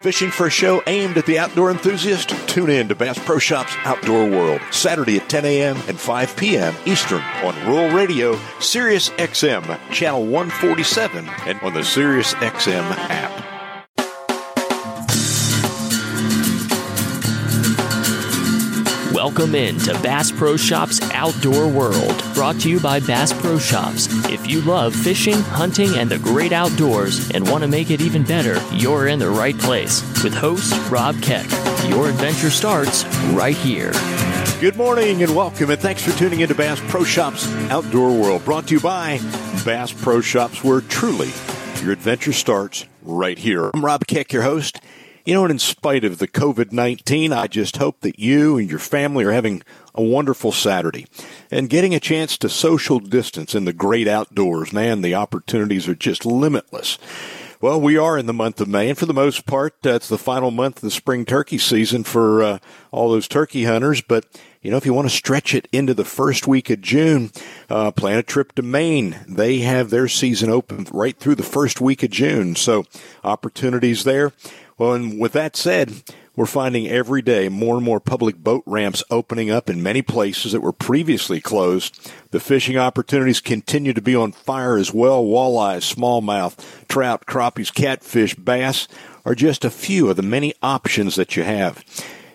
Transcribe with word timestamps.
Fishing 0.00 0.30
for 0.30 0.46
a 0.46 0.50
show 0.50 0.82
aimed 0.86 1.18
at 1.18 1.26
the 1.26 1.38
outdoor 1.38 1.70
enthusiast? 1.70 2.30
Tune 2.48 2.70
in 2.70 2.88
to 2.88 2.94
Bass 2.94 3.18
Pro 3.18 3.38
Shops 3.38 3.74
Outdoor 3.84 4.30
World, 4.30 4.62
Saturday 4.70 5.18
at 5.18 5.28
10 5.28 5.44
a.m. 5.44 5.76
and 5.88 6.00
5 6.00 6.36
p.m. 6.38 6.74
Eastern 6.86 7.20
on 7.44 7.54
Rural 7.66 7.94
Radio, 7.94 8.40
Sirius 8.60 9.10
XM, 9.10 9.78
Channel 9.90 10.24
147, 10.24 11.28
and 11.44 11.60
on 11.60 11.74
the 11.74 11.84
Sirius 11.84 12.32
XM 12.32 12.90
app. 13.10 13.59
Welcome 19.22 19.54
in 19.54 19.78
to 19.80 19.92
Bass 20.00 20.32
Pro 20.32 20.56
Shops 20.56 20.98
Outdoor 21.12 21.68
World, 21.68 22.24
brought 22.32 22.58
to 22.60 22.70
you 22.70 22.80
by 22.80 23.00
Bass 23.00 23.34
Pro 23.34 23.58
Shops. 23.58 24.08
If 24.30 24.48
you 24.48 24.62
love 24.62 24.96
fishing, 24.96 25.34
hunting, 25.34 25.94
and 25.98 26.10
the 26.10 26.18
great 26.18 26.52
outdoors 26.52 27.30
and 27.32 27.46
want 27.46 27.62
to 27.62 27.68
make 27.68 27.90
it 27.90 28.00
even 28.00 28.24
better, 28.24 28.58
you're 28.72 29.08
in 29.08 29.18
the 29.18 29.28
right 29.28 29.56
place. 29.58 30.00
With 30.24 30.32
host 30.32 30.72
Rob 30.90 31.20
Keck, 31.20 31.44
your 31.90 32.08
adventure 32.08 32.48
starts 32.48 33.04
right 33.34 33.54
here. 33.54 33.92
Good 34.58 34.76
morning 34.76 35.22
and 35.22 35.36
welcome, 35.36 35.68
and 35.68 35.78
thanks 35.78 36.02
for 36.02 36.18
tuning 36.18 36.40
into 36.40 36.54
Bass 36.54 36.80
Pro 36.88 37.04
Shops 37.04 37.46
Outdoor 37.68 38.18
World, 38.18 38.42
brought 38.46 38.68
to 38.68 38.74
you 38.76 38.80
by 38.80 39.18
Bass 39.66 39.92
Pro 39.92 40.22
Shops, 40.22 40.64
where 40.64 40.80
truly 40.80 41.28
your 41.82 41.92
adventure 41.92 42.32
starts 42.32 42.86
right 43.02 43.38
here. 43.38 43.70
I'm 43.74 43.84
Rob 43.84 44.06
Keck, 44.06 44.32
your 44.32 44.44
host. 44.44 44.80
You 45.24 45.34
know, 45.34 45.44
and 45.44 45.50
in 45.50 45.58
spite 45.58 46.04
of 46.04 46.18
the 46.18 46.28
COVID 46.28 46.72
19, 46.72 47.32
I 47.32 47.46
just 47.46 47.76
hope 47.76 48.00
that 48.00 48.18
you 48.18 48.56
and 48.56 48.70
your 48.70 48.78
family 48.78 49.24
are 49.24 49.32
having 49.32 49.62
a 49.94 50.02
wonderful 50.02 50.52
Saturday 50.52 51.06
and 51.50 51.68
getting 51.68 51.94
a 51.94 52.00
chance 52.00 52.38
to 52.38 52.48
social 52.48 53.00
distance 53.00 53.54
in 53.54 53.64
the 53.64 53.72
great 53.72 54.08
outdoors. 54.08 54.72
Man, 54.72 55.02
the 55.02 55.14
opportunities 55.14 55.88
are 55.88 55.94
just 55.94 56.24
limitless. 56.24 56.98
Well, 57.60 57.78
we 57.78 57.98
are 57.98 58.16
in 58.16 58.24
the 58.24 58.32
month 58.32 58.58
of 58.62 58.68
May, 58.68 58.88
and 58.88 58.96
for 58.96 59.04
the 59.04 59.12
most 59.12 59.44
part, 59.44 59.74
that's 59.82 60.08
the 60.08 60.16
final 60.16 60.50
month 60.50 60.76
of 60.76 60.80
the 60.80 60.90
spring 60.90 61.26
turkey 61.26 61.58
season 61.58 62.04
for 62.04 62.42
uh, 62.42 62.58
all 62.90 63.10
those 63.10 63.28
turkey 63.28 63.64
hunters. 63.64 64.00
But 64.00 64.24
you 64.62 64.70
know, 64.70 64.78
if 64.78 64.86
you 64.86 64.94
want 64.94 65.10
to 65.10 65.14
stretch 65.14 65.54
it 65.54 65.68
into 65.70 65.92
the 65.92 66.04
first 66.06 66.46
week 66.46 66.70
of 66.70 66.80
June, 66.80 67.30
uh, 67.68 67.90
plan 67.90 68.18
a 68.18 68.22
trip 68.22 68.54
to 68.54 68.62
Maine. 68.62 69.20
They 69.28 69.58
have 69.58 69.90
their 69.90 70.08
season 70.08 70.48
open 70.48 70.86
right 70.90 71.18
through 71.18 71.34
the 71.34 71.42
first 71.42 71.82
week 71.82 72.02
of 72.02 72.10
June, 72.10 72.56
so 72.56 72.86
opportunities 73.24 74.04
there. 74.04 74.32
Well, 74.80 74.94
and 74.94 75.20
with 75.20 75.32
that 75.32 75.56
said, 75.56 75.92
we're 76.34 76.46
finding 76.46 76.88
every 76.88 77.20
day 77.20 77.50
more 77.50 77.76
and 77.76 77.84
more 77.84 78.00
public 78.00 78.38
boat 78.38 78.62
ramps 78.64 79.04
opening 79.10 79.50
up 79.50 79.68
in 79.68 79.82
many 79.82 80.00
places 80.00 80.52
that 80.52 80.62
were 80.62 80.72
previously 80.72 81.38
closed. 81.38 82.10
The 82.30 82.40
fishing 82.40 82.78
opportunities 82.78 83.42
continue 83.42 83.92
to 83.92 84.00
be 84.00 84.16
on 84.16 84.32
fire 84.32 84.78
as 84.78 84.90
well. 84.90 85.22
Walleyes, 85.22 85.94
smallmouth, 85.94 86.88
trout, 86.88 87.26
crappies, 87.26 87.70
catfish, 87.70 88.34
bass 88.36 88.88
are 89.26 89.34
just 89.34 89.66
a 89.66 89.70
few 89.70 90.08
of 90.08 90.16
the 90.16 90.22
many 90.22 90.54
options 90.62 91.14
that 91.16 91.36
you 91.36 91.42
have. 91.42 91.84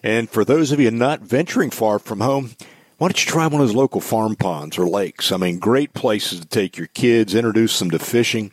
And 0.04 0.30
for 0.30 0.46
those 0.46 0.72
of 0.72 0.80
you 0.80 0.92
not 0.92 1.22
venturing 1.22 1.72
far 1.72 1.98
from 1.98 2.20
home, 2.20 2.52
why 3.00 3.08
don't 3.08 3.26
you 3.26 3.32
try 3.32 3.48
one 3.48 3.60
of 3.60 3.68
those 3.68 3.76
local 3.76 4.02
farm 4.02 4.36
ponds 4.36 4.78
or 4.78 4.88
lakes? 4.88 5.32
I 5.32 5.38
mean, 5.38 5.58
great 5.58 5.96
places 5.96 6.42
to 6.42 6.46
take 6.46 6.78
your 6.78 6.88
kids, 6.94 7.34
introduce 7.34 7.80
them 7.80 7.90
to 7.90 7.98
fishing. 7.98 8.52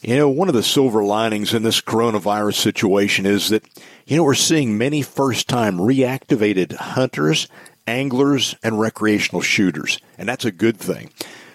You 0.00 0.16
know, 0.16 0.28
one 0.28 0.48
of 0.48 0.54
the 0.54 0.62
silver 0.62 1.02
linings 1.02 1.52
in 1.52 1.64
this 1.64 1.80
coronavirus 1.80 2.54
situation 2.54 3.26
is 3.26 3.48
that, 3.48 3.64
you 4.06 4.16
know, 4.16 4.22
we're 4.22 4.34
seeing 4.34 4.78
many 4.78 5.02
first 5.02 5.48
time 5.48 5.78
reactivated 5.78 6.72
hunters, 6.72 7.48
anglers, 7.86 8.54
and 8.62 8.78
recreational 8.78 9.42
shooters. 9.42 9.98
And 10.16 10.28
that's 10.28 10.44
a 10.44 10.52
good 10.52 10.76
thing. 10.76 11.10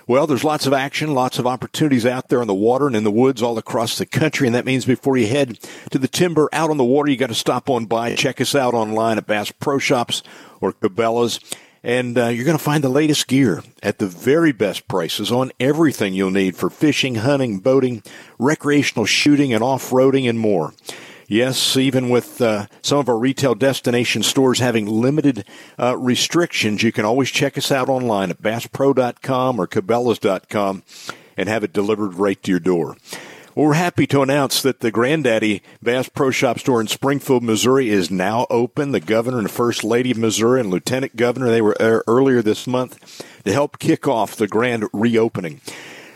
Well, 0.05 0.27
there's 0.27 0.43
lots 0.43 0.65
of 0.67 0.73
action, 0.73 1.13
lots 1.13 1.39
of 1.39 1.47
opportunities 1.47 2.05
out 2.05 2.27
there 2.27 2.41
in 2.41 2.47
the 2.47 2.53
water 2.53 2.87
and 2.87 2.95
in 2.97 3.05
the 3.05 3.11
woods 3.11 3.41
all 3.41 3.57
across 3.57 3.97
the 3.97 4.05
country. 4.05 4.45
And 4.45 4.55
that 4.55 4.65
means 4.65 4.83
before 4.83 5.15
you 5.15 5.27
head 5.27 5.57
to 5.91 5.97
the 5.97 6.09
timber 6.09 6.49
out 6.51 6.69
on 6.69 6.77
the 6.77 6.83
water, 6.83 7.09
you 7.09 7.15
got 7.15 7.27
to 7.27 7.35
stop 7.35 7.69
on 7.69 7.85
by. 7.85 8.13
Check 8.15 8.41
us 8.41 8.55
out 8.55 8.73
online 8.73 9.17
at 9.17 9.25
Bass 9.25 9.51
Pro 9.51 9.79
Shops 9.79 10.21
or 10.59 10.73
Cabela's 10.73 11.39
and 11.83 12.17
uh, 12.17 12.27
you're 12.27 12.45
going 12.45 12.57
to 12.57 12.63
find 12.63 12.83
the 12.83 12.89
latest 12.89 13.27
gear 13.27 13.61
at 13.81 13.99
the 13.99 14.07
very 14.07 14.51
best 14.51 14.87
prices 14.87 15.31
on 15.31 15.51
everything 15.59 16.13
you'll 16.13 16.31
need 16.31 16.55
for 16.55 16.69
fishing, 16.69 17.15
hunting, 17.15 17.59
boating, 17.59 18.01
recreational 18.39 19.05
shooting, 19.05 19.53
and 19.53 19.63
off 19.63 19.89
roading, 19.89 20.29
and 20.29 20.39
more. 20.39 20.73
Yes, 21.27 21.77
even 21.77 22.09
with 22.09 22.41
uh, 22.41 22.67
some 22.81 22.99
of 22.99 23.09
our 23.09 23.17
retail 23.17 23.55
destination 23.55 24.23
stores 24.23 24.59
having 24.59 24.85
limited 24.85 25.45
uh, 25.79 25.97
restrictions, 25.97 26.83
you 26.83 26.91
can 26.91 27.05
always 27.05 27.31
check 27.31 27.57
us 27.57 27.71
out 27.71 27.89
online 27.89 28.29
at 28.29 28.41
BassPro.com 28.41 29.59
or 29.59 29.67
Cabela's.com 29.67 30.83
and 31.35 31.49
have 31.49 31.63
it 31.63 31.73
delivered 31.73 32.15
right 32.15 32.41
to 32.43 32.51
your 32.51 32.59
door. 32.59 32.97
Well, 33.55 33.67
we're 33.67 33.73
happy 33.73 34.07
to 34.07 34.23
announce 34.23 34.63
that 34.63 34.79
the 34.79 34.89
Granddaddy 34.89 35.61
Bass 35.83 36.09
Pro 36.09 36.31
Shop 36.31 36.57
store 36.57 36.81
in 36.81 36.87
Springfield, 36.87 37.43
Missouri 37.43 37.89
is 37.89 38.09
now 38.09 38.47
open. 38.49 38.93
The 38.93 38.99
governor 38.99 39.37
and 39.37 39.51
first 39.51 39.83
lady 39.83 40.09
of 40.09 40.17
Missouri 40.17 40.59
and 40.59 40.71
lieutenant 40.71 41.15
governor, 41.15 41.51
they 41.51 41.61
were 41.61 41.75
earlier 41.79 42.41
this 42.41 42.65
month 42.65 43.23
to 43.45 43.53
help 43.53 43.77
kick 43.77 44.07
off 44.07 44.35
the 44.35 44.47
grand 44.47 44.85
reopening. 44.91 45.61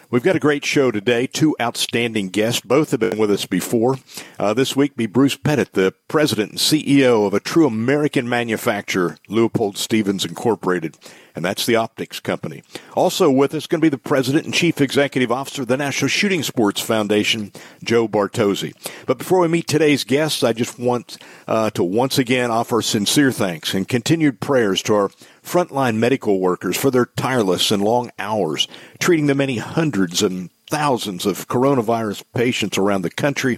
We've 0.10 0.24
got 0.24 0.38
a 0.38 0.40
great 0.40 0.64
show 0.64 0.90
today. 0.90 1.28
Two 1.28 1.54
outstanding 1.60 2.30
guests. 2.30 2.62
Both 2.62 2.92
have 2.92 3.02
been 3.02 3.18
with 3.18 3.30
us 3.30 3.46
before. 3.46 3.98
Uh, 4.40 4.54
this 4.54 4.74
week 4.74 4.96
be 4.96 5.06
Bruce 5.06 5.36
Pettit, 5.36 5.74
the 5.74 5.94
president 6.08 6.52
and 6.52 6.60
CEO 6.60 7.28
of 7.28 7.34
a 7.34 7.42
true 7.42 7.68
American 7.68 8.30
manufacturer, 8.30 9.18
Leupold 9.28 9.76
Stevens 9.76 10.24
Incorporated. 10.24 10.98
And 11.36 11.44
that's 11.44 11.66
the 11.66 11.76
optics 11.76 12.22
company. 12.22 12.64
Also 12.96 13.30
with 13.30 13.54
us 13.54 13.68
going 13.68 13.82
to 13.82 13.86
be 13.86 13.90
the 13.90 13.98
president 13.98 14.46
and 14.46 14.54
chief 14.54 14.80
executive 14.80 15.32
officer 15.32 15.64
of 15.64 15.68
the 15.68 15.76
National 15.76 16.08
Shooting 16.08 16.42
Sports 16.42 16.80
Foundation, 16.80 17.52
Joe 17.84 18.08
Bartozzi. 18.08 18.74
But 19.06 19.18
before 19.18 19.42
we 19.42 19.50
meet 19.50 19.68
today's 19.68 20.06
guests, 20.06 20.42
I 20.42 20.54
just 20.54 20.80
want 20.80 21.18
uh, 21.48 21.70
to 21.72 21.84
once 21.84 22.18
again 22.18 22.50
offer 22.50 22.82
sincere 22.82 23.34
thanks 23.34 23.74
and 23.74 23.86
continued 23.86 24.40
prayers 24.40 24.82
to 24.84 24.96
our 24.96 25.12
frontline 25.48 25.96
medical 25.96 26.40
workers 26.40 26.76
for 26.76 26.92
their 26.92 27.06
tireless 27.06 27.72
and 27.72 27.82
long 27.82 28.12
hours, 28.20 28.68
treating 29.00 29.28
the 29.28 29.36
many 29.36 29.58
hundreds 29.58 30.22
and 30.22 30.50
thousands 30.70 31.26
of 31.26 31.48
coronavirus 31.48 32.24
patients 32.34 32.78
around 32.78 33.02
the 33.02 33.10
country 33.10 33.58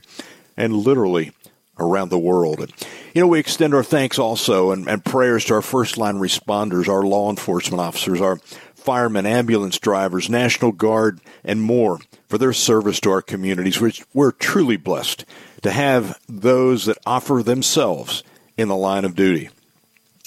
and 0.56 0.76
literally 0.76 1.32
around 1.80 2.10
the 2.10 2.20
world. 2.20 2.60
And, 2.60 2.72
you 3.14 3.22
know, 3.22 3.28
we 3.28 3.40
extend 3.40 3.74
our 3.74 3.84
thanks 3.84 4.20
also 4.20 4.72
and, 4.72 4.88
and 4.88 5.04
prayers 5.04 5.46
to 5.46 5.56
our 5.56 5.62
first 5.62 5.98
line 5.98 6.18
responders, 6.18 6.88
our 6.88 7.04
law 7.04 7.30
enforcement 7.30 7.82
officers, 7.82 8.22
our 8.22 8.38
firemen, 8.76 9.26
ambulance 9.26 9.80
drivers, 9.80 10.30
National 10.30 10.72
Guard, 10.72 11.20
and 11.44 11.62
more 11.62 12.00
for 12.28 12.38
their 12.38 12.54
service 12.54 13.00
to 13.00 13.12
our 13.12 13.22
communities, 13.22 13.82
which 13.82 14.04
we're 14.14 14.32
truly 14.32 14.78
blessed 14.78 15.26
to 15.64 15.72
have 15.72 16.20
those 16.28 16.86
that 16.86 16.98
offer 17.06 17.42
themselves 17.42 18.24
in 18.58 18.68
the 18.68 18.76
line 18.76 19.06
of 19.06 19.16
duty. 19.16 19.50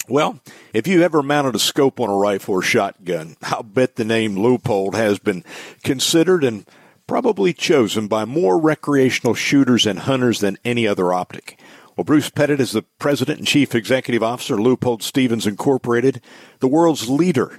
Well, 0.09 0.41
if 0.73 0.85
you 0.85 1.01
ever 1.01 1.23
mounted 1.23 1.55
a 1.55 1.59
scope 1.59 1.99
on 1.99 2.09
a 2.09 2.15
rifle 2.15 2.55
or 2.55 2.61
shotgun, 2.61 3.37
I'll 3.41 3.63
bet 3.63 3.95
the 3.95 4.03
name 4.03 4.35
Leupold 4.35 4.95
has 4.95 5.17
been 5.17 5.45
considered 5.81 6.43
and 6.43 6.65
probably 7.07 7.53
chosen 7.53 8.07
by 8.07 8.25
more 8.25 8.59
recreational 8.59 9.33
shooters 9.33 9.85
and 9.85 9.99
hunters 9.99 10.41
than 10.41 10.57
any 10.65 10.85
other 10.85 11.13
optic. 11.13 11.57
Well, 11.95 12.03
Bruce 12.03 12.29
Pettit 12.29 12.59
is 12.59 12.71
the 12.71 12.81
president 12.99 13.39
and 13.39 13.47
chief 13.47 13.73
executive 13.75 14.23
officer 14.23 14.55
of 14.55 14.59
Leupold 14.61 15.03
Stevens 15.03 15.47
Incorporated, 15.47 16.21
the 16.59 16.67
world's 16.67 17.09
leader 17.09 17.57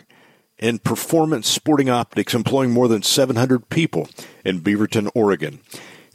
in 0.59 0.81
performance 0.81 1.49
sporting 1.49 1.89
optics, 1.89 2.35
employing 2.35 2.73
more 2.73 2.89
than 2.89 3.03
700 3.03 3.71
people 3.71 4.09
in 4.45 4.61
Beaverton, 4.61 5.11
Oregon. 5.15 5.61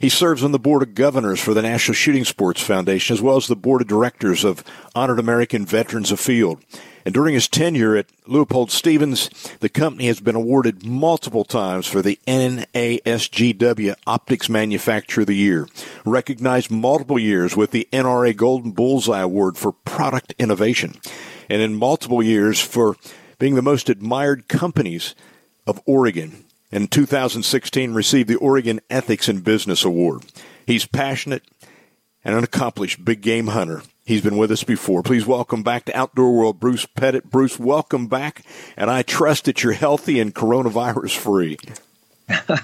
He 0.00 0.08
serves 0.08 0.42
on 0.42 0.52
the 0.52 0.58
board 0.58 0.82
of 0.82 0.94
governors 0.94 1.40
for 1.40 1.52
the 1.52 1.60
National 1.60 1.94
Shooting 1.94 2.24
Sports 2.24 2.62
Foundation, 2.62 3.12
as 3.12 3.20
well 3.20 3.36
as 3.36 3.46
the 3.46 3.54
board 3.54 3.82
of 3.82 3.88
directors 3.88 4.44
of 4.44 4.64
Honored 4.94 5.18
American 5.18 5.66
Veterans 5.66 6.10
Afield. 6.10 6.58
And 7.04 7.12
during 7.12 7.34
his 7.34 7.48
tenure 7.48 7.96
at 7.96 8.06
Leupold 8.26 8.70
Stevens, 8.70 9.28
the 9.60 9.68
company 9.68 10.06
has 10.06 10.18
been 10.20 10.34
awarded 10.34 10.86
multiple 10.86 11.44
times 11.44 11.86
for 11.86 12.00
the 12.00 12.18
NASGW 12.26 13.94
Optics 14.06 14.48
Manufacturer 14.48 15.20
of 15.20 15.26
the 15.26 15.36
Year, 15.36 15.68
recognized 16.06 16.70
multiple 16.70 17.18
years 17.18 17.54
with 17.54 17.70
the 17.70 17.86
NRA 17.92 18.34
Golden 18.34 18.70
Bullseye 18.70 19.20
Award 19.20 19.58
for 19.58 19.72
product 19.72 20.34
innovation, 20.38 20.94
and 21.50 21.60
in 21.60 21.74
multiple 21.74 22.22
years 22.22 22.58
for 22.58 22.96
being 23.38 23.54
the 23.54 23.60
most 23.60 23.90
admired 23.90 24.48
companies 24.48 25.14
of 25.66 25.78
Oregon 25.84 26.46
in 26.70 26.86
2016 26.88 27.92
received 27.92 28.28
the 28.28 28.36
Oregon 28.36 28.80
Ethics 28.88 29.28
in 29.28 29.40
Business 29.40 29.84
Award. 29.84 30.24
He's 30.66 30.86
passionate 30.86 31.42
and 32.24 32.36
an 32.36 32.44
accomplished 32.44 33.04
big 33.04 33.22
game 33.22 33.48
hunter. 33.48 33.82
He's 34.04 34.22
been 34.22 34.36
with 34.36 34.50
us 34.50 34.64
before. 34.64 35.02
Please 35.02 35.26
welcome 35.26 35.62
back 35.62 35.84
to 35.84 35.96
Outdoor 35.96 36.32
World, 36.32 36.60
Bruce 36.60 36.86
Pettit. 36.86 37.30
Bruce, 37.30 37.58
welcome 37.58 38.06
back, 38.06 38.44
and 38.76 38.90
I 38.90 39.02
trust 39.02 39.44
that 39.44 39.62
you're 39.62 39.72
healthy 39.72 40.20
and 40.20 40.34
coronavirus 40.34 41.16
free. 41.16 41.58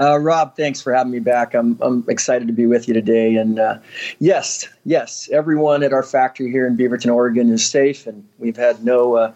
uh, 0.00 0.18
Rob, 0.18 0.56
thanks 0.56 0.80
for 0.80 0.92
having 0.92 1.12
me 1.12 1.20
back. 1.20 1.54
I'm, 1.54 1.78
I'm 1.80 2.04
excited 2.08 2.48
to 2.48 2.52
be 2.52 2.66
with 2.66 2.88
you 2.88 2.94
today. 2.94 3.36
And 3.36 3.58
uh, 3.58 3.78
yes, 4.18 4.68
yes, 4.84 5.28
everyone 5.32 5.82
at 5.82 5.92
our 5.92 6.02
factory 6.02 6.50
here 6.50 6.66
in 6.66 6.76
Beaverton, 6.76 7.14
Oregon 7.14 7.50
is 7.50 7.64
safe, 7.64 8.06
and 8.06 8.26
we've 8.38 8.56
had 8.56 8.84
no 8.84 9.14
uh, 9.14 9.32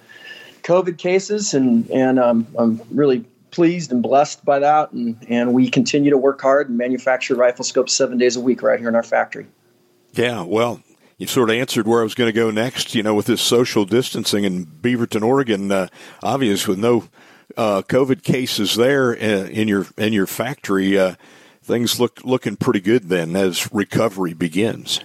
COVID 0.62 0.99
cases, 0.99 1.55
and, 1.55 1.88
and 1.91 2.19
um, 2.19 2.47
I'm 2.59 2.81
really 2.91 3.25
pleased 3.56 3.91
and 3.91 4.03
blessed 4.03 4.44
by 4.44 4.61
that. 4.61 4.93
And, 4.93 5.17
and 5.29 5.53
we 5.55 5.69
continue 5.70 6.11
to 6.11 6.19
work 6.19 6.41
hard 6.41 6.69
and 6.69 6.79
manufacture 6.79 7.35
rifle 7.35 7.64
scopes 7.64 7.94
seven 7.94 8.19
days 8.19 8.37
a 8.37 8.41
week 8.41 8.62
right 8.62 8.79
here 8.79 8.88
in 8.88 8.94
our 8.94 9.03
factory. 9.03 9.47
Yeah, 10.12 10.43
well, 10.43 10.82
you 11.17 11.26
sort 11.26 11.49
of 11.50 11.56
answered 11.56 11.88
where 11.88 12.00
I 12.00 12.05
was 12.05 12.14
going 12.14 12.29
to 12.29 12.32
go 12.32 12.50
next. 12.50 12.94
You 12.94 13.03
know, 13.03 13.14
with 13.14 13.26
this 13.26 13.41
social 13.41 13.87
distancing 13.87 14.44
in 14.44 14.67
Beaverton, 14.67 15.23
Oregon, 15.23 15.73
uh, 15.73 15.88
obvious 16.23 16.69
with 16.69 16.79
no 16.79 17.08
uh, 17.56 17.82
COVID 17.82 18.23
cases 18.23 18.76
there 18.76 19.12
uh, 19.12 19.47
in 19.47 19.69
your 19.69 19.87
in 19.97 20.12
your 20.12 20.26
factory, 20.26 20.99
uh, 20.99 21.14
things 21.62 21.99
look 21.99 22.23
looking 22.25 22.56
pretty 22.56 22.81
good 22.81 23.09
then 23.09 23.35
as 23.35 23.73
recovery 23.73 24.35
begins. 24.35 25.00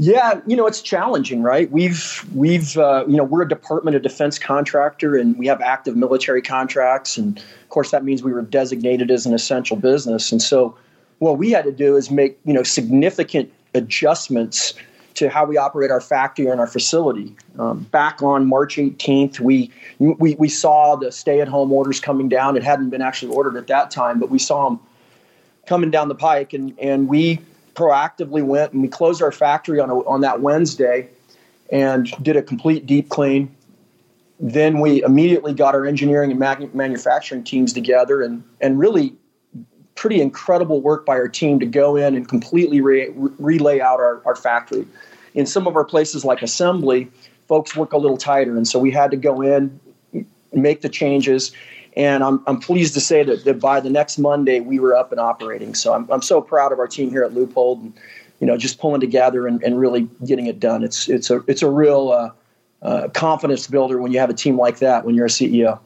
Yeah, 0.00 0.40
you 0.46 0.54
know 0.54 0.66
it's 0.68 0.80
challenging, 0.80 1.42
right? 1.42 1.68
We've 1.72 2.24
we've 2.32 2.78
uh, 2.78 3.04
you 3.08 3.16
know 3.16 3.24
we're 3.24 3.42
a 3.42 3.48
Department 3.48 3.96
of 3.96 4.02
Defense 4.02 4.38
contractor, 4.38 5.16
and 5.16 5.36
we 5.36 5.48
have 5.48 5.60
active 5.60 5.96
military 5.96 6.40
contracts, 6.40 7.18
and 7.18 7.36
of 7.36 7.68
course 7.68 7.90
that 7.90 8.04
means 8.04 8.22
we 8.22 8.32
were 8.32 8.42
designated 8.42 9.10
as 9.10 9.26
an 9.26 9.34
essential 9.34 9.76
business. 9.76 10.30
And 10.30 10.40
so, 10.40 10.76
what 11.18 11.36
we 11.36 11.50
had 11.50 11.64
to 11.64 11.72
do 11.72 11.96
is 11.96 12.12
make 12.12 12.38
you 12.44 12.52
know 12.52 12.62
significant 12.62 13.52
adjustments 13.74 14.74
to 15.14 15.28
how 15.28 15.44
we 15.44 15.56
operate 15.56 15.90
our 15.90 16.00
factory 16.00 16.46
and 16.46 16.60
our 16.60 16.68
facility. 16.68 17.34
Um, 17.58 17.80
back 17.90 18.22
on 18.22 18.46
March 18.46 18.76
18th, 18.76 19.40
we, 19.40 19.68
we 19.98 20.36
we 20.36 20.48
saw 20.48 20.94
the 20.94 21.10
stay-at-home 21.10 21.72
orders 21.72 21.98
coming 21.98 22.28
down. 22.28 22.56
It 22.56 22.62
hadn't 22.62 22.90
been 22.90 23.02
actually 23.02 23.34
ordered 23.34 23.56
at 23.56 23.66
that 23.66 23.90
time, 23.90 24.20
but 24.20 24.30
we 24.30 24.38
saw 24.38 24.68
them 24.68 24.78
coming 25.66 25.90
down 25.90 26.06
the 26.06 26.14
pike, 26.14 26.52
and 26.52 26.78
and 26.78 27.08
we 27.08 27.40
proactively 27.78 28.44
went 28.44 28.72
and 28.72 28.82
we 28.82 28.88
closed 28.88 29.22
our 29.22 29.30
factory 29.30 29.78
on 29.78 29.88
a, 29.88 29.98
on 30.00 30.20
that 30.22 30.40
Wednesday 30.40 31.08
and 31.70 32.10
did 32.22 32.36
a 32.36 32.42
complete 32.42 32.86
deep 32.86 33.08
clean. 33.08 33.54
Then 34.40 34.80
we 34.80 35.02
immediately 35.04 35.54
got 35.54 35.74
our 35.76 35.86
engineering 35.86 36.32
and 36.32 36.74
manufacturing 36.74 37.44
teams 37.44 37.72
together 37.72 38.22
and 38.22 38.42
and 38.60 38.78
really 38.78 39.14
pretty 39.94 40.20
incredible 40.20 40.80
work 40.80 41.04
by 41.04 41.14
our 41.14 41.28
team 41.28 41.58
to 41.60 41.66
go 41.66 41.96
in 41.96 42.14
and 42.14 42.28
completely 42.28 42.80
re- 42.80 43.10
relay 43.38 43.80
out 43.80 43.98
our, 43.98 44.22
our 44.24 44.36
factory. 44.36 44.86
In 45.34 45.44
some 45.44 45.66
of 45.66 45.74
our 45.74 45.84
places 45.84 46.24
like 46.24 46.40
assembly, 46.40 47.08
folks 47.48 47.74
work 47.74 47.92
a 47.92 47.98
little 47.98 48.16
tighter, 48.16 48.56
and 48.56 48.66
so 48.66 48.78
we 48.78 48.92
had 48.92 49.10
to 49.10 49.16
go 49.16 49.40
in, 49.40 49.80
make 50.52 50.82
the 50.82 50.88
changes, 50.88 51.50
and 51.98 52.22
I'm, 52.22 52.40
I'm 52.46 52.60
pleased 52.60 52.94
to 52.94 53.00
say 53.00 53.24
that, 53.24 53.44
that 53.44 53.60
by 53.60 53.80
the 53.80 53.90
next 53.90 54.18
Monday 54.18 54.60
we 54.60 54.78
were 54.78 54.94
up 54.94 55.10
and 55.10 55.20
operating. 55.20 55.74
So 55.74 55.92
I'm, 55.92 56.08
I'm 56.10 56.22
so 56.22 56.40
proud 56.40 56.72
of 56.72 56.78
our 56.78 56.86
team 56.86 57.10
here 57.10 57.24
at 57.24 57.32
Leupold 57.32 57.82
and 57.82 57.92
you 58.40 58.46
know 58.46 58.56
just 58.56 58.78
pulling 58.78 59.00
together 59.00 59.48
and, 59.48 59.62
and 59.64 59.78
really 59.78 60.08
getting 60.24 60.46
it 60.46 60.60
done. 60.60 60.84
It's 60.84 61.08
it's 61.08 61.28
a 61.28 61.42
it's 61.48 61.62
a 61.62 61.68
real 61.68 62.10
uh, 62.12 62.30
uh, 62.86 63.08
confidence 63.08 63.66
builder 63.66 64.00
when 64.00 64.12
you 64.12 64.20
have 64.20 64.30
a 64.30 64.34
team 64.34 64.56
like 64.56 64.78
that 64.78 65.04
when 65.04 65.16
you're 65.16 65.26
a 65.26 65.30
CEO. 65.30 65.80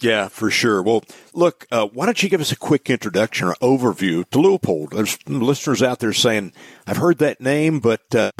Yeah, 0.00 0.26
for 0.26 0.50
sure. 0.50 0.82
Well, 0.82 1.04
look, 1.32 1.64
uh, 1.70 1.86
why 1.86 2.06
don't 2.06 2.20
you 2.20 2.28
give 2.28 2.40
us 2.40 2.50
a 2.50 2.56
quick 2.56 2.90
introduction 2.90 3.46
or 3.46 3.54
overview 3.62 4.28
to 4.30 4.38
Leupold? 4.38 4.90
There's 4.90 5.16
listeners 5.28 5.80
out 5.80 6.00
there 6.00 6.12
saying, 6.12 6.52
I've 6.88 6.96
heard 6.96 7.18
that 7.18 7.40
name, 7.40 7.78
but 7.78 8.12
uh, 8.12 8.32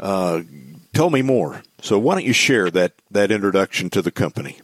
uh, 0.00 0.40
tell 0.94 1.10
me 1.10 1.20
more. 1.20 1.62
So 1.82 1.98
why 1.98 2.14
don't 2.14 2.24
you 2.24 2.32
share 2.32 2.70
that, 2.70 2.94
that 3.10 3.30
introduction 3.30 3.90
to 3.90 4.00
the 4.00 4.10
company? 4.10 4.56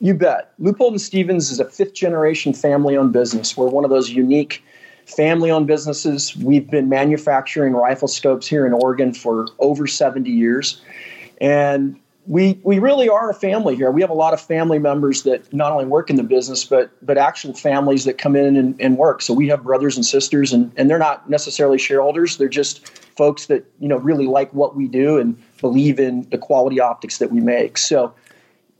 You 0.00 0.14
bet. 0.14 0.52
Leupold 0.60 0.90
and 0.90 1.00
Stevens 1.00 1.50
is 1.50 1.60
a 1.60 1.64
fifth 1.64 1.94
generation 1.94 2.52
family 2.52 2.96
owned 2.96 3.12
business. 3.12 3.56
We're 3.56 3.68
one 3.68 3.84
of 3.84 3.90
those 3.90 4.10
unique 4.10 4.62
family 5.06 5.50
owned 5.50 5.66
businesses. 5.66 6.36
We've 6.36 6.68
been 6.68 6.88
manufacturing 6.88 7.74
rifle 7.74 8.08
scopes 8.08 8.46
here 8.46 8.66
in 8.66 8.72
Oregon 8.72 9.12
for 9.14 9.46
over 9.58 9.86
70 9.86 10.30
years. 10.30 10.80
And 11.40 11.98
we 12.26 12.58
we 12.62 12.78
really 12.78 13.08
are 13.08 13.28
a 13.28 13.34
family 13.34 13.76
here. 13.76 13.90
We 13.90 14.00
have 14.00 14.10
a 14.10 14.14
lot 14.14 14.32
of 14.32 14.40
family 14.40 14.78
members 14.78 15.24
that 15.24 15.52
not 15.52 15.72
only 15.72 15.84
work 15.84 16.08
in 16.08 16.16
the 16.16 16.22
business, 16.22 16.64
but 16.64 16.90
but 17.04 17.18
actual 17.18 17.52
families 17.52 18.04
that 18.04 18.16
come 18.16 18.34
in 18.34 18.56
and, 18.56 18.80
and 18.80 18.96
work. 18.96 19.20
So 19.20 19.34
we 19.34 19.48
have 19.48 19.62
brothers 19.62 19.96
and 19.96 20.06
sisters, 20.06 20.52
and 20.52 20.72
and 20.76 20.88
they're 20.88 20.98
not 20.98 21.28
necessarily 21.28 21.76
shareholders. 21.76 22.38
They're 22.38 22.48
just 22.48 22.88
folks 23.16 23.46
that 23.46 23.70
you 23.78 23.88
know 23.88 23.98
really 23.98 24.26
like 24.26 24.52
what 24.54 24.74
we 24.74 24.88
do 24.88 25.18
and 25.18 25.36
believe 25.60 26.00
in 26.00 26.28
the 26.30 26.38
quality 26.38 26.80
optics 26.80 27.18
that 27.18 27.30
we 27.30 27.40
make. 27.40 27.76
So 27.76 28.14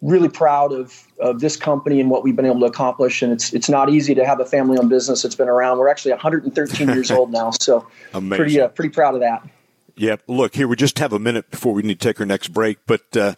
really 0.03 0.29
proud 0.29 0.73
of 0.73 1.07
of 1.19 1.41
this 1.41 1.57
company 1.57 2.01
and 2.01 2.11
what 2.11 2.23
we've 2.23 2.37
been 2.37 2.47
able 2.47 2.61
to 2.61 2.67
accomplish. 2.67 3.23
And 3.23 3.33
it's 3.33 3.53
it's 3.53 3.69
not 3.69 3.91
easy 3.91 4.15
to 4.15 4.25
have 4.27 4.41
a 4.41 4.45
family 4.45 4.79
owned 4.79 4.91
business 4.91 5.23
that's 5.23 5.35
been 5.35 5.49
around. 5.49 5.79
We're 5.79 5.89
actually 5.89 6.13
113 6.13 6.89
years 6.89 7.11
old 7.11 7.31
now, 7.31 7.51
so 7.51 7.87
Amazing. 8.15 8.37
pretty 8.37 8.61
uh, 8.61 8.69
pretty 8.69 8.91
proud 8.91 9.15
of 9.15 9.21
that. 9.21 9.49
Yeah, 9.97 10.17
look, 10.27 10.55
here 10.55 10.67
we 10.67 10.77
just 10.77 10.99
have 10.99 11.13
a 11.13 11.19
minute 11.19 11.51
before 11.51 11.73
we 11.73 11.83
need 11.83 12.01
to 12.01 12.09
take 12.09 12.19
our 12.19 12.27
next 12.27 12.49
break. 12.49 12.79
But 12.87 13.17
uh, 13.17 13.35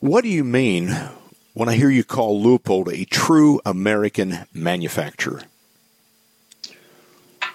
what 0.00 0.22
do 0.22 0.28
you 0.28 0.42
mean 0.42 0.94
when 1.54 1.68
I 1.68 1.76
hear 1.76 1.88
you 1.88 2.02
call 2.04 2.42
Leupold 2.42 2.92
a 2.92 3.04
true 3.04 3.60
American 3.64 4.38
manufacturer? 4.52 5.42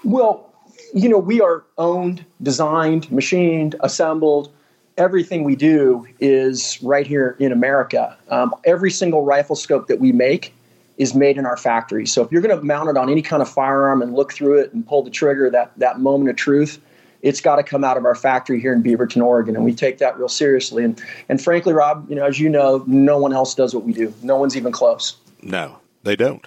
Well, 0.04 0.54
you 0.94 1.10
know, 1.10 1.20
we 1.20 1.42
are 1.42 1.64
owned, 1.78 2.26
designed, 2.42 3.12
machined, 3.12 3.76
assembled. 3.82 4.52
Everything 5.00 5.46
we 5.46 5.56
do 5.56 6.06
is 6.20 6.78
right 6.84 7.08
here 7.08 7.38
in 7.40 7.52
America. 7.52 8.18
Um, 8.30 8.54
every 8.66 8.92
single 8.92 9.24
rifle 9.24 9.56
scope 9.56 9.88
that 9.88 10.00
we 10.00 10.12
make 10.12 10.54
is 10.98 11.16
made 11.16 11.38
in 11.38 11.46
our 11.46 11.56
factory. 11.56 12.06
So 12.06 12.22
if 12.22 12.32
you're 12.32 12.42
going 12.42 12.56
to 12.56 12.64
mount 12.64 12.90
it 12.90 12.98
on 12.98 13.10
any 13.10 13.22
kind 13.22 13.42
of 13.42 13.50
firearm 13.50 14.02
and 14.02 14.14
look 14.14 14.34
through 14.34 14.60
it 14.60 14.74
and 14.74 14.86
pull 14.86 15.02
the 15.02 15.10
trigger, 15.10 15.50
that 15.50 15.72
that 15.78 16.02
moment 16.02 16.30
of 16.30 16.36
truth, 16.36 16.82
it's 17.22 17.40
got 17.40 17.56
to 17.56 17.64
come 17.64 17.86
out 17.86 17.96
of 17.96 18.04
our 18.04 18.14
factory 18.14 18.60
here 18.60 18.74
in 18.74 18.84
Beaverton, 18.84 19.24
Oregon, 19.24 19.56
and 19.56 19.64
we 19.64 19.74
take 19.74 20.00
that 20.00 20.20
real 20.20 20.30
seriously. 20.30 20.84
And 20.84 21.02
and 21.30 21.42
frankly, 21.42 21.74
Rob, 21.74 22.06
you 22.10 22.16
know, 22.16 22.26
as 22.26 22.40
you 22.40 22.50
know, 22.50 22.84
no 22.86 23.18
one 23.18 23.34
else 23.34 23.56
does 23.56 23.74
what 23.74 23.86
we 23.86 23.94
do. 23.94 24.14
No 24.22 24.36
one's 24.36 24.58
even 24.58 24.74
close. 24.74 25.16
No, 25.42 25.80
they 26.04 26.18
don't. 26.18 26.46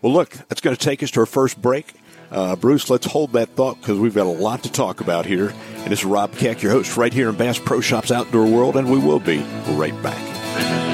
Well, 0.00 0.12
look, 0.12 0.30
that's 0.48 0.60
going 0.60 0.74
to 0.74 0.84
take 0.84 1.02
us 1.04 1.12
to 1.12 1.20
our 1.20 1.26
first 1.26 1.62
break. 1.62 1.94
Uh, 2.32 2.56
Bruce, 2.56 2.88
let's 2.88 3.06
hold 3.06 3.34
that 3.34 3.50
thought 3.50 3.78
because 3.78 3.98
we've 3.98 4.14
got 4.14 4.26
a 4.26 4.30
lot 4.30 4.62
to 4.62 4.72
talk 4.72 5.02
about 5.02 5.26
here. 5.26 5.50
And 5.50 5.92
this 5.92 5.98
is 5.98 6.04
Rob 6.06 6.34
Keck, 6.34 6.62
your 6.62 6.72
host, 6.72 6.96
right 6.96 7.12
here 7.12 7.28
in 7.28 7.36
Bass 7.36 7.58
Pro 7.58 7.82
Shops 7.82 8.10
Outdoor 8.10 8.46
World, 8.46 8.76
and 8.76 8.90
we 8.90 8.98
will 8.98 9.20
be 9.20 9.40
right 9.68 10.02
back. 10.02 10.91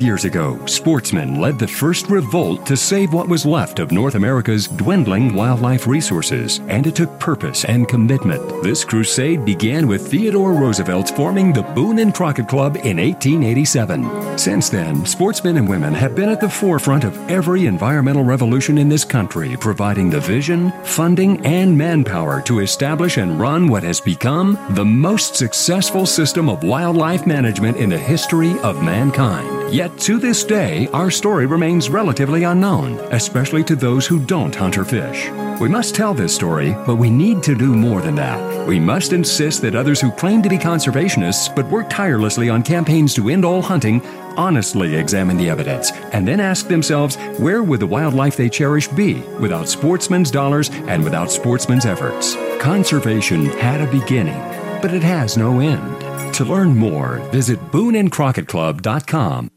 Years 0.00 0.24
ago, 0.24 0.58
sportsmen 0.64 1.38
led 1.38 1.58
the 1.58 1.68
first 1.68 2.08
revolt 2.08 2.64
to 2.64 2.74
save 2.74 3.12
what 3.12 3.28
was 3.28 3.44
left 3.44 3.80
of 3.80 3.92
North 3.92 4.14
America's 4.14 4.66
dwindling 4.66 5.34
wildlife 5.34 5.86
resources, 5.86 6.60
and 6.68 6.86
it 6.86 6.94
took 6.94 7.20
purpose 7.20 7.66
and 7.66 7.86
commitment. 7.86 8.62
This 8.62 8.82
crusade 8.82 9.44
began 9.44 9.86
with 9.86 10.10
Theodore 10.10 10.54
Roosevelt 10.54 11.10
forming 11.10 11.52
the 11.52 11.64
Boone 11.64 11.98
and 11.98 12.14
Crockett 12.14 12.48
Club 12.48 12.76
in 12.76 12.96
1887. 12.96 14.38
Since 14.38 14.70
then, 14.70 15.04
sportsmen 15.04 15.58
and 15.58 15.68
women 15.68 15.92
have 15.92 16.14
been 16.14 16.30
at 16.30 16.40
the 16.40 16.48
forefront 16.48 17.04
of 17.04 17.18
every 17.28 17.66
environmental 17.66 18.24
revolution 18.24 18.78
in 18.78 18.88
this 18.88 19.04
country, 19.04 19.54
providing 19.58 20.08
the 20.08 20.20
vision, 20.20 20.72
funding, 20.82 21.44
and 21.44 21.76
manpower 21.76 22.40
to 22.40 22.60
establish 22.60 23.18
and 23.18 23.38
run 23.38 23.68
what 23.68 23.82
has 23.82 24.00
become 24.00 24.58
the 24.70 24.84
most 24.84 25.36
successful 25.36 26.06
system 26.06 26.48
of 26.48 26.64
wildlife 26.64 27.26
management 27.26 27.76
in 27.76 27.90
the 27.90 27.98
history 27.98 28.58
of 28.60 28.82
mankind. 28.82 29.59
Yet 29.70 29.96
to 30.00 30.18
this 30.18 30.42
day, 30.42 30.88
our 30.92 31.12
story 31.12 31.46
remains 31.46 31.90
relatively 31.90 32.42
unknown, 32.42 32.98
especially 33.12 33.62
to 33.64 33.76
those 33.76 34.04
who 34.04 34.18
don't 34.18 34.54
hunt 34.54 34.76
or 34.76 34.84
fish. 34.84 35.30
We 35.60 35.68
must 35.68 35.94
tell 35.94 36.12
this 36.12 36.34
story, 36.34 36.72
but 36.86 36.96
we 36.96 37.08
need 37.08 37.40
to 37.44 37.54
do 37.54 37.74
more 37.76 38.00
than 38.00 38.16
that. 38.16 38.66
We 38.66 38.80
must 38.80 39.12
insist 39.12 39.62
that 39.62 39.76
others 39.76 40.00
who 40.00 40.10
claim 40.10 40.42
to 40.42 40.48
be 40.48 40.58
conservationists 40.58 41.54
but 41.54 41.70
work 41.70 41.88
tirelessly 41.88 42.48
on 42.48 42.64
campaigns 42.64 43.14
to 43.14 43.28
end 43.28 43.44
all 43.44 43.62
hunting 43.62 44.04
honestly 44.36 44.96
examine 44.96 45.36
the 45.36 45.50
evidence 45.50 45.92
and 46.12 46.26
then 46.26 46.40
ask 46.40 46.66
themselves 46.66 47.16
where 47.38 47.62
would 47.62 47.80
the 47.80 47.86
wildlife 47.86 48.36
they 48.36 48.48
cherish 48.48 48.88
be 48.88 49.20
without 49.38 49.68
sportsmen's 49.68 50.30
dollars 50.30 50.70
and 50.88 51.04
without 51.04 51.30
sportsmen's 51.30 51.86
efforts? 51.86 52.34
Conservation 52.58 53.44
had 53.44 53.80
a 53.80 53.90
beginning, 53.90 54.40
but 54.82 54.92
it 54.94 55.02
has 55.02 55.36
no 55.36 55.60
end. 55.60 56.34
To 56.34 56.44
learn 56.44 56.76
more, 56.76 57.18
visit 57.30 57.60
BooneandCrockettClub.com. 57.70 59.50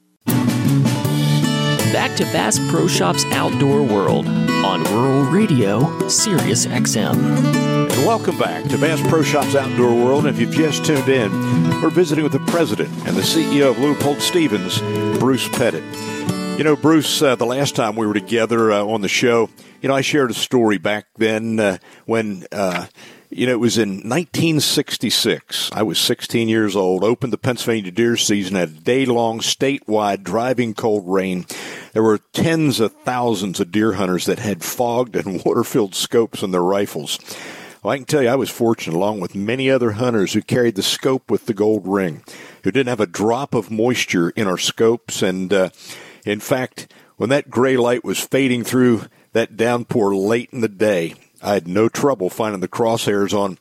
Back 1.93 2.17
to 2.17 2.23
Bass 2.25 2.57
Pro 2.71 2.87
Shops 2.87 3.23
Outdoor 3.25 3.83
World 3.83 4.27
on 4.27 4.83
Rural 4.85 5.25
Radio, 5.25 6.07
Sirius 6.07 6.65
XM. 6.65 7.13
And 7.23 8.05
welcome 8.07 8.35
back 8.39 8.63
to 8.69 8.79
Bass 8.79 8.99
Pro 9.07 9.21
Shops 9.21 9.53
Outdoor 9.53 9.93
World. 9.93 10.25
And 10.25 10.35
if 10.35 10.41
you've 10.41 10.55
just 10.55 10.83
tuned 10.83 11.07
in, 11.07 11.31
we're 11.83 11.91
visiting 11.91 12.23
with 12.23 12.33
the 12.33 12.39
president 12.51 12.89
and 13.05 13.15
the 13.15 13.21
CEO 13.21 13.69
of 13.69 13.75
Leupold 13.77 14.21
Stevens, 14.21 14.79
Bruce 15.19 15.47
Pettit. 15.49 15.83
You 16.57 16.63
know, 16.63 16.75
Bruce, 16.75 17.21
uh, 17.21 17.35
the 17.35 17.45
last 17.45 17.75
time 17.75 17.95
we 17.95 18.07
were 18.07 18.15
together 18.15 18.71
uh, 18.71 18.83
on 18.83 19.01
the 19.01 19.07
show, 19.07 19.51
you 19.83 19.87
know, 19.87 19.93
I 19.93 20.01
shared 20.01 20.31
a 20.31 20.33
story 20.33 20.79
back 20.79 21.05
then 21.17 21.59
uh, 21.59 21.77
when 22.07 22.47
uh, 22.51 22.87
you 23.35 23.47
know, 23.47 23.51
it 23.51 23.59
was 23.59 23.77
in 23.77 24.07
1966. 24.07 25.71
I 25.73 25.81
was 25.83 25.97
16 25.99 26.47
years 26.47 26.75
old, 26.75 27.03
opened 27.03 27.33
the 27.33 27.37
Pennsylvania 27.37 27.91
deer 27.91 28.15
season, 28.15 28.55
had 28.55 28.69
a 28.69 28.71
day 28.71 29.05
long 29.05 29.39
statewide 29.39 30.23
driving 30.23 30.73
cold 30.73 31.03
rain. 31.07 31.45
There 31.93 32.03
were 32.03 32.19
tens 32.33 32.79
of 32.79 32.91
thousands 32.91 33.59
of 33.59 33.71
deer 33.71 33.93
hunters 33.93 34.25
that 34.25 34.39
had 34.39 34.63
fogged 34.63 35.15
and 35.15 35.41
water 35.45 35.63
filled 35.63 35.95
scopes 35.95 36.43
on 36.43 36.51
their 36.51 36.63
rifles. 36.63 37.19
Well, 37.83 37.93
I 37.93 37.97
can 37.97 38.05
tell 38.05 38.23
you, 38.23 38.29
I 38.29 38.35
was 38.35 38.49
fortunate, 38.49 38.95
along 38.95 39.19
with 39.19 39.35
many 39.35 39.69
other 39.69 39.91
hunters 39.91 40.33
who 40.33 40.41
carried 40.41 40.75
the 40.75 40.83
scope 40.83 41.29
with 41.29 41.45
the 41.45 41.53
gold 41.53 41.87
ring, 41.87 42.23
who 42.63 42.71
didn't 42.71 42.89
have 42.89 42.99
a 42.99 43.05
drop 43.05 43.53
of 43.53 43.69
moisture 43.69 44.29
in 44.31 44.47
our 44.47 44.57
scopes. 44.57 45.21
And 45.21 45.53
uh, 45.53 45.69
in 46.25 46.39
fact, 46.39 46.91
when 47.17 47.29
that 47.29 47.49
gray 47.49 47.77
light 47.77 48.03
was 48.03 48.19
fading 48.19 48.63
through 48.63 49.03
that 49.33 49.55
downpour 49.55 50.15
late 50.15 50.49
in 50.51 50.61
the 50.61 50.69
day, 50.69 51.15
I 51.41 51.53
had 51.53 51.67
no 51.67 51.89
trouble 51.89 52.29
finding 52.29 52.61
the 52.61 52.67
crosshairs 52.67 53.37
on 53.37 53.57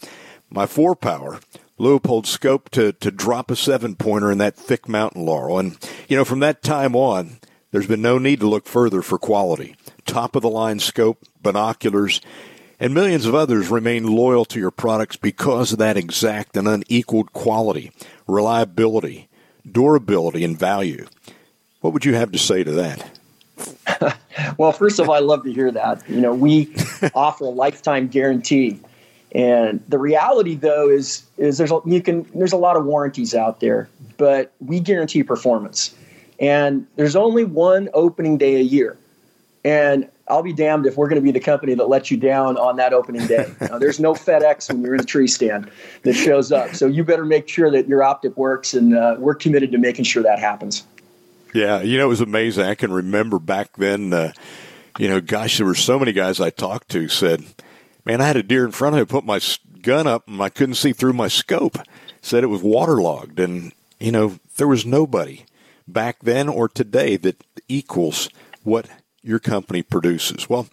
my 0.48 0.66
four 0.66 0.94
power 0.94 1.40
Leupold 1.78 2.26
scope 2.26 2.70
to, 2.70 2.92
to 2.92 3.10
drop 3.10 3.50
a 3.50 3.56
seven 3.56 3.96
pointer 3.96 4.30
in 4.30 4.38
that 4.38 4.54
thick 4.54 4.88
mountain 4.88 5.26
laurel. 5.26 5.58
And, 5.58 5.76
you 6.08 6.16
know, 6.16 6.24
from 6.24 6.38
that 6.40 6.62
time 6.62 6.94
on, 6.94 7.38
there's 7.72 7.88
been 7.88 8.00
no 8.00 8.18
need 8.18 8.38
to 8.40 8.48
look 8.48 8.66
further 8.66 9.02
for 9.02 9.18
quality. 9.18 9.74
Top 10.06 10.36
of 10.36 10.42
the 10.42 10.48
line 10.48 10.78
scope, 10.78 11.18
binoculars, 11.42 12.20
and 12.78 12.94
millions 12.94 13.26
of 13.26 13.34
others 13.34 13.68
remain 13.68 14.06
loyal 14.06 14.44
to 14.46 14.60
your 14.60 14.70
products 14.70 15.16
because 15.16 15.72
of 15.72 15.78
that 15.78 15.96
exact 15.96 16.56
and 16.56 16.68
unequaled 16.68 17.32
quality, 17.32 17.90
reliability, 18.28 19.28
durability, 19.70 20.44
and 20.44 20.56
value. 20.58 21.06
What 21.80 21.92
would 21.92 22.04
you 22.04 22.14
have 22.14 22.30
to 22.30 22.38
say 22.38 22.62
to 22.62 22.72
that? 22.72 24.16
well, 24.56 24.70
first 24.70 25.00
of 25.00 25.08
all, 25.08 25.16
I 25.16 25.20
love 25.20 25.42
to 25.42 25.52
hear 25.52 25.72
that. 25.72 26.08
You 26.08 26.20
know, 26.20 26.32
we 26.32 26.72
offer 27.14 27.44
a 27.44 27.48
lifetime 27.48 28.06
guarantee 28.06 28.80
and 29.34 29.82
the 29.88 29.98
reality, 29.98 30.54
though, 30.54 30.90
is 30.90 31.24
is 31.38 31.58
there's 31.58 31.72
a, 31.72 31.80
you 31.86 32.02
can 32.02 32.26
there's 32.34 32.52
a 32.52 32.58
lot 32.58 32.76
of 32.76 32.84
warranties 32.84 33.34
out 33.34 33.60
there, 33.60 33.88
but 34.18 34.52
we 34.60 34.78
guarantee 34.78 35.22
performance. 35.22 35.94
And 36.42 36.86
there's 36.96 37.16
only 37.16 37.44
one 37.44 37.88
opening 37.94 38.36
day 38.36 38.56
a 38.56 38.62
year, 38.62 38.98
and 39.64 40.10
I'll 40.28 40.42
be 40.42 40.52
damned 40.52 40.84
if 40.86 40.96
we're 40.96 41.08
going 41.08 41.20
to 41.20 41.24
be 41.24 41.30
the 41.30 41.40
company 41.40 41.72
that 41.74 41.88
lets 41.88 42.10
you 42.10 42.18
down 42.18 42.58
on 42.58 42.76
that 42.76 42.92
opening 42.92 43.26
day. 43.26 43.50
Now, 43.60 43.78
there's 43.78 44.00
no 44.00 44.12
FedEx 44.12 44.68
when 44.68 44.82
you're 44.82 44.94
in 44.94 44.98
the 45.00 45.06
tree 45.06 45.28
stand 45.28 45.70
that 46.02 46.14
shows 46.14 46.52
up, 46.52 46.74
so 46.74 46.86
you 46.86 47.04
better 47.04 47.24
make 47.24 47.48
sure 47.48 47.70
that 47.70 47.88
your 47.88 48.02
optic 48.02 48.36
works, 48.36 48.74
and 48.74 48.94
uh, 48.94 49.16
we're 49.18 49.36
committed 49.36 49.72
to 49.72 49.78
making 49.78 50.04
sure 50.04 50.22
that 50.22 50.38
happens. 50.38 50.84
Yeah, 51.54 51.80
you 51.80 51.96
know, 51.96 52.04
it 52.04 52.08
was 52.08 52.20
amazing. 52.20 52.64
I 52.64 52.74
can 52.74 52.92
remember 52.92 53.38
back 53.38 53.76
then. 53.76 54.12
Uh, 54.12 54.32
you 54.98 55.08
know, 55.08 55.22
gosh, 55.22 55.56
there 55.56 55.66
were 55.66 55.74
so 55.74 55.98
many 55.98 56.12
guys 56.12 56.38
I 56.38 56.50
talked 56.50 56.90
to 56.90 57.08
said 57.08 57.44
Man, 58.04 58.20
I 58.20 58.26
had 58.26 58.36
a 58.36 58.42
deer 58.42 58.64
in 58.64 58.72
front 58.72 58.96
of 58.96 59.00
me, 59.00 59.04
put 59.04 59.24
my 59.24 59.40
gun 59.80 60.06
up, 60.06 60.26
and 60.26 60.40
I 60.40 60.48
couldn't 60.48 60.74
see 60.74 60.92
through 60.92 61.12
my 61.12 61.28
scope. 61.28 61.78
Said 62.20 62.44
it 62.44 62.48
was 62.48 62.62
waterlogged, 62.62 63.38
and 63.38 63.72
you 64.00 64.12
know 64.12 64.38
there 64.56 64.68
was 64.68 64.84
nobody 64.84 65.44
back 65.86 66.20
then 66.20 66.48
or 66.48 66.68
today 66.68 67.16
that 67.18 67.42
equals 67.68 68.28
what 68.62 68.88
your 69.22 69.38
company 69.38 69.82
produces. 69.82 70.48
Well, 70.48 70.68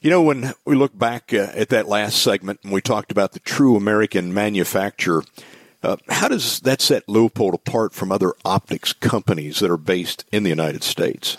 you 0.00 0.10
know 0.10 0.22
when 0.22 0.52
we 0.66 0.76
look 0.76 0.96
back 0.98 1.32
uh, 1.32 1.50
at 1.54 1.70
that 1.70 1.88
last 1.88 2.22
segment 2.22 2.60
and 2.62 2.72
we 2.72 2.80
talked 2.80 3.10
about 3.10 3.32
the 3.32 3.40
true 3.40 3.76
American 3.76 4.34
manufacturer. 4.34 5.24
Uh, 5.82 5.96
how 6.08 6.28
does 6.28 6.60
that 6.60 6.80
set 6.80 7.06
Leupold 7.06 7.52
apart 7.52 7.92
from 7.92 8.10
other 8.10 8.32
optics 8.44 8.92
companies 8.94 9.60
that 9.60 9.70
are 9.70 9.76
based 9.76 10.24
in 10.32 10.42
the 10.42 10.50
United 10.50 10.82
States? 10.82 11.36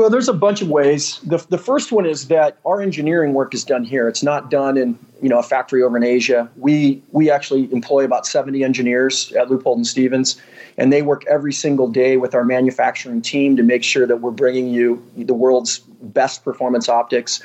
Well, 0.00 0.08
there's 0.08 0.30
a 0.30 0.32
bunch 0.32 0.62
of 0.62 0.70
ways. 0.70 1.20
The, 1.24 1.36
the 1.50 1.58
first 1.58 1.92
one 1.92 2.06
is 2.06 2.28
that 2.28 2.56
our 2.64 2.80
engineering 2.80 3.34
work 3.34 3.52
is 3.52 3.64
done 3.64 3.84
here. 3.84 4.08
It's 4.08 4.22
not 4.22 4.50
done 4.50 4.78
in 4.78 4.98
you 5.20 5.28
know 5.28 5.38
a 5.38 5.42
factory 5.42 5.82
over 5.82 5.94
in 5.94 6.02
Asia. 6.02 6.48
We 6.56 7.02
we 7.12 7.30
actually 7.30 7.70
employ 7.70 8.06
about 8.06 8.26
70 8.26 8.64
engineers 8.64 9.30
at 9.32 9.48
Leupold 9.48 9.76
and 9.76 9.86
Stevens, 9.86 10.40
and 10.78 10.90
they 10.90 11.02
work 11.02 11.26
every 11.26 11.52
single 11.52 11.86
day 11.86 12.16
with 12.16 12.34
our 12.34 12.46
manufacturing 12.46 13.20
team 13.20 13.58
to 13.58 13.62
make 13.62 13.84
sure 13.84 14.06
that 14.06 14.22
we're 14.22 14.30
bringing 14.30 14.68
you 14.68 15.04
the 15.18 15.34
world's 15.34 15.80
best 16.00 16.44
performance 16.44 16.88
optics. 16.88 17.42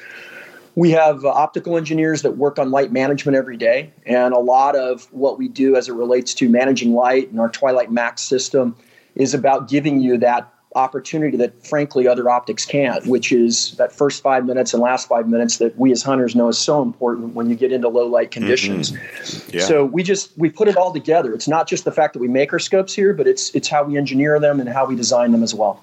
We 0.75 0.91
have 0.91 1.25
optical 1.25 1.75
engineers 1.75 2.21
that 2.21 2.38
work 2.38 2.57
on 2.57 2.71
light 2.71 2.93
management 2.93 3.35
every 3.35 3.57
day, 3.57 3.91
and 4.05 4.33
a 4.33 4.39
lot 4.39 4.77
of 4.77 5.12
what 5.12 5.38
we 5.38 5.50
do 5.50 5.75
as 5.75 5.89
it 5.89 5.93
relates 5.93 6.33
to 6.35 6.47
managing 6.47 6.93
light 6.93 7.29
and 7.31 7.41
our 7.41 7.50
Twilight 7.50 7.91
Max 7.91 8.21
system 8.21 8.77
is 9.15 9.33
about 9.33 9.67
giving 9.67 10.00
you 10.00 10.17
that 10.19 10.53
opportunity 10.75 11.38
that 11.38 11.65
frankly 11.65 12.08
other 12.08 12.29
optics 12.29 12.65
can't, 12.65 13.05
which 13.08 13.32
is 13.32 13.72
that 13.77 13.91
first 13.91 14.22
five 14.22 14.46
minutes 14.46 14.74
and 14.74 14.84
last 14.84 15.08
five 15.08 15.27
minutes 15.27 15.58
that 15.58 15.77
we 15.77 15.91
as 15.91 16.03
hunters 16.03 16.36
know 16.36 16.50
is 16.50 16.58
so 16.58 16.82
important 16.82 17.34
when 17.34 17.50
you 17.50 17.55
get 17.55 17.72
into 17.72 17.88
low 17.88 18.05
light 18.05 18.32
conditions. 18.32 18.91
Mm-hmm. 18.91 19.58
Yeah. 19.58 19.63
So 19.63 19.86
we 19.86 20.03
just 20.03 20.38
we 20.38 20.50
put 20.50 20.67
it 20.67 20.75
all 20.75 20.94
together. 20.94 21.34
It's 21.34 21.48
not 21.48 21.67
just 21.67 21.86
the 21.86 21.91
fact 21.91 22.13
that 22.13 22.20
we 22.20 22.27
make 22.27 22.51
our 22.53 22.60
scopes 22.60 22.94
here, 22.94 23.13
but 23.13 23.25
it's 23.25 23.55
it's 23.55 23.67
how 23.67 23.84
we 23.84 23.98
engineer 23.98 24.39
them 24.39 24.60
and 24.60 24.70
how 24.70 24.86
we 24.86 24.96
design 24.96 25.32
them 25.32 25.44
as 25.44 25.55
well. 25.55 25.82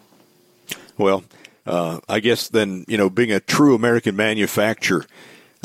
Well, 0.99 1.25
uh, 1.67 2.01
I 2.09 2.21
guess 2.21 2.49
then 2.49 2.85
you 2.87 2.99
know 2.99 3.09
being 3.09 3.33
a 3.33 3.41
true 3.41 3.75
American 3.75 4.15
manufacturer. 4.15 5.07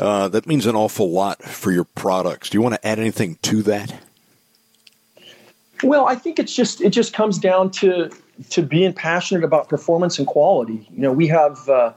Uh, 0.00 0.28
that 0.28 0.46
means 0.46 0.64
an 0.64 0.76
awful 0.76 1.10
lot 1.10 1.42
for 1.42 1.72
your 1.72 1.82
products. 1.82 2.50
Do 2.50 2.56
you 2.56 2.62
want 2.62 2.76
to 2.76 2.86
add 2.86 3.00
anything 3.00 3.36
to 3.42 3.62
that? 3.64 3.92
Well, 5.82 6.06
I 6.06 6.14
think 6.14 6.38
it's 6.38 6.54
just 6.54 6.80
it 6.80 6.90
just 6.90 7.12
comes 7.12 7.38
down 7.38 7.70
to 7.72 8.10
to 8.50 8.62
being 8.62 8.92
passionate 8.92 9.44
about 9.44 9.68
performance 9.68 10.18
and 10.18 10.26
quality. 10.26 10.86
You 10.94 11.02
know, 11.02 11.12
we 11.12 11.26
have 11.28 11.68
uh, 11.68 11.92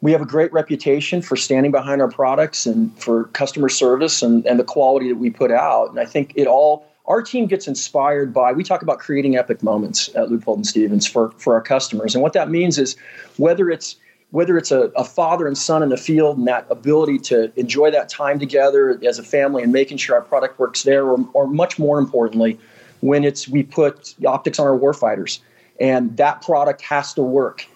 we 0.00 0.12
have 0.12 0.20
a 0.20 0.26
great 0.26 0.52
reputation 0.52 1.22
for 1.22 1.36
standing 1.36 1.72
behind 1.72 2.00
our 2.00 2.10
products 2.10 2.66
and 2.66 2.96
for 2.98 3.24
customer 3.28 3.68
service 3.68 4.22
and, 4.22 4.44
and 4.46 4.58
the 4.58 4.64
quality 4.64 5.08
that 5.08 5.16
we 5.16 5.30
put 5.30 5.50
out. 5.50 5.90
And 5.90 6.00
I 6.00 6.04
think 6.04 6.32
it 6.36 6.46
all 6.46 6.86
our 7.06 7.20
team 7.20 7.46
gets 7.46 7.66
inspired 7.66 8.32
by 8.32 8.52
we 8.52 8.62
talk 8.62 8.82
about 8.82 8.98
creating 8.98 9.36
epic 9.36 9.62
moments 9.62 10.08
at 10.14 10.28
Leupold 10.28 10.56
and 10.56 10.66
Stevens 10.66 11.06
for 11.06 11.30
for 11.38 11.54
our 11.54 11.62
customers. 11.62 12.14
And 12.14 12.22
what 12.22 12.32
that 12.34 12.50
means 12.50 12.78
is 12.78 12.96
whether 13.36 13.70
it's 13.70 13.96
whether 14.30 14.56
it's 14.56 14.70
a, 14.70 14.84
a, 14.96 15.04
father 15.04 15.46
and 15.46 15.58
son 15.58 15.82
in 15.82 15.90
the 15.90 15.96
field 15.98 16.38
and 16.38 16.48
that 16.48 16.66
ability 16.70 17.18
to 17.18 17.52
enjoy 17.60 17.90
that 17.90 18.08
time 18.08 18.38
together 18.38 18.98
as 19.06 19.18
a 19.18 19.22
family 19.22 19.62
and 19.62 19.74
making 19.74 19.98
sure 19.98 20.16
our 20.16 20.22
product 20.22 20.58
works 20.58 20.84
there, 20.84 21.06
or, 21.06 21.18
or 21.34 21.46
much 21.46 21.78
more 21.78 21.98
importantly, 21.98 22.58
when 23.02 23.24
it's 23.24 23.46
we 23.46 23.62
put 23.62 24.14
optics 24.24 24.58
on 24.58 24.66
our 24.66 24.78
warfighters 24.78 25.40
and 25.80 26.16
that 26.16 26.42
product 26.42 26.82
has 26.82 27.14
to 27.14 27.22
work 27.22 27.66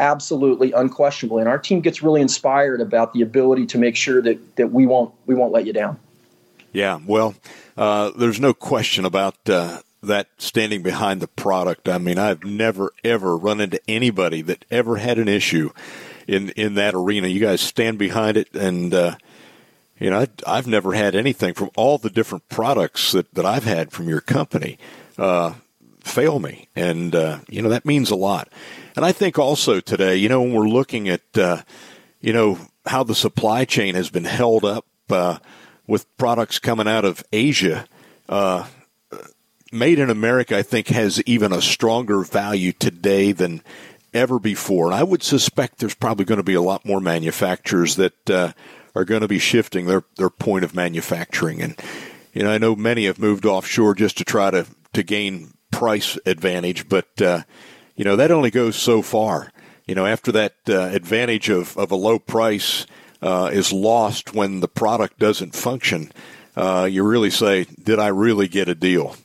absolutely 0.00 0.72
unquestionably. 0.72 1.40
And 1.40 1.48
our 1.48 1.58
team 1.58 1.80
gets 1.80 2.02
really 2.02 2.20
inspired 2.20 2.80
about 2.80 3.12
the 3.12 3.22
ability 3.22 3.66
to 3.66 3.78
make 3.78 3.96
sure 3.96 4.20
that, 4.22 4.56
that 4.56 4.72
we 4.72 4.86
won't 4.86 5.14
we 5.26 5.34
won't 5.34 5.52
let 5.52 5.66
you 5.66 5.72
down. 5.72 5.98
Yeah 6.72 7.00
well 7.06 7.34
uh, 7.76 8.10
there's 8.16 8.40
no 8.40 8.54
question 8.54 9.04
about 9.04 9.36
uh, 9.48 9.80
that 10.02 10.28
standing 10.38 10.82
behind 10.82 11.20
the 11.20 11.28
product. 11.28 11.88
I 11.88 11.98
mean 11.98 12.18
i've 12.18 12.44
never 12.44 12.92
ever 13.02 13.36
run 13.36 13.60
into 13.60 13.80
anybody 13.88 14.42
that 14.42 14.64
ever 14.70 14.96
had 14.96 15.18
an 15.18 15.28
issue 15.28 15.70
in 16.26 16.50
in 16.50 16.74
that 16.74 16.94
arena. 16.94 17.28
You 17.28 17.40
guys 17.40 17.60
stand 17.60 17.98
behind 17.98 18.36
it 18.36 18.52
and 18.54 18.92
uh, 18.92 19.16
you 19.98 20.10
know 20.10 20.26
I, 20.46 20.56
have 20.56 20.66
never 20.66 20.92
had 20.92 21.14
anything 21.14 21.54
from 21.54 21.70
all 21.76 21.98
the 21.98 22.10
different 22.10 22.48
products 22.48 23.12
that, 23.12 23.32
that 23.34 23.46
i've 23.46 23.64
had 23.64 23.92
from 23.92 24.08
your 24.08 24.20
company. 24.20 24.78
Uh, 25.16 25.54
fail 26.14 26.38
me. 26.38 26.68
And, 26.76 27.14
uh, 27.14 27.40
you 27.48 27.60
know, 27.60 27.68
that 27.68 27.84
means 27.84 28.10
a 28.10 28.16
lot. 28.16 28.48
And 28.96 29.04
I 29.04 29.12
think 29.12 29.38
also 29.38 29.80
today, 29.80 30.16
you 30.16 30.28
know, 30.28 30.40
when 30.40 30.52
we're 30.52 30.68
looking 30.68 31.08
at, 31.08 31.22
uh, 31.36 31.62
you 32.20 32.32
know, 32.32 32.58
how 32.86 33.02
the 33.02 33.14
supply 33.14 33.64
chain 33.64 33.94
has 33.94 34.10
been 34.10 34.24
held 34.24 34.64
up 34.64 34.86
uh, 35.10 35.38
with 35.86 36.16
products 36.16 36.58
coming 36.58 36.86
out 36.86 37.04
of 37.04 37.24
Asia, 37.32 37.86
uh, 38.28 38.66
made 39.72 39.98
in 39.98 40.08
America, 40.08 40.56
I 40.56 40.62
think, 40.62 40.88
has 40.88 41.20
even 41.26 41.52
a 41.52 41.60
stronger 41.60 42.22
value 42.22 42.72
today 42.72 43.32
than 43.32 43.60
ever 44.12 44.38
before. 44.38 44.86
And 44.86 44.94
I 44.94 45.02
would 45.02 45.22
suspect 45.22 45.78
there's 45.78 45.94
probably 45.94 46.24
going 46.24 46.38
to 46.38 46.44
be 46.44 46.54
a 46.54 46.62
lot 46.62 46.86
more 46.86 47.00
manufacturers 47.00 47.96
that 47.96 48.30
uh, 48.30 48.52
are 48.94 49.04
going 49.04 49.22
to 49.22 49.28
be 49.28 49.40
shifting 49.40 49.86
their, 49.86 50.04
their 50.16 50.30
point 50.30 50.64
of 50.64 50.74
manufacturing. 50.74 51.60
And, 51.60 51.78
you 52.32 52.44
know, 52.44 52.52
I 52.52 52.58
know 52.58 52.76
many 52.76 53.06
have 53.06 53.18
moved 53.18 53.44
offshore 53.44 53.96
just 53.96 54.16
to 54.18 54.24
try 54.24 54.52
to, 54.52 54.66
to 54.92 55.02
gain 55.02 55.52
price 55.74 56.16
advantage, 56.24 56.88
but 56.88 57.20
uh, 57.20 57.42
you 57.96 58.04
know 58.04 58.16
that 58.16 58.30
only 58.30 58.50
goes 58.50 58.76
so 58.76 59.02
far. 59.02 59.52
You 59.86 59.94
know, 59.94 60.06
after 60.06 60.32
that 60.32 60.54
uh, 60.68 60.80
advantage 60.92 61.50
of, 61.50 61.76
of 61.76 61.90
a 61.90 61.96
low 61.96 62.18
price 62.18 62.86
uh, 63.20 63.50
is 63.52 63.72
lost 63.72 64.34
when 64.34 64.60
the 64.60 64.68
product 64.68 65.18
doesn't 65.18 65.54
function, 65.54 66.10
uh, 66.56 66.88
you 66.90 67.02
really 67.02 67.30
say, 67.30 67.66
"Did 67.82 67.98
I 67.98 68.08
really 68.08 68.48
get 68.48 68.68
a 68.68 68.74
deal?" 68.74 69.16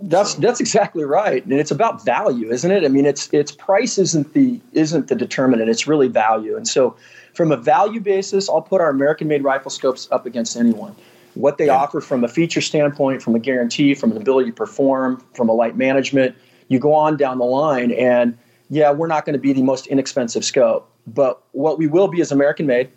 That's 0.00 0.34
that's 0.36 0.60
exactly 0.60 1.04
right, 1.04 1.44
and 1.44 1.52
it's 1.52 1.70
about 1.70 2.04
value, 2.04 2.50
isn't 2.50 2.70
it? 2.70 2.84
I 2.84 2.88
mean, 2.88 3.04
it's 3.04 3.28
it's 3.32 3.52
price 3.52 3.98
isn't 3.98 4.32
the 4.32 4.60
isn't 4.72 5.08
the 5.08 5.14
determinant; 5.14 5.68
it's 5.68 5.86
really 5.86 6.08
value. 6.08 6.56
And 6.56 6.66
so, 6.66 6.96
from 7.34 7.52
a 7.52 7.56
value 7.56 8.00
basis, 8.00 8.48
I'll 8.48 8.62
put 8.62 8.80
our 8.80 8.88
American-made 8.88 9.44
rifle 9.44 9.70
scopes 9.70 10.08
up 10.10 10.24
against 10.24 10.56
anyone 10.56 10.96
what 11.34 11.58
they 11.58 11.66
yeah. 11.66 11.76
offer 11.76 12.00
from 12.00 12.24
a 12.24 12.28
feature 12.28 12.60
standpoint, 12.60 13.22
from 13.22 13.34
a 13.34 13.38
guarantee, 13.38 13.94
from 13.94 14.12
an 14.12 14.16
ability 14.16 14.50
to 14.50 14.56
perform, 14.56 15.22
from 15.34 15.48
a 15.48 15.52
light 15.52 15.76
management. 15.76 16.36
You 16.68 16.78
go 16.78 16.94
on 16.94 17.16
down 17.16 17.38
the 17.38 17.44
line, 17.44 17.92
and 17.92 18.38
yeah, 18.70 18.90
we're 18.90 19.06
not 19.06 19.24
going 19.24 19.34
to 19.34 19.40
be 19.40 19.52
the 19.52 19.62
most 19.62 19.86
inexpensive 19.86 20.44
scope, 20.44 20.90
but 21.06 21.42
what 21.52 21.78
we 21.78 21.86
will 21.86 22.08
be 22.08 22.20
is 22.20 22.32
American 22.32 22.66
made, 22.66 22.90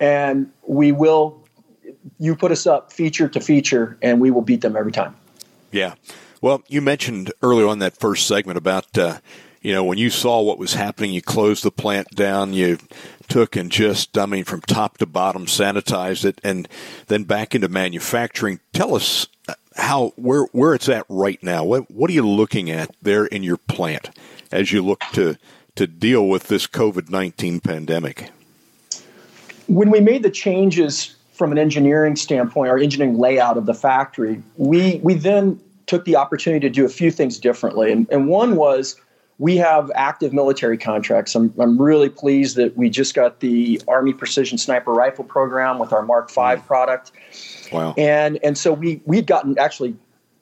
and 0.00 0.50
we 0.66 0.92
will. 0.92 1.42
You 2.18 2.36
put 2.36 2.52
us 2.52 2.66
up 2.66 2.92
feature 2.92 3.28
to 3.28 3.40
feature, 3.40 3.98
and 4.02 4.20
we 4.20 4.30
will 4.30 4.42
beat 4.42 4.60
them 4.60 4.76
every 4.76 4.92
time. 4.92 5.16
Yeah. 5.72 5.94
Well, 6.40 6.62
you 6.68 6.80
mentioned 6.80 7.32
earlier 7.42 7.66
on 7.66 7.78
that 7.80 7.96
first 7.96 8.26
segment 8.26 8.58
about 8.58 8.96
uh, 8.96 9.18
you 9.62 9.72
know 9.72 9.82
when 9.82 9.98
you 9.98 10.10
saw 10.10 10.40
what 10.42 10.58
was 10.58 10.74
happening, 10.74 11.12
you 11.12 11.22
closed 11.22 11.64
the 11.64 11.70
plant 11.70 12.08
down, 12.10 12.52
you 12.52 12.78
took 13.28 13.56
and 13.56 13.70
just, 13.70 14.16
I 14.16 14.26
mean, 14.26 14.44
from 14.44 14.60
top 14.62 14.98
to 14.98 15.06
bottom, 15.06 15.46
sanitized 15.46 16.24
it, 16.24 16.40
and 16.42 16.68
then 17.08 17.24
back 17.24 17.54
into 17.54 17.68
manufacturing. 17.68 18.60
Tell 18.72 18.94
us 18.94 19.26
uh, 19.48 19.54
how 19.76 20.12
where 20.16 20.44
where 20.52 20.74
it's 20.74 20.88
at 20.88 21.04
right 21.08 21.42
now. 21.42 21.64
What 21.64 21.90
what 21.90 22.10
are 22.10 22.14
you 22.14 22.26
looking 22.26 22.70
at 22.70 22.94
there 23.02 23.26
in 23.26 23.42
your 23.42 23.56
plant 23.56 24.10
as 24.50 24.72
you 24.72 24.84
look 24.84 25.02
to 25.12 25.36
to 25.74 25.86
deal 25.86 26.26
with 26.26 26.44
this 26.48 26.66
COVID 26.66 27.10
nineteen 27.10 27.60
pandemic? 27.60 28.30
when 29.68 29.90
we 29.90 30.00
made 30.00 30.22
the 30.22 30.30
changes 30.30 31.14
from 31.32 31.52
an 31.52 31.58
engineering 31.58 32.16
standpoint, 32.16 32.70
our 32.70 32.78
engineering 32.78 33.18
layout 33.18 33.56
of 33.56 33.66
the 33.66 33.74
factory, 33.74 34.42
we 34.56 35.00
we 35.02 35.14
then 35.14 35.60
took 35.86 36.04
the 36.04 36.16
opportunity 36.16 36.66
to 36.66 36.72
do 36.72 36.84
a 36.84 36.88
few 36.88 37.10
things 37.10 37.38
differently. 37.38 37.92
And, 37.92 38.08
and 38.10 38.28
one 38.28 38.56
was 38.56 38.96
we 39.38 39.56
have 39.56 39.90
active 39.94 40.32
military 40.32 40.78
contracts. 40.78 41.34
I'm, 41.34 41.52
I'm 41.58 41.80
really 41.80 42.08
pleased 42.08 42.56
that 42.56 42.76
we 42.76 42.88
just 42.88 43.14
got 43.14 43.40
the 43.40 43.80
Army 43.86 44.14
Precision 44.14 44.56
Sniper 44.56 44.92
Rifle 44.92 45.24
program 45.24 45.78
with 45.78 45.92
our 45.92 46.02
Mark 46.02 46.30
V 46.30 46.40
mm. 46.40 46.66
product. 46.66 47.12
Wow. 47.70 47.94
And 47.98 48.38
and 48.42 48.56
so 48.56 48.72
we 48.72 49.02
we'd 49.04 49.26
gotten 49.26 49.58
actually 49.58 49.94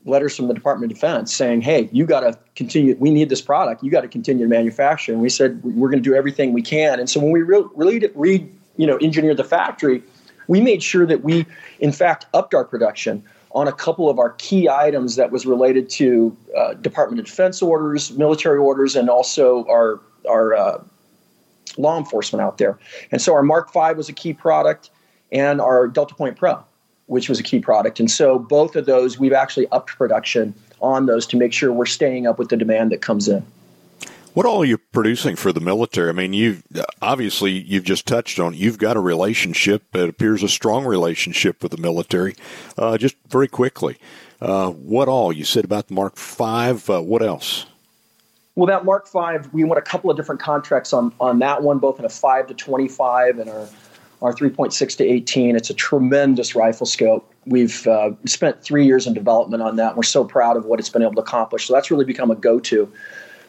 letters 0.04 0.36
from 0.36 0.48
the 0.48 0.54
Department 0.54 0.92
of 0.92 0.96
Defense 0.96 1.34
saying, 1.34 1.62
"Hey, 1.62 1.88
you 1.92 2.06
got 2.06 2.20
to 2.20 2.38
continue. 2.54 2.96
We 2.98 3.10
need 3.10 3.30
this 3.30 3.40
product. 3.40 3.82
You 3.82 3.90
got 3.90 4.02
to 4.02 4.08
continue 4.08 4.44
to 4.44 4.48
manufacture." 4.48 5.12
And 5.12 5.20
we 5.20 5.28
said 5.28 5.62
we're 5.64 5.88
going 5.88 6.02
to 6.02 6.08
do 6.08 6.14
everything 6.14 6.52
we 6.52 6.62
can. 6.62 7.00
And 7.00 7.10
so 7.10 7.18
when 7.18 7.32
we 7.32 7.42
re- 7.42 7.64
really 7.74 8.10
re, 8.14 8.48
you 8.76 8.86
know 8.86 8.98
engineered 9.00 9.38
the 9.38 9.44
factory, 9.44 10.02
we 10.46 10.60
made 10.60 10.82
sure 10.82 11.06
that 11.06 11.24
we, 11.24 11.46
in 11.80 11.90
fact, 11.90 12.26
upped 12.32 12.54
our 12.54 12.64
production 12.64 13.24
on 13.54 13.68
a 13.68 13.72
couple 13.72 14.10
of 14.10 14.18
our 14.18 14.30
key 14.30 14.68
items 14.68 15.16
that 15.16 15.30
was 15.30 15.46
related 15.46 15.88
to 15.88 16.36
uh, 16.56 16.74
Department 16.74 17.20
of 17.20 17.26
Defense 17.26 17.62
orders, 17.62 18.10
military 18.12 18.58
orders, 18.58 18.96
and 18.96 19.08
also 19.08 19.64
our 19.66 20.00
our 20.28 20.54
uh, 20.54 20.82
law 21.78 21.98
enforcement 21.98 22.42
out 22.42 22.58
there. 22.58 22.78
And 23.12 23.20
so 23.22 23.32
our 23.34 23.42
Mark 23.42 23.72
V 23.72 23.94
was 23.94 24.08
a 24.08 24.12
key 24.12 24.32
product, 24.32 24.90
and 25.30 25.60
our 25.60 25.86
Delta 25.86 26.14
Point 26.14 26.36
Pro, 26.36 26.62
which 27.06 27.28
was 27.28 27.38
a 27.38 27.42
key 27.42 27.60
product. 27.60 28.00
And 28.00 28.10
so 28.10 28.38
both 28.38 28.76
of 28.76 28.86
those, 28.86 29.18
we've 29.18 29.32
actually 29.32 29.68
upped 29.68 29.90
production 29.96 30.54
on 30.80 31.06
those 31.06 31.26
to 31.28 31.36
make 31.36 31.52
sure 31.52 31.72
we're 31.72 31.86
staying 31.86 32.26
up 32.26 32.38
with 32.38 32.48
the 32.48 32.56
demand 32.56 32.92
that 32.92 33.00
comes 33.00 33.28
in. 33.28 33.44
What 34.34 34.46
all 34.46 34.62
are 34.62 34.64
you 34.64 34.78
producing 34.78 35.36
for 35.36 35.52
the 35.52 35.60
military? 35.60 36.08
I 36.08 36.12
mean, 36.12 36.32
you 36.32 36.60
obviously 37.00 37.52
you've 37.52 37.84
just 37.84 38.04
touched 38.04 38.40
on. 38.40 38.52
You've 38.52 38.78
got 38.78 38.96
a 38.96 39.00
relationship. 39.00 39.94
It 39.94 40.08
appears 40.08 40.42
a 40.42 40.48
strong 40.48 40.84
relationship 40.84 41.62
with 41.62 41.70
the 41.70 41.78
military. 41.78 42.34
Uh, 42.76 42.98
just 42.98 43.14
very 43.28 43.46
quickly, 43.46 43.96
uh, 44.40 44.70
what 44.70 45.06
all 45.06 45.32
you 45.32 45.44
said 45.44 45.64
about 45.64 45.86
the 45.86 45.94
Mark 45.94 46.16
Five? 46.16 46.90
Uh, 46.90 47.00
what 47.00 47.22
else? 47.22 47.66
Well, 48.56 48.66
that 48.66 48.84
Mark 48.84 49.06
Five, 49.06 49.52
we 49.54 49.62
won 49.62 49.78
a 49.78 49.82
couple 49.82 50.10
of 50.10 50.16
different 50.16 50.40
contracts 50.40 50.92
on 50.92 51.12
on 51.20 51.38
that 51.38 51.62
one, 51.62 51.78
both 51.78 52.00
in 52.00 52.04
a 52.04 52.08
five 52.08 52.48
to 52.48 52.54
twenty 52.54 52.88
five 52.88 53.38
and 53.38 53.48
our 53.48 53.68
our 54.20 54.32
three 54.32 54.50
point 54.50 54.72
six 54.72 54.96
to 54.96 55.04
eighteen. 55.04 55.54
It's 55.54 55.70
a 55.70 55.74
tremendous 55.74 56.56
rifle 56.56 56.86
scope. 56.86 57.32
We've 57.46 57.86
uh, 57.86 58.10
spent 58.26 58.64
three 58.64 58.84
years 58.84 59.06
in 59.06 59.14
development 59.14 59.62
on 59.62 59.76
that. 59.76 59.96
We're 59.96 60.02
so 60.02 60.24
proud 60.24 60.56
of 60.56 60.64
what 60.64 60.80
it's 60.80 60.88
been 60.88 61.02
able 61.02 61.14
to 61.14 61.20
accomplish. 61.20 61.68
So 61.68 61.72
that's 61.72 61.92
really 61.92 62.04
become 62.04 62.32
a 62.32 62.34
go 62.34 62.58
to. 62.58 62.92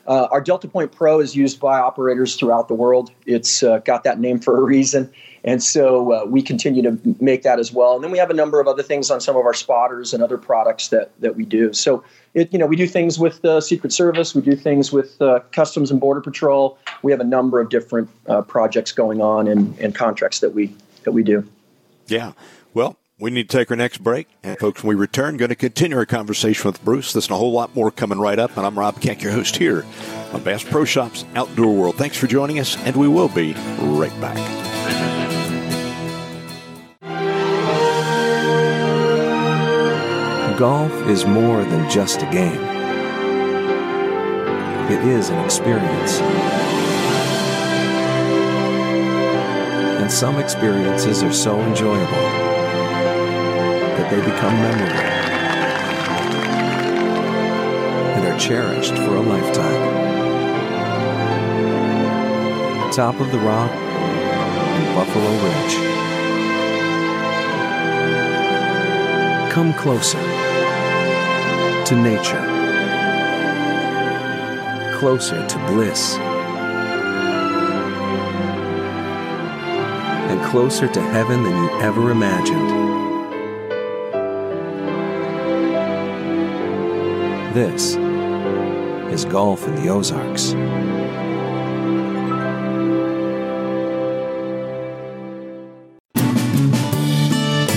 Uh, 0.07 0.27
our 0.31 0.41
Delta 0.41 0.67
Point 0.67 0.91
Pro 0.91 1.19
is 1.19 1.35
used 1.35 1.59
by 1.59 1.79
operators 1.79 2.35
throughout 2.35 2.67
the 2.67 2.74
world. 2.74 3.12
It's 3.25 3.63
uh, 3.63 3.79
got 3.79 4.03
that 4.03 4.19
name 4.19 4.39
for 4.39 4.57
a 4.57 4.62
reason. 4.62 5.12
And 5.43 5.62
so 5.62 6.12
uh, 6.12 6.25
we 6.25 6.41
continue 6.41 6.81
to 6.81 7.15
make 7.19 7.43
that 7.43 7.59
as 7.59 7.71
well. 7.71 7.95
And 7.95 8.03
then 8.03 8.12
we 8.12 8.17
have 8.17 8.31
a 8.31 8.33
number 8.33 8.59
of 8.59 8.67
other 8.67 8.81
things 8.81 9.12
on 9.12 9.21
some 9.21 9.35
of 9.35 9.45
our 9.45 9.53
spotters 9.53 10.13
and 10.13 10.24
other 10.24 10.39
products 10.39 10.88
that, 10.89 11.12
that 11.21 11.35
we 11.35 11.45
do. 11.45 11.71
So, 11.71 12.03
it, 12.33 12.51
you 12.51 12.57
know, 12.57 12.65
we 12.65 12.75
do 12.75 12.88
things 12.88 13.19
with 13.19 13.41
the 13.43 13.62
Secret 13.62 13.93
Service, 13.93 14.33
we 14.33 14.41
do 14.41 14.55
things 14.55 14.91
with 14.91 15.21
uh, 15.21 15.41
Customs 15.51 15.91
and 15.91 16.00
Border 16.00 16.21
Patrol. 16.21 16.77
We 17.03 17.12
have 17.12 17.21
a 17.21 17.25
number 17.25 17.59
of 17.59 17.69
different 17.69 18.09
uh, 18.27 18.41
projects 18.41 18.91
going 18.91 19.21
on 19.21 19.47
and, 19.47 19.77
and 19.79 19.93
contracts 19.93 20.39
that 20.39 20.53
we 20.53 20.74
that 21.03 21.12
we 21.12 21.21
do. 21.21 21.47
Yeah. 22.07 22.31
Well, 22.74 22.97
we 23.17 23.31
need 23.31 23.50
to 23.50 23.57
take 23.57 23.72
our 23.72 23.77
next 23.77 24.00
break. 24.00 24.27
And 24.43 24.57
folks, 24.60 24.84
when 24.84 24.95
we 24.95 25.00
return, 25.00 25.38
going 25.38 25.50
to 25.50 25.55
continue 25.55 25.98
our 25.98 26.05
conversation 26.05 26.69
with 26.69 26.84
Bruce. 26.84 27.13
There's 27.13 27.29
a 27.29 27.36
whole 27.36 27.51
lot 27.51 27.75
more 27.75 27.91
coming 27.91 28.19
right 28.19 28.38
up. 28.38 28.57
And 28.57 28.65
I'm 28.65 28.77
Rob 28.77 29.00
Keck, 29.00 29.22
your 29.22 29.31
host 29.31 29.55
here 29.55 29.86
on 30.34 30.43
Bass 30.43 30.63
Pro 30.63 30.84
Shops 30.86 31.24
Outdoor 31.36 31.74
World. 31.74 31.95
Thanks 31.95 32.17
for 32.17 32.27
joining 32.27 32.60
us, 32.60 32.77
and 32.79 32.95
we 32.95 33.07
will 33.07 33.29
be 33.29 33.53
right 33.79 34.22
back. 34.22 34.36
Golf 40.57 40.91
is 41.07 41.25
more 41.25 41.63
than 41.66 41.90
just 41.90 42.22
a 42.22 42.31
game. 42.31 42.61
It 44.90 45.05
is 45.05 45.29
an 45.29 45.44
experience. 45.44 46.20
And 50.00 50.11
some 50.11 50.37
experiences 50.37 51.24
are 51.24 51.33
so 51.33 51.59
enjoyable 51.59 52.45
that 54.05 54.11
they 54.11 54.22
become 54.31 54.53
memorable 54.61 54.96
and 58.15 58.25
are 58.25 58.39
cherished 58.39 58.94
for 58.94 59.15
a 59.15 59.22
lifetime. 59.22 59.94
Top 62.91 63.20
of 63.20 63.31
the 63.31 63.39
Rock 63.39 63.72
and 63.72 64.96
Buffalo 64.96 65.31
Ridge. 65.44 65.75
Come 69.51 69.74
closer 69.74 70.22
to 71.85 71.96
nature, 71.96 72.46
closer 75.00 75.46
to 75.48 75.57
bliss, 75.68 76.15
and 80.29 80.44
closer 80.46 80.87
to 80.87 81.01
heaven 81.01 81.44
than 81.44 81.55
you 81.55 81.70
ever 81.81 82.11
imagined. 82.11 82.84
This 87.55 87.96
is 89.13 89.24
Golf 89.24 89.65
in 89.65 89.75
the 89.75 89.87
Ozarks. 89.87 90.51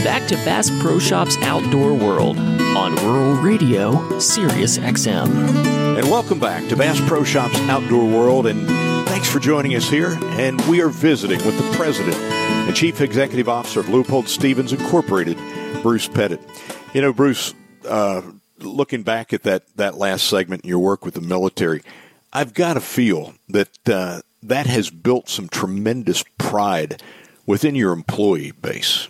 Back 0.03 0.27
to 0.27 0.35
Bass 0.45 0.69
Pro 0.81 0.99
Shops 0.99 1.37
Outdoor 1.43 1.95
World 1.95 2.39
on 2.39 2.97
Rural 2.97 3.35
Radio, 3.35 4.19
Sirius 4.19 4.79
XM. 4.79 5.29
And 5.97 6.11
welcome 6.11 6.41
back 6.41 6.69
to 6.71 6.77
Bass 6.77 7.01
Pro 7.07 7.23
Shops 7.23 7.55
Outdoor 7.69 8.05
World. 8.05 8.49
And 8.49 8.67
thanks 9.09 9.31
for 9.31 9.39
joining 9.39 9.77
us 9.77 9.89
here. 9.89 10.19
And 10.41 10.61
we 10.63 10.81
are 10.81 10.89
visiting 10.89 11.39
with 11.47 11.57
the 11.57 11.77
president 11.77 12.17
and 12.17 12.75
chief 12.75 13.01
executive 13.01 13.49
officer 13.49 13.79
of 13.79 13.87
Leupold 13.87 14.27
Stevens 14.27 14.73
Incorporated, 14.73 15.39
Bruce 15.83 16.09
Pettit. 16.09 16.41
You 16.95 17.03
know, 17.03 17.13
Bruce, 17.13 17.55
uh, 17.89 18.23
looking 18.79 19.03
back 19.03 19.35
at 19.35 19.43
that 19.43 19.65
that 19.77 19.99
last 19.99 20.27
segment 20.27 20.63
in 20.63 20.71
your 20.71 20.79
work 20.79 21.05
with 21.05 21.13
the 21.13 21.21
military, 21.21 21.83
I've 22.33 22.55
got 22.55 22.75
to 22.75 22.81
feel 22.81 23.35
that 23.51 23.69
uh, 23.87 24.23
that 24.43 24.67
has 24.67 24.89
built 24.89 25.29
some 25.29 25.49
tremendous 25.49 26.25
pride 26.39 27.03
within 27.45 27.75
your 27.75 27.93
employee 27.93 28.53
base. 28.53 29.09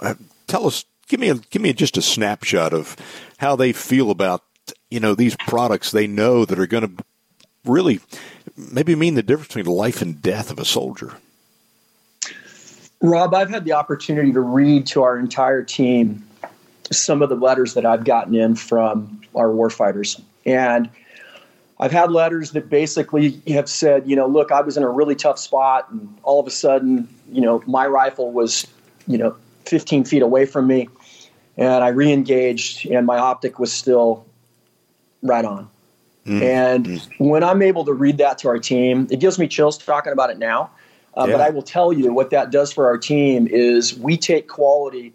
Uh, 0.00 0.14
tell 0.46 0.66
us, 0.66 0.84
give 1.08 1.20
me 1.20 1.28
a, 1.28 1.34
give 1.34 1.60
me 1.60 1.72
just 1.74 1.98
a 1.98 2.02
snapshot 2.02 2.72
of 2.72 2.96
how 3.38 3.56
they 3.56 3.72
feel 3.72 4.10
about 4.10 4.42
you 4.90 5.00
know 5.00 5.14
these 5.14 5.36
products 5.36 5.90
they 5.90 6.06
know 6.06 6.46
that 6.46 6.58
are 6.58 6.66
going 6.66 6.96
to 6.96 7.04
really 7.66 8.00
maybe 8.56 8.94
mean 8.94 9.14
the 9.14 9.22
difference 9.22 9.48
between 9.48 9.64
the 9.64 9.70
life 9.72 10.00
and 10.00 10.22
death 10.22 10.50
of 10.50 10.58
a 10.58 10.64
soldier. 10.64 11.12
Rob, 13.00 13.34
I've 13.34 13.50
had 13.50 13.64
the 13.64 13.72
opportunity 13.72 14.32
to 14.32 14.40
read 14.40 14.86
to 14.86 15.02
our 15.02 15.18
entire 15.18 15.62
team 15.62 16.24
some 16.90 17.22
of 17.22 17.28
the 17.28 17.36
letters 17.36 17.74
that 17.74 17.86
I've 17.86 18.04
gotten 18.04 18.34
in 18.34 18.56
from 18.56 19.20
our 19.34 19.48
warfighters. 19.48 20.20
And 20.44 20.90
I've 21.80 21.92
had 21.92 22.12
letters 22.12 22.52
that 22.52 22.68
basically 22.68 23.40
have 23.48 23.68
said, 23.68 24.08
you 24.08 24.14
know, 24.16 24.26
look, 24.26 24.52
I 24.52 24.60
was 24.60 24.76
in 24.76 24.82
a 24.82 24.88
really 24.88 25.14
tough 25.14 25.38
spot, 25.38 25.90
and 25.90 26.16
all 26.22 26.40
of 26.40 26.46
a 26.46 26.50
sudden, 26.50 27.08
you 27.32 27.40
know, 27.40 27.62
my 27.66 27.86
rifle 27.86 28.32
was, 28.32 28.66
you 29.06 29.18
know, 29.18 29.36
15 29.66 30.04
feet 30.04 30.22
away 30.22 30.46
from 30.46 30.66
me, 30.66 30.88
and 31.56 31.82
I 31.82 31.88
re-engaged, 31.88 32.86
and 32.86 33.06
my 33.06 33.18
optic 33.18 33.58
was 33.58 33.72
still 33.72 34.24
right 35.22 35.44
on. 35.44 35.68
Mm. 36.26 36.42
And 36.42 37.08
when 37.18 37.42
I'm 37.42 37.60
able 37.60 37.84
to 37.84 37.92
read 37.92 38.18
that 38.18 38.38
to 38.38 38.48
our 38.48 38.58
team, 38.58 39.08
it 39.10 39.20
gives 39.20 39.38
me 39.38 39.48
chills 39.48 39.76
talking 39.76 40.12
about 40.12 40.30
it 40.30 40.38
now. 40.38 40.70
Uh, 41.16 41.26
yeah. 41.26 41.32
But 41.32 41.40
I 41.40 41.50
will 41.50 41.62
tell 41.62 41.92
you 41.92 42.12
what 42.12 42.30
that 42.30 42.50
does 42.50 42.72
for 42.72 42.86
our 42.86 42.98
team 42.98 43.46
is 43.46 43.96
we 43.98 44.16
take 44.16 44.48
quality 44.48 45.12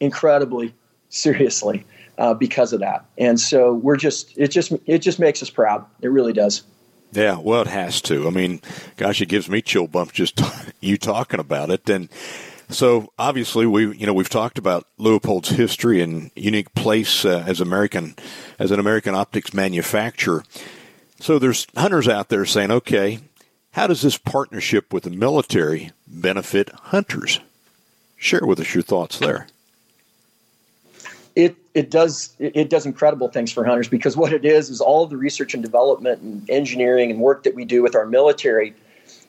incredibly 0.00 0.74
seriously 1.14 1.84
uh, 2.18 2.34
because 2.34 2.72
of 2.72 2.80
that. 2.80 3.04
And 3.18 3.38
so 3.38 3.74
we're 3.74 3.96
just 3.96 4.36
it 4.36 4.48
just 4.48 4.72
it 4.86 4.98
just 4.98 5.18
makes 5.18 5.42
us 5.42 5.50
proud. 5.50 5.84
It 6.00 6.08
really 6.08 6.32
does. 6.32 6.62
Yeah, 7.12 7.38
well, 7.38 7.62
it 7.62 7.68
has 7.68 8.00
to. 8.02 8.26
I 8.26 8.30
mean, 8.30 8.60
gosh, 8.96 9.20
it 9.20 9.26
gives 9.26 9.48
me 9.48 9.62
chill 9.62 9.86
bumps 9.86 10.12
just 10.12 10.40
you 10.80 10.96
talking 10.96 11.40
about 11.40 11.70
it. 11.70 11.88
And 11.88 12.08
so, 12.68 13.12
obviously, 13.18 13.66
we 13.66 13.94
you 13.96 14.06
know 14.06 14.14
we've 14.14 14.28
talked 14.28 14.58
about 14.58 14.86
Leupold's 14.98 15.50
history 15.50 16.00
and 16.02 16.30
unique 16.34 16.74
place 16.74 17.24
uh, 17.24 17.44
as 17.46 17.60
American 17.60 18.16
as 18.58 18.70
an 18.70 18.80
American 18.80 19.14
optics 19.14 19.54
manufacturer. 19.54 20.44
So 21.20 21.38
there's 21.38 21.66
hunters 21.76 22.08
out 22.08 22.28
there 22.28 22.44
saying, 22.44 22.70
okay, 22.70 23.20
how 23.70 23.86
does 23.86 24.02
this 24.02 24.18
partnership 24.18 24.92
with 24.92 25.04
the 25.04 25.10
military 25.10 25.92
benefit 26.06 26.70
hunters? 26.70 27.40
Share 28.16 28.44
with 28.44 28.58
us 28.60 28.74
your 28.74 28.82
thoughts 28.82 29.18
there 29.18 29.46
it 31.36 31.56
it 31.74 31.90
does 31.90 32.34
it 32.38 32.70
does 32.70 32.86
incredible 32.86 33.28
things 33.28 33.50
for 33.50 33.64
hunters 33.64 33.88
because 33.88 34.16
what 34.16 34.32
it 34.32 34.44
is 34.44 34.70
is 34.70 34.80
all 34.80 35.04
of 35.04 35.10
the 35.10 35.16
research 35.16 35.54
and 35.54 35.62
development 35.62 36.22
and 36.22 36.48
engineering 36.48 37.10
and 37.10 37.20
work 37.20 37.42
that 37.42 37.54
we 37.54 37.64
do 37.64 37.82
with 37.82 37.94
our 37.94 38.06
military 38.06 38.74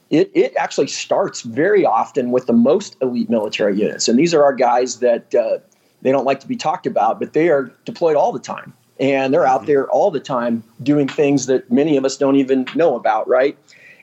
it, 0.10 0.32
it 0.34 0.54
actually 0.58 0.88
starts 0.88 1.42
very 1.42 1.86
often 1.86 2.32
with 2.32 2.46
the 2.46 2.54
most 2.54 2.96
elite 3.02 3.30
military 3.30 3.78
units. 3.80 4.08
And 4.08 4.20
these 4.20 4.34
are 4.34 4.44
our 4.44 4.54
guys 4.54 5.00
that 5.00 5.34
uh, 5.34 5.58
they 6.02 6.12
don't 6.12 6.26
like 6.26 6.40
to 6.42 6.48
be 6.48 6.56
talked 6.56 6.86
about, 6.86 7.20
but 7.20 7.34
they 7.34 7.50
are 7.50 7.72
deployed 7.86 8.16
all 8.16 8.32
the 8.32 8.40
time. 8.40 8.74
And 9.00 9.34
they're 9.34 9.46
out 9.46 9.62
mm-hmm. 9.62 9.68
there 9.68 9.90
all 9.90 10.12
the 10.12 10.20
time 10.20 10.64
doing 10.84 11.08
things 11.08 11.48
that 11.48 11.70
many 11.72 11.98
of 11.98 12.06
us 12.06 12.18
don't 12.18 12.36
even 12.36 12.66
know 12.76 12.96
about, 12.96 13.28
right? 13.28 13.58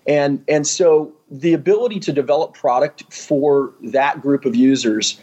And, 0.06 0.44
and 0.48 0.66
so 0.66 1.12
the 1.30 1.54
ability 1.54 2.00
to 2.00 2.12
develop 2.12 2.54
product 2.54 3.10
for 3.12 3.72
that 3.82 4.20
group 4.20 4.44
of 4.44 4.56
users, 4.56 5.18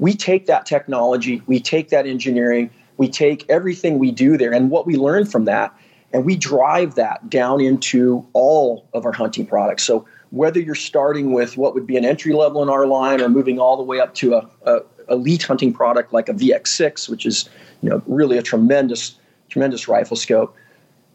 we 0.00 0.14
take 0.14 0.46
that 0.46 0.66
technology, 0.66 1.42
we 1.46 1.60
take 1.60 1.90
that 1.90 2.06
engineering, 2.06 2.70
we 2.96 3.08
take 3.08 3.48
everything 3.48 3.98
we 3.98 4.10
do 4.10 4.36
there 4.36 4.52
and 4.52 4.70
what 4.70 4.86
we 4.86 4.96
learn 4.96 5.26
from 5.26 5.44
that, 5.44 5.72
and 6.12 6.24
we 6.24 6.36
drive 6.36 6.96
that 6.96 7.30
down 7.30 7.60
into 7.60 8.26
all 8.32 8.88
of 8.94 9.04
our 9.06 9.12
hunting 9.12 9.46
products. 9.46 9.84
So 9.84 10.06
whether 10.30 10.58
you're 10.58 10.74
starting 10.74 11.32
with 11.32 11.56
what 11.56 11.74
would 11.74 11.86
be 11.86 11.96
an 11.96 12.04
entry 12.04 12.32
level 12.32 12.62
in 12.62 12.68
our 12.68 12.86
line 12.86 13.20
or 13.20 13.28
moving 13.28 13.58
all 13.60 13.76
the 13.76 13.82
way 13.82 14.00
up 14.00 14.14
to 14.16 14.34
a, 14.34 14.50
a 14.64 14.80
elite 15.10 15.42
hunting 15.42 15.72
product 15.72 16.12
like 16.12 16.28
a 16.28 16.32
VX6, 16.32 17.08
which 17.08 17.26
is 17.26 17.48
you 17.82 17.90
know 17.90 18.02
really 18.06 18.38
a 18.38 18.42
tremendous 18.42 19.16
tremendous 19.48 19.86
rifle 19.86 20.16
scope, 20.16 20.56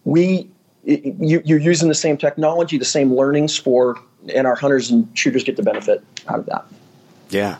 we 0.03 0.49
you, 0.83 1.41
you're 1.43 1.59
using 1.59 1.89
the 1.89 1.95
same 1.95 2.17
technology, 2.17 2.77
the 2.77 2.85
same 2.85 3.11
learnings 3.15 3.57
for, 3.57 3.99
and 4.35 4.45
our 4.45 4.55
hunters 4.55 4.91
and 4.91 5.09
shooters 5.17 5.43
get 5.43 5.55
the 5.55 5.63
benefit 5.63 6.03
out 6.27 6.37
of 6.37 6.45
that. 6.45 6.65
Yeah, 7.31 7.57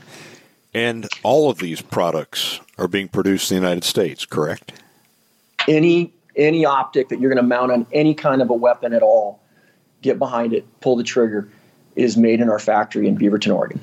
and 0.75 1.07
all 1.23 1.49
of 1.49 1.57
these 1.57 1.81
products 1.81 2.59
are 2.77 2.89
being 2.89 3.07
produced 3.07 3.49
in 3.49 3.55
the 3.55 3.61
United 3.61 3.85
States, 3.85 4.25
correct? 4.25 4.73
Any 5.67 6.13
any 6.35 6.65
optic 6.65 7.09
that 7.09 7.21
you're 7.21 7.33
going 7.33 7.41
to 7.41 7.47
mount 7.47 7.71
on 7.71 7.88
any 7.93 8.13
kind 8.13 8.41
of 8.41 8.49
a 8.49 8.53
weapon 8.53 8.93
at 8.93 9.01
all 9.01 9.39
get 10.01 10.19
behind 10.19 10.53
it, 10.53 10.65
pull 10.81 10.97
the 10.97 11.03
trigger, 11.03 11.47
is 11.95 12.17
made 12.17 12.41
in 12.41 12.49
our 12.49 12.59
factory 12.59 13.07
in 13.07 13.17
Beaverton, 13.17 13.55
Oregon. 13.55 13.79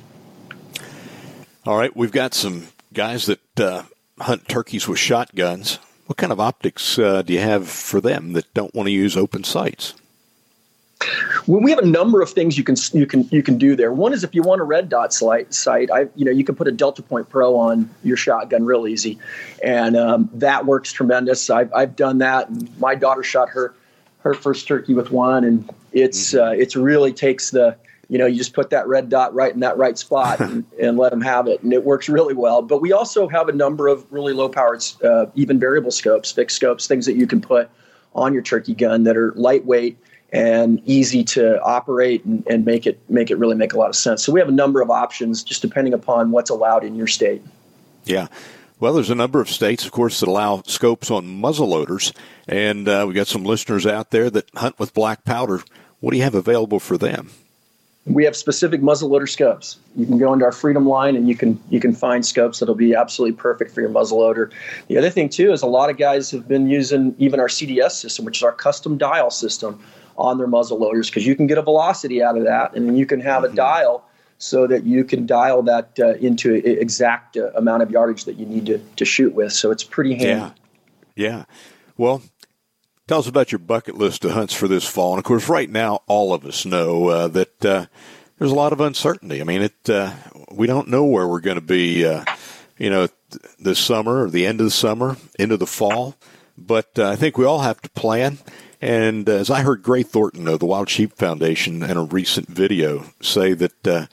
All 1.65 1.79
right, 1.79 1.97
we've 1.97 2.13
got 2.13 2.35
some 2.35 2.69
guys 2.93 3.25
that 3.25 3.61
uh, 3.61 3.85
hunt 4.21 4.47
turkeys 4.49 4.87
with 4.87 4.99
shotguns. 4.99 5.79
What 6.07 6.19
kind 6.19 6.31
of 6.31 6.41
optics 6.41 6.99
uh, 6.99 7.23
do 7.23 7.33
you 7.33 7.39
have 7.39 7.67
for 7.69 8.03
them 8.03 8.35
that 8.35 8.53
don't 8.53 8.75
want 8.75 8.89
to 8.89 8.93
use 8.93 9.17
open 9.17 9.45
sights? 9.45 9.95
Well, 11.47 11.61
we 11.61 11.71
have 11.71 11.81
a 11.81 11.87
number 11.87 12.23
of 12.23 12.31
things 12.31 12.57
you 12.57 12.65
can 12.65 12.77
you 12.93 13.07
can 13.07 13.29
you 13.31 13.43
can 13.43 13.59
do 13.59 13.75
there. 13.75 13.93
One 13.93 14.13
is 14.13 14.23
if 14.23 14.35
you 14.35 14.43
want 14.43 14.61
a 14.61 14.65
red 14.65 14.89
dot 14.89 15.13
sight, 15.13 15.53
sight 15.53 15.91
I 15.93 16.07
you 16.15 16.25
know 16.25 16.31
you 16.31 16.45
can 16.45 16.55
put 16.55 16.69
a 16.69 16.73
Delta 16.73 17.03
Point 17.03 17.29
Pro 17.29 17.57
on 17.57 17.91
your 18.05 18.17
shotgun 18.17 18.65
real 18.65 18.87
easy, 18.87 19.19
and 19.63 19.97
um, 19.97 20.31
that 20.35 20.67
works 20.67 20.93
tremendous. 20.93 21.51
I've 21.51 21.73
I've 21.75 21.97
done 21.97 22.19
that. 22.19 22.49
And 22.49 22.79
my 22.79 22.95
daughter 22.95 23.23
shot 23.23 23.49
her 23.51 23.75
her 24.21 24.35
first 24.35 24.69
turkey 24.69 24.95
with 24.95 25.11
one, 25.11 25.45
and 25.45 25.69
it's 25.93 26.33
mm-hmm. 26.33 26.45
uh, 26.45 26.51
it's 26.53 26.77
really 26.77 27.13
takes 27.13 27.51
the 27.51 27.77
you 28.09 28.19
know 28.19 28.27
you 28.27 28.39
just 28.39 28.53
put 28.53 28.71
that 28.71 28.87
red 28.87 29.09
dot 29.09 29.35
right 29.35 29.53
in 29.53 29.61
that 29.61 29.77
right 29.77 29.99
spot 29.99 30.39
and, 30.41 30.65
and, 30.81 30.97
let 30.97 31.11
them 31.11 31.21
have 31.21 31.49
it, 31.49 31.63
and 31.63 31.73
it 31.73 31.85
works 31.85 32.09
really 32.09 32.35
well. 32.35 32.63
But 32.63 32.81
we 32.81 32.93
also 32.93 33.27
have 33.29 33.49
a 33.49 33.53
number 33.53 33.89
of 33.89 34.07
really 34.13 34.33
low 34.33 34.49
powered, 34.49 34.85
uh, 35.03 35.27
even 35.35 35.59
variable 35.59 35.91
scopes, 35.91 36.31
fixed 36.31 36.57
scopes, 36.57 36.87
things 36.87 37.07
that 37.07 37.17
you 37.17 37.27
can 37.27 37.41
put 37.41 37.69
on 38.15 38.33
your 38.33 38.43
turkey 38.43 38.75
gun 38.75 39.05
that 39.05 39.17
are 39.17 39.33
lightweight 39.35 39.99
and 40.33 40.81
easy 40.87 41.23
to 41.23 41.61
operate 41.63 42.25
and, 42.25 42.45
and 42.47 42.65
make 42.65 42.87
it 42.87 42.99
make 43.09 43.31
it 43.31 43.37
really 43.37 43.55
make 43.55 43.75
a 43.75 43.79
lot 43.79 43.91
of 43.91 43.97
sense. 43.97 44.25
So 44.25 44.33
we 44.33 44.41
have 44.41 44.49
a 44.49 44.53
number 44.53 44.81
of 44.81 44.91
options, 44.91 45.43
just 45.43 45.63
depending 45.63 45.93
upon 45.93 46.31
what's 46.31 46.51
allowed 46.51 46.85
in 46.85 46.95
your 46.95 47.07
state. 47.07 47.43
Yeah. 48.05 48.29
Well, 48.81 48.95
there's 48.95 49.11
a 49.11 49.15
number 49.15 49.41
of 49.41 49.49
states, 49.49 49.85
of 49.85 49.93
course, 49.93 50.19
that 50.21 50.29
allow 50.29 50.63
scopes 50.67 51.09
on 51.09 51.25
muzzleloaders, 51.41 52.13
and 52.49 52.89
uh, 52.89 53.05
we 53.07 53.15
got 53.15 53.29
some 53.29 53.45
listeners 53.45 53.87
out 53.87 54.11
there 54.11 54.29
that 54.29 54.51
hunt 54.57 54.77
with 54.81 54.93
black 54.93 55.23
powder. 55.23 55.63
What 56.01 56.11
do 56.11 56.17
you 56.17 56.25
have 56.25 56.35
available 56.35 56.81
for 56.81 56.99
them? 56.99 57.31
We 58.05 58.25
have 58.25 58.35
specific 58.35 58.81
muzzleloader 58.81 59.29
scopes. 59.29 59.79
You 59.95 60.07
can 60.07 60.19
go 60.19 60.33
into 60.33 60.45
our 60.45 60.51
Freedom 60.51 60.89
line 60.89 61.15
and 61.15 61.29
you 61.29 61.37
can 61.37 61.61
you 61.71 61.79
can 61.79 61.95
find 61.95 62.27
scopes 62.27 62.59
that'll 62.59 62.75
be 62.75 62.97
absolutely 62.97 63.37
perfect 63.37 63.71
for 63.71 63.81
your 63.81 63.91
muzzleloader. 63.91 64.51
The 64.89 64.99
other 64.99 65.11
thing 65.11 65.29
too 65.29 65.53
is 65.53 65.63
a 65.63 65.69
lot 65.69 65.89
of 65.89 65.97
guys 65.97 66.33
have 66.33 66.49
been 66.49 66.69
using 66.69 67.15
even 67.19 67.39
our 67.39 67.47
CDS 67.47 67.93
system, 67.93 68.25
which 68.25 68.39
is 68.39 68.43
our 68.43 68.51
custom 68.51 68.99
dial 68.99 69.31
system, 69.31 69.81
on 70.17 70.39
their 70.39 70.47
muzzle 70.47 70.79
loaders 70.79 71.09
because 71.09 71.27
you 71.27 71.37
can 71.37 71.47
get 71.47 71.59
a 71.59 71.63
velocity 71.63 72.23
out 72.23 72.37
of 72.37 72.45
that, 72.45 72.75
and 72.75 72.89
then 72.89 72.97
you 72.97 73.07
can 73.07 73.21
have 73.21 73.43
mm-hmm. 73.43 73.53
a 73.53 73.57
dial 73.57 74.05
so 74.39 74.67
that 74.67 74.83
you 74.83 75.05
can 75.05 75.25
dial 75.25 75.63
that 75.63 75.97
uh, 76.01 76.15
into 76.15 76.53
exact 76.53 77.37
uh, 77.37 77.53
amount 77.53 77.83
of 77.83 77.93
yardage 77.93 78.25
that 78.25 78.37
you 78.37 78.45
need 78.45 78.67
to, 78.67 78.79
to 78.97 79.05
shoot 79.05 79.33
with. 79.33 79.53
So 79.53 79.71
it's 79.71 79.85
pretty 79.85 80.15
handy. 80.15 80.27
Yeah. 80.27 80.51
Yeah. 81.15 81.45
Well, 81.97 82.23
tell 83.07 83.21
us 83.21 83.29
about 83.29 83.53
your 83.53 83.61
bucket 83.61 83.97
list 83.97 84.25
of 84.25 84.33
hunts 84.33 84.53
for 84.53 84.67
this 84.67 84.85
fall. 84.85 85.13
And 85.13 85.19
of 85.19 85.25
course, 85.25 85.49
right 85.49 85.71
now, 85.71 86.01
all 86.09 86.35
of 86.35 86.45
us 86.45 86.65
know 86.65 87.09
uh, 87.09 87.29
that 87.29 87.65
uh, 87.65 87.87
there's 88.39 88.51
a 88.51 88.57
lot 88.57 88.73
of 88.73 88.81
uncertainty. 88.81 89.41
I 89.41 89.45
mean, 89.45 89.63
it 89.63 89.89
uh, 89.89 90.13
we 90.51 90.67
don't 90.67 90.89
know 90.89 91.05
where 91.05 91.29
we're 91.29 91.41
going 91.41 91.57
to 91.57 91.61
be, 91.61 92.05
uh, 92.05 92.25
you 92.79 92.91
know, 92.91 93.09
this 93.61 93.79
summer 93.79 94.25
or 94.25 94.31
the 94.31 94.47
end 94.47 94.61
of 94.61 94.65
the 94.65 94.71
summer, 94.73 95.17
into 95.39 95.57
the 95.57 95.67
fall. 95.67 96.17
But 96.59 96.99
I 96.99 97.15
think 97.15 97.39
we 97.39 97.45
all 97.45 97.61
have 97.61 97.81
to 97.83 97.91
plan. 97.91 98.39
And 98.83 99.29
as 99.29 99.49
I 99.49 99.63
heard 99.63 99.85
Gray 99.85 100.03
Thornton 100.03 100.49
of 100.49 100.59
the 100.59 100.67
Wild 100.67 100.91
Sheep 100.91 101.13
Foundation 101.13 101.85
in 101.85 101.97
a 101.97 102.03
recent 102.03 102.49
video 102.49 103.05
say 103.21 103.53
that, 103.53 103.87
uh, 103.87 104.07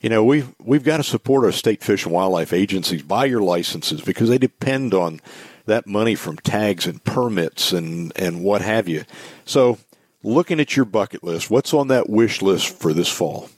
you 0.00 0.08
know, 0.08 0.22
we've, 0.22 0.54
we've 0.62 0.84
got 0.84 0.98
to 0.98 1.02
support 1.02 1.44
our 1.44 1.50
state 1.50 1.82
fish 1.82 2.04
and 2.04 2.14
wildlife 2.14 2.52
agencies, 2.52 3.02
buy 3.02 3.24
your 3.24 3.42
licenses 3.42 4.00
because 4.00 4.28
they 4.28 4.38
depend 4.38 4.94
on 4.94 5.20
that 5.66 5.88
money 5.88 6.14
from 6.14 6.36
tags 6.36 6.86
and 6.86 7.02
permits 7.02 7.72
and, 7.72 8.12
and 8.14 8.44
what 8.44 8.62
have 8.62 8.88
you. 8.88 9.02
So, 9.44 9.78
looking 10.22 10.60
at 10.60 10.76
your 10.76 10.84
bucket 10.84 11.24
list, 11.24 11.50
what's 11.50 11.74
on 11.74 11.88
that 11.88 12.08
wish 12.08 12.42
list 12.42 12.68
for 12.68 12.92
this 12.92 13.08
fall? 13.08 13.50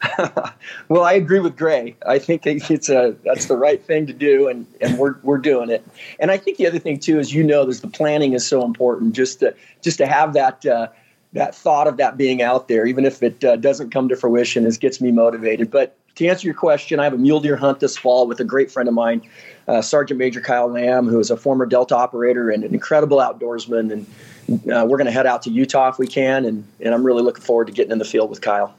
well, 0.88 1.02
I 1.02 1.12
agree 1.14 1.40
with 1.40 1.56
Gray. 1.56 1.96
I 2.06 2.18
think 2.18 2.46
it's 2.46 2.88
a 2.88 3.16
that's 3.24 3.46
the 3.46 3.56
right 3.56 3.82
thing 3.82 4.06
to 4.06 4.12
do, 4.12 4.48
and, 4.48 4.66
and 4.80 4.96
we're 4.96 5.16
we're 5.22 5.38
doing 5.38 5.70
it. 5.70 5.84
And 6.20 6.30
I 6.30 6.36
think 6.36 6.56
the 6.56 6.66
other 6.66 6.78
thing 6.78 7.00
too 7.00 7.18
is 7.18 7.34
you 7.34 7.42
know, 7.42 7.64
there's 7.64 7.80
the 7.80 7.88
planning 7.88 8.32
is 8.32 8.46
so 8.46 8.64
important. 8.64 9.14
Just 9.14 9.40
to 9.40 9.54
just 9.82 9.98
to 9.98 10.06
have 10.06 10.34
that 10.34 10.64
uh, 10.64 10.88
that 11.32 11.54
thought 11.54 11.88
of 11.88 11.96
that 11.96 12.16
being 12.16 12.42
out 12.42 12.68
there, 12.68 12.86
even 12.86 13.04
if 13.04 13.22
it 13.22 13.42
uh, 13.42 13.56
doesn't 13.56 13.90
come 13.90 14.08
to 14.08 14.16
fruition, 14.16 14.66
is 14.66 14.78
gets 14.78 15.00
me 15.00 15.10
motivated. 15.10 15.70
But 15.70 15.96
to 16.14 16.26
answer 16.26 16.46
your 16.46 16.54
question, 16.54 17.00
I 17.00 17.04
have 17.04 17.12
a 17.14 17.18
mule 17.18 17.40
deer 17.40 17.56
hunt 17.56 17.80
this 17.80 17.96
fall 17.96 18.28
with 18.28 18.38
a 18.38 18.44
great 18.44 18.70
friend 18.70 18.88
of 18.88 18.94
mine, 18.94 19.28
uh, 19.66 19.82
Sergeant 19.82 20.18
Major 20.18 20.40
Kyle 20.40 20.68
Lamb, 20.68 21.08
who 21.08 21.18
is 21.18 21.30
a 21.30 21.36
former 21.36 21.66
Delta 21.66 21.96
operator 21.96 22.50
and 22.50 22.62
an 22.62 22.72
incredible 22.72 23.18
outdoorsman. 23.18 23.92
And 23.92 24.70
uh, 24.72 24.86
we're 24.86 24.96
going 24.96 25.06
to 25.06 25.12
head 25.12 25.26
out 25.26 25.42
to 25.42 25.50
Utah 25.50 25.88
if 25.88 25.98
we 25.98 26.06
can, 26.06 26.44
and 26.44 26.64
and 26.80 26.94
I'm 26.94 27.04
really 27.04 27.22
looking 27.22 27.42
forward 27.42 27.66
to 27.66 27.72
getting 27.72 27.90
in 27.90 27.98
the 27.98 28.04
field 28.04 28.30
with 28.30 28.40
Kyle. 28.40 28.74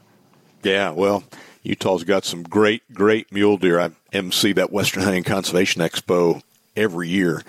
Yeah, 0.63 0.91
well, 0.91 1.24
Utah's 1.63 2.04
got 2.04 2.26
some 2.26 2.43
great, 2.43 2.93
great 2.93 3.32
mule 3.32 3.58
deer. 3.58 3.80
I 3.80 3.91
MC 4.12 4.54
that 4.54 4.72
Western 4.72 5.04
Hunting 5.04 5.24
Conservation 5.24 5.82
Expo 5.82 6.41
every 6.76 7.10
year, 7.10 7.43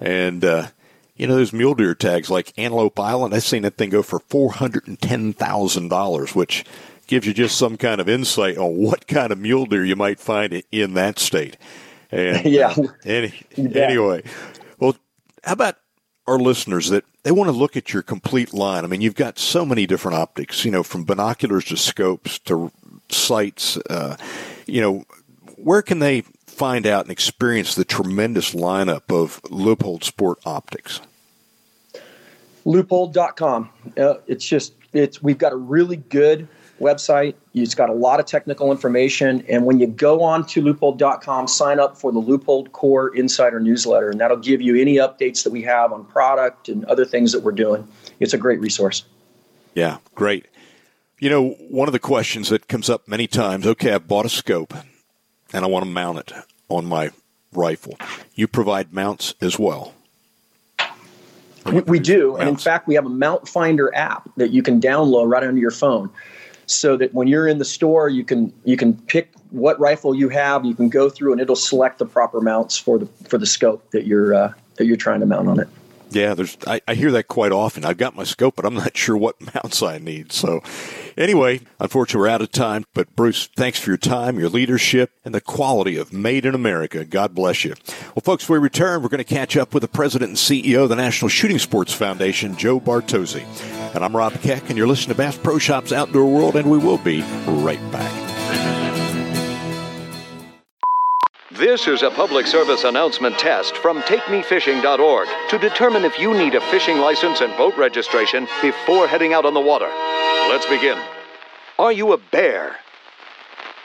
and 0.00 0.44
uh, 0.44 0.68
you 1.16 1.26
know 1.26 1.36
those 1.36 1.52
mule 1.52 1.74
deer 1.74 1.94
tags 1.94 2.30
like 2.30 2.52
Antelope 2.58 2.98
Island. 2.98 3.34
I've 3.34 3.42
seen 3.42 3.62
that 3.62 3.76
thing 3.76 3.90
go 3.90 4.02
for 4.02 4.20
four 4.20 4.52
hundred 4.52 4.88
and 4.88 5.00
ten 5.00 5.32
thousand 5.32 5.88
dollars, 5.88 6.34
which 6.34 6.64
gives 7.06 7.26
you 7.26 7.34
just 7.34 7.58
some 7.58 7.76
kind 7.76 8.00
of 8.00 8.08
insight 8.08 8.56
on 8.56 8.76
what 8.76 9.06
kind 9.06 9.32
of 9.32 9.38
mule 9.38 9.66
deer 9.66 9.84
you 9.84 9.96
might 9.96 10.20
find 10.20 10.62
in 10.70 10.94
that 10.94 11.18
state. 11.18 11.56
And 12.10 12.44
yeah. 12.50 12.68
Uh, 12.76 12.86
any, 13.04 13.34
anyway, 13.56 14.22
well, 14.78 14.96
how 15.44 15.52
about 15.54 15.76
our 16.30 16.38
listeners 16.38 16.90
that 16.90 17.04
they 17.24 17.32
want 17.32 17.48
to 17.48 17.52
look 17.52 17.76
at 17.76 17.92
your 17.92 18.02
complete 18.02 18.54
line. 18.54 18.84
I 18.84 18.86
mean, 18.86 19.00
you've 19.00 19.16
got 19.16 19.36
so 19.36 19.66
many 19.66 19.84
different 19.84 20.16
optics, 20.16 20.64
you 20.64 20.70
know, 20.70 20.84
from 20.84 21.04
binoculars 21.04 21.64
to 21.66 21.76
scopes 21.76 22.38
to 22.40 22.70
sights. 23.08 23.76
Uh, 23.78 24.16
you 24.64 24.80
know, 24.80 25.04
where 25.56 25.82
can 25.82 25.98
they 25.98 26.20
find 26.46 26.86
out 26.86 27.04
and 27.04 27.10
experience 27.10 27.74
the 27.74 27.84
tremendous 27.84 28.54
lineup 28.54 29.10
of 29.10 29.42
Leupold 29.42 30.04
Sport 30.04 30.38
optics? 30.46 31.00
Leupold.com. 32.64 33.70
Uh, 33.98 34.14
it's 34.28 34.46
just 34.46 34.74
it's 34.92 35.20
we've 35.20 35.38
got 35.38 35.52
a 35.52 35.56
really 35.56 35.96
good 35.96 36.46
website. 36.80 37.34
It's 37.54 37.74
got 37.74 37.90
a 37.90 37.92
lot 37.92 38.18
of 38.18 38.26
technical 38.26 38.72
information. 38.72 39.44
And 39.48 39.64
when 39.64 39.78
you 39.78 39.86
go 39.86 40.22
on 40.22 40.46
to 40.46 40.62
leupold.com, 40.62 41.46
sign 41.46 41.78
up 41.78 41.96
for 41.96 42.10
the 42.10 42.20
Leupold 42.20 42.72
Core 42.72 43.14
Insider 43.14 43.60
newsletter, 43.60 44.10
and 44.10 44.20
that'll 44.20 44.38
give 44.38 44.60
you 44.60 44.76
any 44.76 44.96
updates 44.96 45.44
that 45.44 45.50
we 45.50 45.62
have 45.62 45.92
on 45.92 46.04
product 46.06 46.68
and 46.68 46.84
other 46.86 47.04
things 47.04 47.32
that 47.32 47.42
we're 47.42 47.52
doing. 47.52 47.86
It's 48.18 48.34
a 48.34 48.38
great 48.38 48.60
resource. 48.60 49.04
Yeah, 49.74 49.98
great. 50.14 50.46
You 51.18 51.30
know, 51.30 51.50
one 51.68 51.88
of 51.88 51.92
the 51.92 51.98
questions 51.98 52.48
that 52.48 52.66
comes 52.66 52.88
up 52.88 53.06
many 53.06 53.26
times 53.26 53.66
okay, 53.66 53.92
I've 53.92 54.08
bought 54.08 54.26
a 54.26 54.30
scope 54.30 54.74
and 55.52 55.64
I 55.64 55.68
want 55.68 55.84
to 55.84 55.90
mount 55.90 56.18
it 56.18 56.32
on 56.68 56.86
my 56.86 57.10
rifle. 57.52 57.96
You 58.34 58.48
provide 58.48 58.92
mounts 58.92 59.34
as 59.40 59.58
well. 59.58 59.94
We, 61.66 61.80
we 61.82 61.98
do. 61.98 62.28
Mounts. 62.28 62.40
And 62.40 62.48
in 62.48 62.56
fact, 62.56 62.88
we 62.88 62.94
have 62.94 63.04
a 63.04 63.10
Mount 63.10 63.46
Finder 63.46 63.94
app 63.94 64.30
that 64.36 64.50
you 64.50 64.62
can 64.62 64.80
download 64.80 65.30
right 65.30 65.44
onto 65.44 65.60
your 65.60 65.70
phone 65.70 66.10
so 66.70 66.96
that 66.96 67.12
when 67.12 67.26
you're 67.26 67.48
in 67.48 67.58
the 67.58 67.64
store, 67.64 68.08
you 68.08 68.24
can 68.24 68.52
you 68.64 68.76
can 68.76 68.94
pick 68.94 69.32
what 69.50 69.78
rifle 69.80 70.14
you 70.14 70.28
have. 70.28 70.64
You 70.64 70.74
can 70.74 70.88
go 70.88 71.10
through 71.10 71.32
and 71.32 71.40
it'll 71.40 71.56
select 71.56 71.98
the 71.98 72.06
proper 72.06 72.40
mounts 72.40 72.78
for 72.78 72.98
the 72.98 73.06
for 73.28 73.38
the 73.38 73.46
scope 73.46 73.90
that 73.90 74.06
you're 74.06 74.34
uh, 74.34 74.52
that 74.76 74.86
you're 74.86 74.96
trying 74.96 75.20
to 75.20 75.26
mount 75.26 75.48
on 75.48 75.60
it. 75.60 75.68
Yeah, 76.10 76.34
there's 76.34 76.56
I, 76.66 76.80
I, 76.88 76.94
hear 76.94 77.12
that 77.12 77.28
quite 77.28 77.52
often. 77.52 77.84
I've 77.84 77.96
got 77.96 78.16
my 78.16 78.24
scope, 78.24 78.56
but 78.56 78.64
I'm 78.64 78.74
not 78.74 78.96
sure 78.96 79.16
what 79.16 79.40
mounts 79.54 79.82
I 79.82 79.98
need. 79.98 80.32
So, 80.32 80.60
Anyway, 81.20 81.60
unfortunately, 81.78 82.22
we're 82.22 82.34
out 82.34 82.40
of 82.40 82.50
time. 82.50 82.82
But 82.94 83.14
Bruce, 83.14 83.50
thanks 83.54 83.78
for 83.78 83.90
your 83.90 83.98
time, 83.98 84.38
your 84.38 84.48
leadership, 84.48 85.10
and 85.22 85.34
the 85.34 85.40
quality 85.42 85.98
of 85.98 86.14
Made 86.14 86.46
in 86.46 86.54
America. 86.54 87.04
God 87.04 87.34
bless 87.34 87.62
you. 87.62 87.74
Well, 88.14 88.22
folks, 88.24 88.48
we 88.48 88.56
return, 88.56 89.02
we're 89.02 89.10
going 89.10 89.18
to 89.18 89.24
catch 89.24 89.54
up 89.54 89.74
with 89.74 89.82
the 89.82 89.88
president 89.88 90.30
and 90.30 90.38
CEO 90.38 90.84
of 90.84 90.88
the 90.88 90.96
National 90.96 91.28
Shooting 91.28 91.58
Sports 91.58 91.92
Foundation, 91.92 92.56
Joe 92.56 92.80
Bartozzi. 92.80 93.44
And 93.94 94.02
I'm 94.02 94.16
Rob 94.16 94.32
Keck, 94.40 94.70
and 94.70 94.78
you're 94.78 94.88
listening 94.88 95.14
to 95.14 95.18
Bass 95.18 95.36
Pro 95.36 95.58
Shops 95.58 95.92
Outdoor 95.92 96.24
World, 96.24 96.56
and 96.56 96.70
we 96.70 96.78
will 96.78 96.96
be 96.96 97.20
right 97.46 97.92
back. 97.92 98.29
This 101.60 101.86
is 101.86 102.02
a 102.02 102.10
public 102.10 102.46
service 102.46 102.84
announcement 102.84 103.38
test 103.38 103.76
from 103.76 104.00
TakeMeFishing.org 104.00 105.28
to 105.50 105.58
determine 105.58 106.06
if 106.06 106.18
you 106.18 106.32
need 106.32 106.54
a 106.54 106.60
fishing 106.70 107.00
license 107.00 107.42
and 107.42 107.54
boat 107.58 107.76
registration 107.76 108.48
before 108.62 109.06
heading 109.06 109.34
out 109.34 109.44
on 109.44 109.52
the 109.52 109.60
water. 109.60 109.90
Let's 110.48 110.64
begin. 110.64 110.98
Are 111.78 111.92
you 111.92 112.14
a 112.14 112.16
bear? 112.16 112.76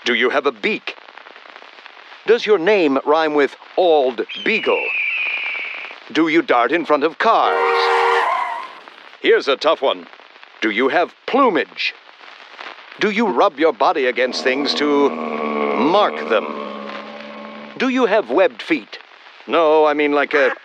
Do 0.06 0.14
you 0.14 0.30
have 0.30 0.46
a 0.46 0.54
beak? 0.54 0.96
Does 2.26 2.46
your 2.46 2.60
name 2.60 2.98
rhyme 3.06 3.34
with 3.34 3.58
Ald 3.76 4.22
Beagle? 4.46 4.82
Do 6.14 6.30
you 6.30 6.42
dart 6.42 6.72
in 6.72 6.86
front 6.86 7.04
of 7.04 7.18
cars? 7.18 7.60
Here's 9.22 9.50
a 9.50 9.58
tough 9.58 9.82
one. 9.82 10.08
Do 10.62 10.70
you 10.70 10.88
have 10.88 11.14
plumage? 11.26 11.94
Do 13.02 13.10
you 13.10 13.28
rub 13.28 13.60
your 13.60 13.74
body 13.74 14.06
against 14.06 14.46
things 14.46 14.74
to 14.76 15.10
mark 15.10 16.30
them? 16.30 16.65
Do 17.78 17.90
you 17.90 18.06
have 18.06 18.32
webbed 18.32 18.62
feet? 18.62 19.00
No, 19.48 19.86
I 19.86 19.94
mean 19.94 20.14
like 20.14 20.34
a. 20.34 20.56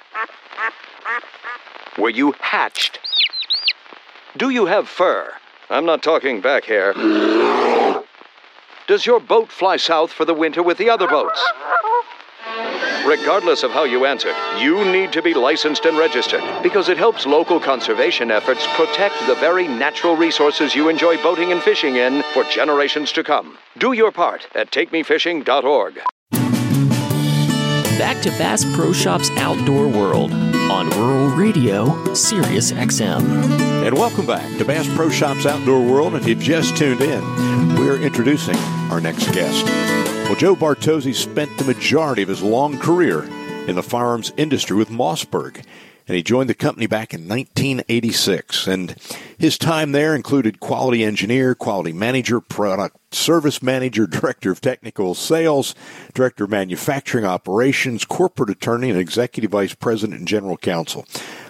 Were 1.99 2.11
you 2.11 2.35
hatched? 2.41 3.01
Do 4.37 4.51
you 4.51 4.67
have 4.67 4.89
fur? 4.89 5.33
I'm 5.71 5.85
not 5.85 6.03
talking 6.03 6.41
back 6.41 6.65
hair. 6.65 6.93
Does 8.87 9.07
your 9.07 9.21
boat 9.21 9.51
fly 9.51 9.77
south 9.77 10.13
for 10.13 10.25
the 10.25 10.35
winter 10.35 10.63
with 10.63 10.79
the 10.79 10.89
other 10.89 11.09
boats? 11.09 11.43
Regardless 13.05 13.65
of 13.65 13.73
how 13.73 13.85
you 13.85 14.05
answered, 14.05 14.37
you 14.59 14.85
need 14.85 15.13
to 15.13 15.23
be 15.23 15.35
licensed 15.35 15.87
and 15.87 15.99
registered 15.99 16.43
because 16.63 16.89
it 16.89 16.97
helps 16.97 17.27
local 17.27 17.59
conservation 17.59 18.31
efforts 18.31 18.65
protect 18.75 19.15
the 19.27 19.35
very 19.37 19.67
natural 19.67 20.17
resources 20.17 20.77
you 20.77 20.89
enjoy 20.89 21.21
boating 21.23 21.51
and 21.51 21.63
fishing 21.63 21.97
in 21.97 22.23
for 22.35 22.45
generations 22.45 23.11
to 23.13 23.25
come. 23.25 23.59
Do 23.79 23.93
your 23.93 24.13
part 24.13 24.47
at 24.55 24.71
takemefishing.org. 24.71 26.01
Back 28.01 28.23
to 28.23 28.31
Bass 28.31 28.65
Pro 28.75 28.95
Shops 28.95 29.29
Outdoor 29.37 29.87
World 29.87 30.33
on 30.33 30.89
Rural 30.89 31.29
Radio, 31.37 32.15
Sirius 32.15 32.73
XM. 32.73 33.21
And 33.85 33.95
welcome 33.95 34.25
back 34.25 34.57
to 34.57 34.65
Bass 34.65 34.89
Pro 34.95 35.11
Shops 35.11 35.45
Outdoor 35.45 35.83
World. 35.83 36.15
If 36.15 36.27
you've 36.27 36.41
just 36.41 36.79
tuned 36.79 37.03
in, 37.03 37.21
we're 37.75 38.01
introducing 38.01 38.57
our 38.91 39.03
next 39.03 39.31
guest. 39.35 39.67
Well, 40.25 40.35
Joe 40.35 40.57
Bartozzi 40.57 41.15
spent 41.15 41.55
the 41.59 41.65
majority 41.65 42.23
of 42.23 42.31
his 42.31 42.43
long 42.43 42.79
career 42.79 43.25
in 43.69 43.77
the 43.77 43.83
firearms 43.83 44.33
industry 44.39 44.79
with 44.79 44.89
Mossberg 44.89 45.63
and 46.07 46.17
he 46.17 46.23
joined 46.23 46.49
the 46.49 46.55
company 46.55 46.87
back 46.87 47.15
in 47.15 47.29
1986. 47.29 48.67
And 48.67 48.97
his 49.39 49.59
time 49.59 49.93
there 49.93 50.15
included 50.15 50.61
quality 50.61 51.05
engineer, 51.05 51.55
quality 51.55 51.93
manager, 51.93 52.41
product 52.41 53.15
service 53.15 53.63
manager, 53.63 54.07
director 54.09 54.51
of 54.51 54.61
technical 54.61 55.15
sales, 55.15 55.75
director 56.15 56.45
of 56.45 56.51
manufacturing 56.51 57.25
operations, 57.25 58.05
corporate 58.05 58.51
attorney, 58.51 58.91
and 58.91 58.99
executive 58.99 59.51
vice 59.51 59.75
president 59.75 60.19
and 60.19 60.29
general 60.29 60.57
counsel. 60.57 61.07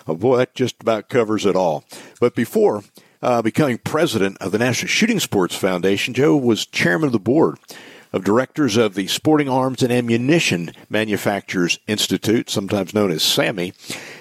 Oh 0.07 0.15
boy, 0.15 0.39
that 0.39 0.55
just 0.55 0.77
about 0.81 1.09
covers 1.09 1.47
it 1.47 1.57
all. 1.57 1.85
But 2.21 2.35
before 2.35 2.85
uh, 3.23 3.43
becoming 3.43 3.79
president 3.79 4.39
of 4.39 4.53
the 4.53 4.59
National 4.59 4.89
Shooting 4.89 5.21
Sports 5.21 5.55
Foundation, 5.55 6.15
Joe 6.15 6.37
was 6.37 6.67
chairman 6.67 7.07
of 7.07 7.13
the 7.13 7.19
board 7.19 7.59
of 8.13 8.25
directors 8.25 8.77
of 8.77 8.95
the 8.95 9.07
Sporting 9.07 9.49
Arms 9.49 9.83
and 9.83 9.93
Ammunition 9.93 10.73
Manufacturers 10.89 11.79
Institute, 11.87 12.51
sometimes 12.51 12.95
known 12.95 13.11
as 13.11 13.23
SAMI, 13.23 13.73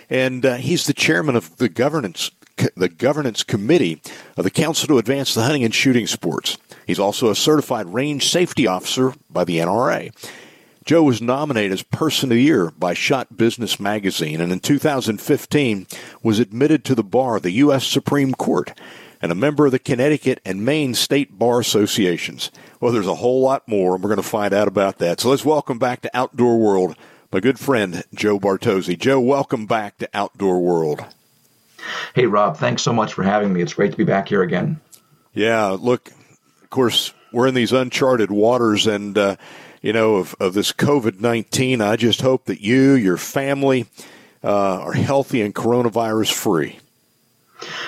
and 0.09 0.45
uh, 0.45 0.55
he's 0.55 0.85
the 0.85 0.93
chairman 0.93 1.35
of 1.35 1.57
the 1.57 1.69
governance 1.69 2.31
the 2.75 2.89
governance 2.89 3.43
committee 3.43 4.01
of 4.35 4.43
the 4.43 4.51
Council 4.51 4.87
to 4.87 4.97
Advance 4.97 5.33
the 5.33 5.43
Hunting 5.43 5.63
and 5.63 5.73
Shooting 5.73 6.07
Sports. 6.07 6.57
He's 6.85 6.99
also 6.99 7.29
a 7.29 7.35
certified 7.35 7.93
range 7.93 8.29
safety 8.29 8.67
officer 8.67 9.13
by 9.29 9.45
the 9.45 9.59
NRA. 9.59 10.11
Joe 10.85 11.03
was 11.03 11.21
nominated 11.21 11.71
as 11.71 11.83
Person 11.83 12.31
of 12.31 12.35
the 12.35 12.41
Year 12.41 12.71
by 12.71 12.93
Shot 12.93 13.37
Business 13.37 13.79
Magazine 13.79 14.41
and 14.41 14.51
in 14.51 14.59
2015 14.59 15.87
was 16.23 16.39
admitted 16.39 16.83
to 16.85 16.95
the 16.95 17.03
bar 17.03 17.37
of 17.37 17.43
the 17.43 17.51
U.S. 17.51 17.85
Supreme 17.85 18.33
Court 18.33 18.77
and 19.21 19.31
a 19.31 19.35
member 19.35 19.65
of 19.65 19.71
the 19.71 19.79
Connecticut 19.79 20.41
and 20.43 20.65
Maine 20.65 20.95
State 20.95 21.37
Bar 21.37 21.59
Associations. 21.59 22.51
Well, 22.79 22.91
there's 22.91 23.07
a 23.07 23.15
whole 23.15 23.41
lot 23.41 23.67
more, 23.67 23.93
and 23.93 24.03
we're 24.03 24.09
going 24.09 24.21
to 24.21 24.27
find 24.27 24.53
out 24.53 24.67
about 24.67 24.97
that. 24.99 25.19
So 25.19 25.29
let's 25.29 25.45
welcome 25.45 25.77
back 25.77 26.01
to 26.01 26.17
Outdoor 26.17 26.57
World 26.57 26.95
my 27.31 27.39
good 27.39 27.59
friend 27.59 28.03
Joe 28.13 28.39
Bartozzi. 28.39 28.97
Joe, 28.97 29.19
welcome 29.19 29.65
back 29.65 29.97
to 29.99 30.09
Outdoor 30.13 30.59
World. 30.59 31.05
Hey, 32.13 32.25
Rob, 32.25 32.57
thanks 32.57 32.81
so 32.81 32.91
much 32.91 33.13
for 33.13 33.23
having 33.23 33.53
me. 33.53 33.61
It's 33.61 33.73
great 33.73 33.91
to 33.91 33.97
be 33.97 34.03
back 34.03 34.29
here 34.29 34.41
again. 34.41 34.79
Yeah, 35.33 35.77
look, 35.79 36.09
of 36.61 36.69
course, 36.69 37.13
we're 37.31 37.47
in 37.47 37.53
these 37.53 37.71
uncharted 37.71 38.31
waters, 38.31 38.87
and 38.87 39.17
uh, 39.17 39.35
you 39.81 39.93
know 39.93 40.15
of, 40.15 40.35
of 40.39 40.53
this 40.53 40.73
COVID 40.73 41.21
nineteen. 41.21 41.81
I 41.81 41.95
just 41.95 42.21
hope 42.21 42.45
that 42.45 42.61
you, 42.61 42.93
your 42.93 43.17
family, 43.17 43.85
uh, 44.43 44.79
are 44.81 44.93
healthy 44.93 45.41
and 45.41 45.53
coronavirus 45.53 46.33
free. 46.33 46.79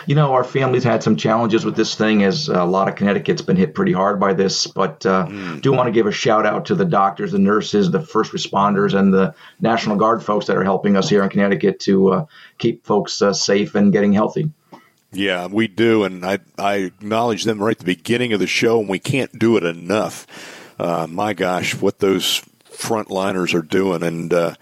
You 0.06 0.16
know, 0.16 0.34
our 0.34 0.44
family's 0.44 0.84
had 0.84 1.04
some 1.04 1.16
challenges 1.16 1.64
with 1.64 1.76
this 1.76 1.96
thing, 1.96 2.24
as 2.24 2.50
a 2.50 2.66
lot 2.66 2.90
of 2.90 2.96
Connecticut's 2.96 3.42
been 3.42 3.56
hit 3.56 3.74
pretty 3.74 3.94
hard 3.94 4.20
by 4.20 4.34
this. 4.34 4.68
But 4.68 5.06
uh, 5.06 5.28
mm. 5.28 5.62
do 5.62 5.72
want 5.72 5.88
to 5.88 5.92
give 5.92 6.08
a 6.08 6.12
shout 6.12 6.46
out 6.46 6.66
to 6.66 6.76
the 6.76 6.86
doctors, 6.86 7.32
the 7.32 7.40
nurses, 7.40 7.92
the 7.92 8.02
first 8.02 8.32
responders, 8.32 8.94
and 8.94 9.14
the 9.14 9.34
National 9.60 9.96
Guard 9.96 10.24
folks 10.24 10.48
that 10.48 10.58
are 10.58 10.64
helping 10.64 10.98
us 10.98 11.10
here 11.10 11.24
in 11.24 11.30
Connecticut 11.30 11.80
to 11.82 12.12
uh, 12.12 12.26
keep 12.58 12.86
folks 12.86 13.22
uh, 13.22 13.34
safe 13.34 13.76
and 13.76 13.94
getting 13.94 14.14
healthy. 14.14 14.52
Yeah, 15.14 15.48
we 15.48 15.68
do, 15.68 16.04
and 16.06 16.26
I 16.26 16.40
I 16.58 16.76
acknowledge 16.76 17.44
them 17.44 17.62
right 17.62 17.72
at 17.72 17.80
the 17.80 17.86
beginning 17.86 18.32
of 18.32 18.40
the 18.40 18.48
show, 18.48 18.80
and 18.80 18.88
we 18.88 19.00
can't 19.00 19.38
do 19.38 19.58
it 19.58 19.64
enough. 19.64 20.26
Uh, 20.80 21.06
my 21.10 21.34
gosh, 21.34 21.76
what 21.76 22.00
those 22.00 22.42
frontliners 22.72 23.54
are 23.54 23.62
doing, 23.62 24.04
and 24.04 24.34
uh, 24.34 24.56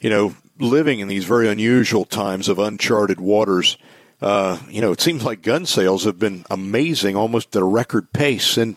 you 0.00 0.10
know, 0.10 0.34
living 0.58 1.00
in 1.00 1.08
these 1.08 1.24
very 1.24 1.48
unusual 1.48 2.04
times 2.04 2.48
of 2.48 2.58
uncharted 2.58 3.18
waters 3.18 3.78
uh, 4.20 4.58
you 4.68 4.80
know, 4.80 4.92
it 4.92 5.00
seems 5.00 5.24
like 5.24 5.42
gun 5.42 5.66
sales 5.66 6.04
have 6.04 6.18
been 6.18 6.44
amazing, 6.50 7.16
almost 7.16 7.54
at 7.54 7.62
a 7.62 7.66
record 7.66 8.12
pace. 8.12 8.56
And 8.56 8.76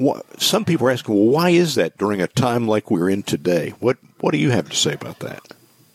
wh- 0.00 0.20
some 0.38 0.64
people 0.64 0.86
are 0.86 0.92
asking, 0.92 1.14
well, 1.14 1.32
why 1.32 1.50
is 1.50 1.74
that 1.74 1.96
during 1.98 2.20
a 2.20 2.28
time 2.28 2.68
like 2.68 2.90
we're 2.90 3.10
in 3.10 3.22
today? 3.22 3.74
What 3.80 3.98
What 4.20 4.32
do 4.32 4.38
you 4.38 4.50
have 4.50 4.70
to 4.70 4.76
say 4.76 4.92
about 4.92 5.20
that? 5.20 5.42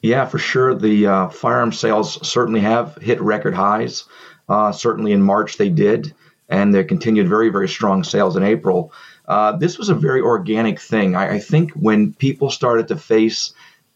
Yeah, 0.02 0.26
for 0.26 0.40
sure. 0.40 0.76
The 0.76 1.08
uh, 1.08 1.30
firearm 1.30 1.72
sales 1.72 2.28
certainly 2.28 2.60
have 2.62 2.96
hit 2.96 3.22
record 3.22 3.54
highs. 3.54 4.06
Uh, 4.50 4.72
certainly 4.72 5.14
in 5.14 5.22
March 5.22 5.58
they 5.58 5.70
did, 5.70 6.14
and 6.50 6.74
they 6.74 6.84
continued 6.84 7.30
very, 7.30 7.50
very 7.50 7.70
strong 7.70 8.04
sales 8.04 8.36
in 8.36 8.44
April. 8.44 8.92
Uh, 9.28 9.54
this 9.54 9.78
was 9.78 9.88
a 9.88 9.96
very 9.96 10.20
organic 10.20 10.78
thing. 10.78 11.16
I, 11.16 11.36
I 11.36 11.40
think 11.40 11.72
when 11.72 12.14
people 12.14 12.50
started 12.50 12.90
to 12.90 12.98
face 12.98 13.54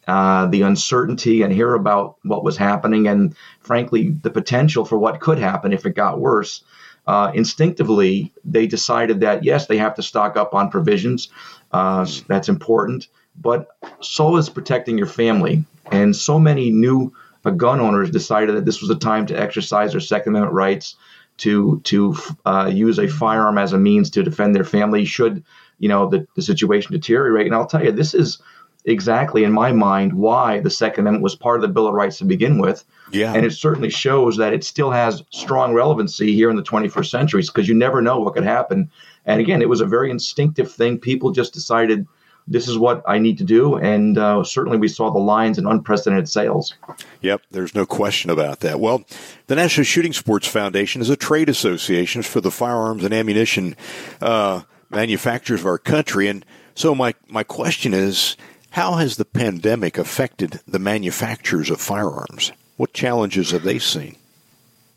uh, 0.08 0.46
the 0.48 0.62
uncertainty 0.62 1.42
and 1.42 1.52
hear 1.54 1.74
about 1.74 2.18
what 2.24 2.44
was 2.44 2.58
happening 2.58 3.08
and, 3.08 3.36
frankly, 3.60 4.10
the 4.22 4.30
potential 4.30 4.86
for 4.86 4.98
what 4.98 5.20
could 5.20 5.40
happen 5.40 5.74
if 5.74 5.86
it 5.86 5.96
got 5.96 6.20
worse. 6.20 6.64
Uh, 7.08 7.32
instinctively, 7.34 8.34
they 8.44 8.66
decided 8.66 9.20
that 9.20 9.44
yes, 9.44 9.68
they 9.68 9.78
have 9.78 9.96
to 9.96 10.04
stock 10.04 10.38
up 10.38 10.54
on 10.54 10.70
provisions. 10.70 11.30
Uh, 11.72 12.06
that's 12.28 12.50
important, 12.50 13.08
but 13.40 13.68
so 14.00 14.38
is 14.38 14.50
protecting 14.50 14.98
your 14.98 15.08
family. 15.08 15.64
And 15.92 16.16
so 16.16 16.40
many 16.40 16.72
new 16.72 17.14
uh, 17.44 17.52
gun 17.52 17.80
owners 17.80 18.10
decided 18.10 18.56
that 18.56 18.66
this 18.66 18.82
was 18.82 18.90
a 18.90 18.96
time 18.96 19.28
to 19.28 19.40
exercise 19.40 19.92
their 19.92 20.02
Second 20.02 20.32
Amendment 20.32 20.54
rights 20.54 20.96
to 21.38 21.82
to 21.84 22.16
uh, 22.46 22.72
use 22.74 22.98
a 22.98 23.08
firearm 23.08 23.58
as 23.58 23.74
a 23.74 23.78
means 23.78 24.10
to 24.12 24.24
defend 24.24 24.56
their 24.56 24.64
family 24.64 25.06
should 25.06 25.44
you 25.80 25.90
know 25.90 26.10
the, 26.10 26.26
the 26.36 26.42
situation 26.42 26.94
deteriorate. 26.94 27.46
And 27.46 27.56
I'll 27.56 27.68
tell 27.68 27.84
you, 27.84 27.92
this 27.92 28.14
is 28.14 28.42
exactly 28.86 29.44
in 29.44 29.52
my 29.52 29.72
mind 29.72 30.14
why 30.14 30.60
the 30.60 30.70
Second 30.70 31.02
Amendment 31.02 31.24
was 31.24 31.36
part 31.36 31.58
of 31.58 31.62
the 31.62 31.68
Bill 31.68 31.88
of 31.88 31.94
Rights 31.94 32.18
to 32.20 32.26
begin 32.26 32.60
with. 32.60 32.86
Yeah. 33.12 33.34
And 33.34 33.46
it 33.46 33.52
certainly 33.52 33.90
shows 33.90 34.38
that 34.38 34.54
it 34.54 34.64
still 34.64 34.92
has 34.92 35.24
strong 35.32 35.74
relevancy 35.74 36.34
here 36.34 36.50
in 36.50 36.56
the 36.56 36.64
21st 36.64 37.10
century 37.10 37.42
because 37.42 37.68
you 37.68 37.76
never 37.76 38.02
know 38.02 38.20
what 38.20 38.34
could 38.34 38.44
happen. 38.44 38.90
And 39.26 39.42
again, 39.42 39.62
it 39.62 39.70
was 39.70 39.82
a 39.82 39.86
very 39.86 40.12
instinctive 40.12 40.72
thing. 40.72 41.00
People 41.00 41.32
just 41.32 41.54
decided 41.54 42.08
this 42.48 42.68
is 42.68 42.78
what 42.78 43.02
I 43.08 43.18
need 43.18 43.40
to 43.40 43.44
do. 43.44 43.76
And 43.78 44.18
uh, 44.18 44.44
certainly 44.44 44.78
we 44.78 44.88
saw 44.88 45.12
the 45.12 45.20
lines 45.20 45.58
in 45.58 45.66
unprecedented 45.66 46.30
sales. 46.30 46.76
Yep, 47.22 47.42
there's 47.52 47.74
no 47.74 47.88
question 47.88 48.30
about 48.30 48.60
that. 48.60 48.80
Well, 48.80 49.04
the 49.48 49.56
National 49.56 49.84
Shooting 49.84 50.14
Sports 50.14 50.48
Foundation 50.48 51.02
is 51.02 51.10
a 51.10 51.16
trade 51.16 51.50
association 51.50 52.22
for 52.22 52.42
the 52.42 52.52
firearms 52.52 53.04
and 53.04 53.14
ammunition 53.14 53.76
uh, 54.22 54.62
manufacturers 54.92 55.62
of 55.62 55.66
our 55.66 55.80
country. 55.80 56.28
And 56.28 56.46
so 56.76 56.94
my, 56.94 57.16
my 57.28 57.44
question 57.44 57.96
is 57.96 58.38
how 58.76 58.96
has 58.96 59.16
the 59.16 59.24
pandemic 59.24 59.98
affected 59.98 60.60
the 60.68 60.80
manufacturers 60.80 61.70
of 61.70 61.80
firearms? 61.80 62.52
What 62.76 62.92
challenges 62.92 63.52
have 63.52 63.64
they 63.64 63.80
seen? 63.80 64.18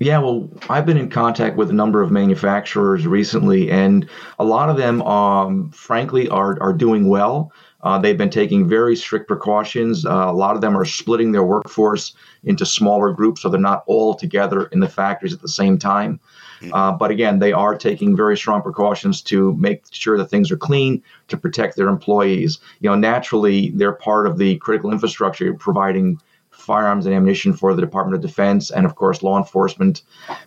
Yeah, 0.00 0.18
well, 0.18 0.48
I've 0.68 0.84
been 0.84 0.96
in 0.96 1.10
contact 1.10 1.56
with 1.56 1.70
a 1.70 1.72
number 1.72 2.02
of 2.02 2.10
manufacturers 2.10 3.06
recently, 3.06 3.70
and 3.70 4.08
a 4.40 4.44
lot 4.44 4.68
of 4.68 4.78
them, 4.78 5.00
um, 5.02 5.70
frankly, 5.70 6.28
are 6.28 6.60
are 6.60 6.72
doing 6.72 7.06
well. 7.06 7.52
Uh, 7.82 7.98
they've 7.98 8.18
been 8.18 8.30
taking 8.30 8.68
very 8.68 8.96
strict 8.96 9.28
precautions. 9.28 10.04
Uh, 10.04 10.26
a 10.28 10.32
lot 10.32 10.56
of 10.56 10.60
them 10.60 10.76
are 10.76 10.84
splitting 10.84 11.32
their 11.32 11.44
workforce 11.44 12.14
into 12.44 12.66
smaller 12.66 13.12
groups, 13.12 13.42
so 13.42 13.48
they're 13.48 13.60
not 13.60 13.84
all 13.86 14.14
together 14.14 14.64
in 14.66 14.80
the 14.80 14.88
factories 14.88 15.32
at 15.32 15.40
the 15.40 15.48
same 15.48 15.78
time. 15.78 16.18
Mm-hmm. 16.60 16.74
Uh, 16.74 16.92
but 16.92 17.10
again, 17.10 17.38
they 17.38 17.52
are 17.52 17.76
taking 17.76 18.16
very 18.16 18.36
strong 18.36 18.62
precautions 18.62 19.22
to 19.22 19.54
make 19.54 19.84
sure 19.90 20.18
that 20.18 20.26
things 20.26 20.50
are 20.50 20.56
clean 20.56 21.02
to 21.28 21.36
protect 21.36 21.76
their 21.76 21.88
employees. 21.88 22.58
You 22.80 22.90
know, 22.90 22.96
naturally, 22.96 23.70
they're 23.70 23.92
part 23.92 24.26
of 24.26 24.38
the 24.38 24.56
critical 24.56 24.90
infrastructure 24.90 25.54
providing 25.54 26.20
firearms 26.50 27.06
and 27.06 27.14
ammunition 27.14 27.52
for 27.52 27.74
the 27.74 27.80
Department 27.80 28.16
of 28.16 28.20
Defense 28.20 28.70
and, 28.70 28.84
of 28.84 28.96
course, 28.96 29.22
law 29.22 29.38
enforcement 29.38 30.02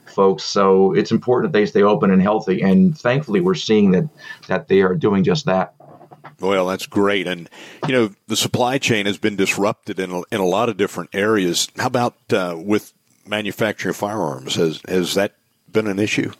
folks. 0.05 0.43
So 0.43 0.93
it's 0.93 1.11
important 1.11 1.51
that 1.51 1.57
they 1.57 1.65
stay 1.65 1.81
open 1.81 2.11
and 2.11 2.21
healthy. 2.21 2.61
And 2.61 2.97
thankfully, 2.97 3.39
we're 3.39 3.55
seeing 3.55 3.91
that 3.91 4.09
that 4.47 4.67
they 4.67 4.81
are 4.81 4.93
doing 4.93 5.23
just 5.23 5.45
that. 5.45 5.73
Well, 6.39 6.67
that's 6.67 6.85
great. 6.85 7.27
And, 7.27 7.49
you 7.87 7.93
know, 7.93 8.09
the 8.27 8.35
supply 8.35 8.77
chain 8.77 9.05
has 9.05 9.17
been 9.17 9.35
disrupted 9.35 9.99
in 9.99 10.11
a, 10.11 10.21
in 10.31 10.39
a 10.39 10.45
lot 10.45 10.69
of 10.69 10.77
different 10.77 11.11
areas. 11.13 11.67
How 11.77 11.87
about 11.87 12.15
uh, 12.31 12.55
with 12.57 12.93
manufacturing 13.25 13.93
firearms? 13.93 14.55
Has, 14.55 14.81
has 14.87 15.13
that 15.15 15.35
been 15.71 15.87
an 15.87 15.99
issue? 15.99 16.31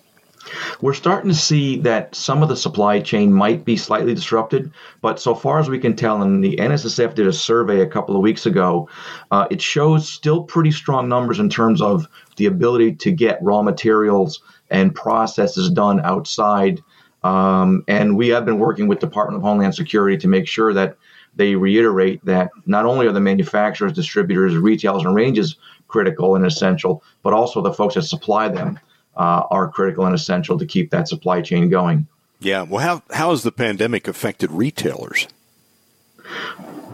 We're 0.82 0.94
starting 0.94 1.30
to 1.30 1.36
see 1.36 1.78
that 1.78 2.16
some 2.16 2.42
of 2.42 2.50
the 2.50 2.56
supply 2.56 3.00
chain 3.00 3.32
might 3.32 3.64
be 3.64 3.78
slightly 3.78 4.16
disrupted, 4.16 4.72
but 5.02 5.20
so 5.20 5.36
far 5.36 5.60
as 5.60 5.70
we 5.70 5.78
can 5.78 5.96
tell, 5.96 6.22
and 6.22 6.44
the 6.44 6.58
NSSF 6.58 7.14
did 7.14 7.28
a 7.28 7.34
survey 7.34 7.82
a 7.82 7.88
couple 7.88 8.16
of 8.16 8.22
weeks 8.22 8.48
ago, 8.48 8.90
uh, 9.30 9.48
it 9.52 9.62
shows 9.62 10.10
still 10.10 10.44
pretty 10.44 10.72
strong 10.72 11.08
numbers 11.08 11.40
in 11.40 11.50
terms 11.50 11.82
of 11.82 12.08
the 12.38 12.48
ability 12.48 12.96
to 12.96 13.12
get 13.12 13.42
raw 13.44 13.62
materials 13.62 14.42
and 14.72 14.96
processes 14.96 15.70
done 15.70 16.00
outside. 16.02 16.82
Um, 17.24 17.84
and 17.88 18.18
we 18.18 18.30
have 18.30 18.46
been 18.46 18.58
working 18.60 18.88
with 18.88 19.00
Department 19.00 19.38
of 19.38 19.44
Homeland 19.44 19.76
Security 19.76 20.18
to 20.18 20.28
make 20.28 20.48
sure 20.48 20.74
that 20.74 20.98
they 21.36 21.56
reiterate 21.56 22.24
that 22.26 22.50
not 22.66 22.86
only 22.86 23.08
are 23.08 23.12
the 23.12 23.22
manufacturers, 23.22 23.94
distributors, 23.94 24.56
retailers, 24.56 25.04
and 25.04 25.16
ranges 25.16 25.56
critical 25.88 26.36
and 26.36 26.46
essential, 26.46 27.04
but 27.22 27.34
also 27.34 27.62
the 27.62 27.74
folks 27.74 27.96
that 27.96 28.04
supply 28.04 28.48
them 28.48 28.80
uh, 29.18 29.44
are 29.52 29.68
critical 29.70 30.06
and 30.06 30.16
essential 30.16 30.58
to 30.58 30.66
keep 30.66 30.90
that 30.90 31.08
supply 31.08 31.42
chain 31.42 31.70
going. 31.70 32.08
Yeah. 32.40 32.64
Well, 32.64 32.80
how, 32.80 33.04
how 33.16 33.30
has 33.32 33.44
the 33.44 33.52
pandemic 33.52 34.08
affected 34.08 34.52
retailers? 34.52 35.28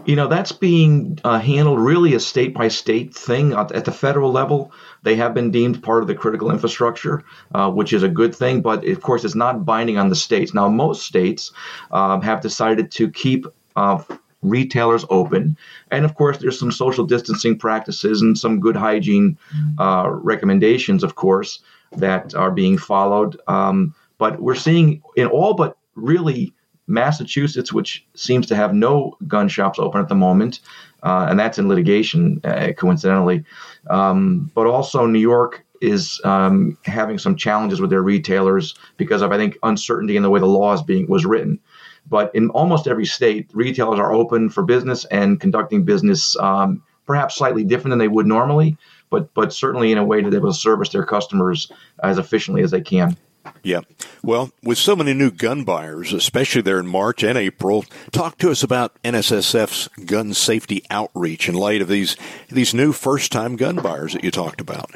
You 0.08 0.16
know, 0.16 0.26
that's 0.26 0.52
being 0.52 1.18
uh, 1.22 1.38
handled 1.38 1.78
really 1.80 2.14
a 2.14 2.20
state 2.20 2.54
by 2.54 2.68
state 2.68 3.14
thing. 3.14 3.52
At 3.52 3.84
the 3.84 3.92
federal 3.92 4.32
level, 4.32 4.72
they 5.02 5.16
have 5.16 5.34
been 5.34 5.50
deemed 5.50 5.82
part 5.82 6.00
of 6.00 6.08
the 6.08 6.14
critical 6.14 6.50
infrastructure, 6.50 7.22
uh, 7.54 7.70
which 7.70 7.92
is 7.92 8.02
a 8.02 8.08
good 8.08 8.34
thing, 8.34 8.62
but 8.62 8.86
of 8.86 9.02
course, 9.02 9.22
it's 9.22 9.34
not 9.34 9.66
binding 9.66 9.98
on 9.98 10.08
the 10.08 10.16
states. 10.16 10.54
Now, 10.54 10.66
most 10.66 11.06
states 11.06 11.52
um, 11.90 12.22
have 12.22 12.40
decided 12.40 12.90
to 12.92 13.10
keep 13.10 13.44
uh, 13.76 14.02
retailers 14.40 15.04
open. 15.10 15.58
And 15.90 16.06
of 16.06 16.14
course, 16.14 16.38
there's 16.38 16.58
some 16.58 16.72
social 16.72 17.04
distancing 17.04 17.58
practices 17.58 18.22
and 18.22 18.38
some 18.38 18.60
good 18.60 18.76
hygiene 18.76 19.36
uh, 19.78 20.08
recommendations, 20.10 21.04
of 21.04 21.16
course 21.16 21.60
that 21.92 22.34
are 22.34 22.50
being 22.50 22.78
followed. 22.78 23.38
Um, 23.46 23.94
but 24.16 24.40
we're 24.40 24.54
seeing 24.54 25.02
in 25.16 25.26
all 25.26 25.52
but 25.52 25.76
really 25.96 26.54
Massachusetts, 26.88 27.72
which 27.72 28.06
seems 28.14 28.46
to 28.46 28.56
have 28.56 28.74
no 28.74 29.16
gun 29.26 29.48
shops 29.48 29.78
open 29.78 30.00
at 30.00 30.08
the 30.08 30.14
moment, 30.14 30.60
uh, 31.02 31.26
and 31.28 31.38
that's 31.38 31.58
in 31.58 31.68
litigation, 31.68 32.40
uh, 32.44 32.72
coincidentally. 32.76 33.44
Um, 33.88 34.50
but 34.54 34.66
also, 34.66 35.06
New 35.06 35.20
York 35.20 35.64
is 35.80 36.20
um, 36.24 36.76
having 36.84 37.18
some 37.18 37.36
challenges 37.36 37.80
with 37.80 37.90
their 37.90 38.02
retailers 38.02 38.74
because 38.96 39.22
of, 39.22 39.30
I 39.30 39.36
think, 39.36 39.56
uncertainty 39.62 40.16
in 40.16 40.22
the 40.22 40.30
way 40.30 40.40
the 40.40 40.46
law 40.46 40.72
is 40.72 40.82
being 40.82 41.06
was 41.08 41.24
written. 41.24 41.60
But 42.08 42.34
in 42.34 42.50
almost 42.50 42.88
every 42.88 43.06
state, 43.06 43.50
retailers 43.52 44.00
are 44.00 44.12
open 44.12 44.48
for 44.48 44.64
business 44.64 45.04
and 45.06 45.38
conducting 45.38 45.84
business, 45.84 46.36
um, 46.38 46.82
perhaps 47.06 47.36
slightly 47.36 47.64
different 47.64 47.92
than 47.92 47.98
they 47.98 48.08
would 48.08 48.26
normally 48.26 48.76
but 49.10 49.32
but 49.34 49.52
certainly 49.52 49.92
in 49.92 49.98
a 49.98 50.04
way 50.04 50.22
that 50.22 50.30
they 50.30 50.38
will 50.38 50.52
service 50.52 50.90
their 50.90 51.04
customers 51.04 51.70
as 52.02 52.18
efficiently 52.18 52.62
as 52.62 52.70
they 52.70 52.80
can. 52.80 53.16
Yeah. 53.62 53.80
Well, 54.22 54.50
with 54.62 54.78
so 54.78 54.96
many 54.96 55.14
new 55.14 55.30
gun 55.30 55.64
buyers, 55.64 56.12
especially 56.12 56.62
there 56.62 56.80
in 56.80 56.86
March 56.86 57.22
and 57.22 57.38
April, 57.38 57.84
talk 58.10 58.38
to 58.38 58.50
us 58.50 58.62
about 58.62 59.00
NSSF's 59.02 59.88
gun 60.04 60.34
safety 60.34 60.82
outreach 60.90 61.48
in 61.48 61.54
light 61.54 61.82
of 61.82 61.88
these 61.88 62.16
these 62.48 62.74
new 62.74 62.92
first 62.92 63.32
time 63.32 63.56
gun 63.56 63.76
buyers 63.76 64.12
that 64.12 64.24
you 64.24 64.30
talked 64.30 64.60
about. 64.60 64.90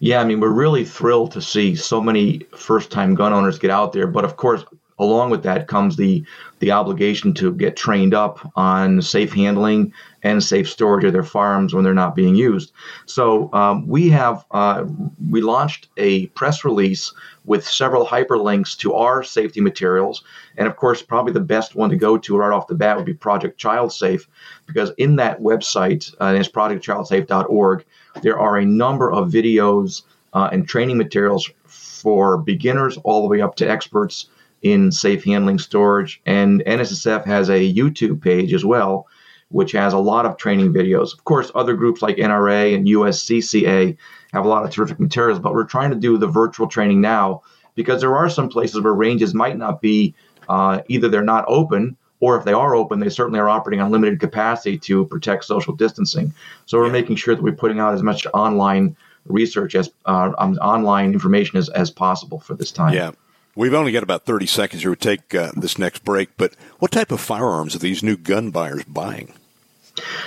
Yeah, 0.00 0.20
I 0.20 0.24
mean, 0.24 0.40
we're 0.40 0.48
really 0.48 0.84
thrilled 0.84 1.32
to 1.32 1.42
see 1.42 1.74
so 1.74 2.00
many 2.00 2.40
first 2.56 2.90
time 2.90 3.14
gun 3.14 3.32
owners 3.32 3.58
get 3.58 3.70
out 3.70 3.92
there. 3.92 4.06
But 4.06 4.24
of 4.24 4.36
course, 4.36 4.64
along 4.98 5.30
with 5.30 5.42
that 5.44 5.68
comes 5.68 5.96
the 5.96 6.24
the 6.58 6.72
obligation 6.72 7.34
to 7.34 7.52
get 7.52 7.76
trained 7.76 8.14
up 8.14 8.50
on 8.56 9.00
safe 9.02 9.32
handling 9.32 9.92
and 10.22 10.42
safe 10.42 10.68
storage 10.68 11.04
of 11.04 11.12
their 11.12 11.22
firearms 11.22 11.74
when 11.74 11.84
they're 11.84 11.94
not 11.94 12.14
being 12.14 12.34
used. 12.34 12.72
So 13.06 13.52
um, 13.52 13.86
we 13.86 14.08
have 14.10 14.44
uh, 14.50 14.84
we 15.30 15.40
launched 15.40 15.88
a 15.96 16.26
press 16.28 16.64
release 16.64 17.12
with 17.44 17.66
several 17.66 18.06
hyperlinks 18.06 18.76
to 18.78 18.94
our 18.94 19.22
safety 19.22 19.60
materials, 19.60 20.22
and 20.56 20.66
of 20.68 20.76
course, 20.76 21.02
probably 21.02 21.32
the 21.32 21.40
best 21.40 21.74
one 21.74 21.90
to 21.90 21.96
go 21.96 22.18
to 22.18 22.36
right 22.36 22.52
off 22.52 22.66
the 22.66 22.74
bat 22.74 22.96
would 22.96 23.06
be 23.06 23.14
Project 23.14 23.58
Child 23.58 23.92
Safe, 23.92 24.28
because 24.66 24.92
in 24.98 25.16
that 25.16 25.40
website, 25.40 26.14
uh, 26.20 26.34
it's 26.38 26.48
projectchildsafe.org, 26.48 27.84
there 28.22 28.38
are 28.38 28.56
a 28.56 28.64
number 28.64 29.10
of 29.10 29.30
videos 29.30 30.02
uh, 30.34 30.48
and 30.52 30.68
training 30.68 30.98
materials 30.98 31.50
for 31.64 32.38
beginners 32.38 32.98
all 33.04 33.22
the 33.22 33.28
way 33.28 33.40
up 33.40 33.56
to 33.56 33.68
experts 33.68 34.26
in 34.62 34.90
safe 34.90 35.24
handling 35.24 35.58
storage. 35.58 36.20
And 36.26 36.62
NSSF 36.66 37.24
has 37.24 37.48
a 37.48 37.72
YouTube 37.72 38.20
page 38.20 38.52
as 38.52 38.64
well, 38.64 39.06
which 39.50 39.72
has 39.72 39.92
a 39.92 39.98
lot 39.98 40.26
of 40.26 40.36
training 40.36 40.72
videos. 40.72 41.12
Of 41.14 41.24
course, 41.24 41.50
other 41.54 41.74
groups 41.74 42.02
like 42.02 42.16
NRA 42.16 42.74
and 42.74 42.86
USCCA 42.86 43.96
have 44.32 44.44
a 44.44 44.48
lot 44.48 44.64
of 44.64 44.70
terrific 44.70 45.00
materials, 45.00 45.38
but 45.38 45.54
we're 45.54 45.64
trying 45.64 45.90
to 45.90 45.96
do 45.96 46.18
the 46.18 46.26
virtual 46.26 46.66
training 46.66 47.00
now 47.00 47.42
because 47.74 48.00
there 48.00 48.16
are 48.16 48.28
some 48.28 48.48
places 48.48 48.80
where 48.80 48.92
ranges 48.92 49.34
might 49.34 49.56
not 49.56 49.80
be 49.80 50.14
uh, 50.48 50.80
either 50.88 51.08
they're 51.08 51.22
not 51.22 51.44
open 51.48 51.96
or 52.20 52.36
if 52.36 52.44
they 52.44 52.52
are 52.52 52.74
open, 52.74 52.98
they 52.98 53.08
certainly 53.08 53.38
are 53.38 53.48
operating 53.48 53.80
on 53.80 53.90
limited 53.90 54.18
capacity 54.18 54.76
to 54.76 55.04
protect 55.06 55.44
social 55.44 55.74
distancing. 55.74 56.34
So 56.66 56.78
we're 56.78 56.86
yeah. 56.86 56.92
making 56.92 57.16
sure 57.16 57.34
that 57.34 57.42
we're 57.42 57.52
putting 57.52 57.78
out 57.78 57.94
as 57.94 58.02
much 58.02 58.26
online 58.34 58.96
research 59.26 59.74
as 59.74 59.90
uh, 60.06 60.32
um, 60.38 60.54
online 60.54 61.12
information 61.12 61.58
as, 61.58 61.68
as 61.70 61.90
possible 61.90 62.40
for 62.40 62.54
this 62.54 62.72
time. 62.72 62.94
Yeah. 62.94 63.12
We've 63.58 63.74
only 63.74 63.90
got 63.90 64.04
about 64.04 64.24
30 64.24 64.46
seconds 64.46 64.82
here 64.84 64.94
to 64.94 64.96
take 64.96 65.34
uh, 65.34 65.50
this 65.56 65.78
next 65.78 66.04
break, 66.04 66.28
but 66.36 66.54
what 66.78 66.92
type 66.92 67.10
of 67.10 67.20
firearms 67.20 67.74
are 67.74 67.80
these 67.80 68.04
new 68.04 68.16
gun 68.16 68.52
buyers 68.52 68.84
buying? 68.84 69.32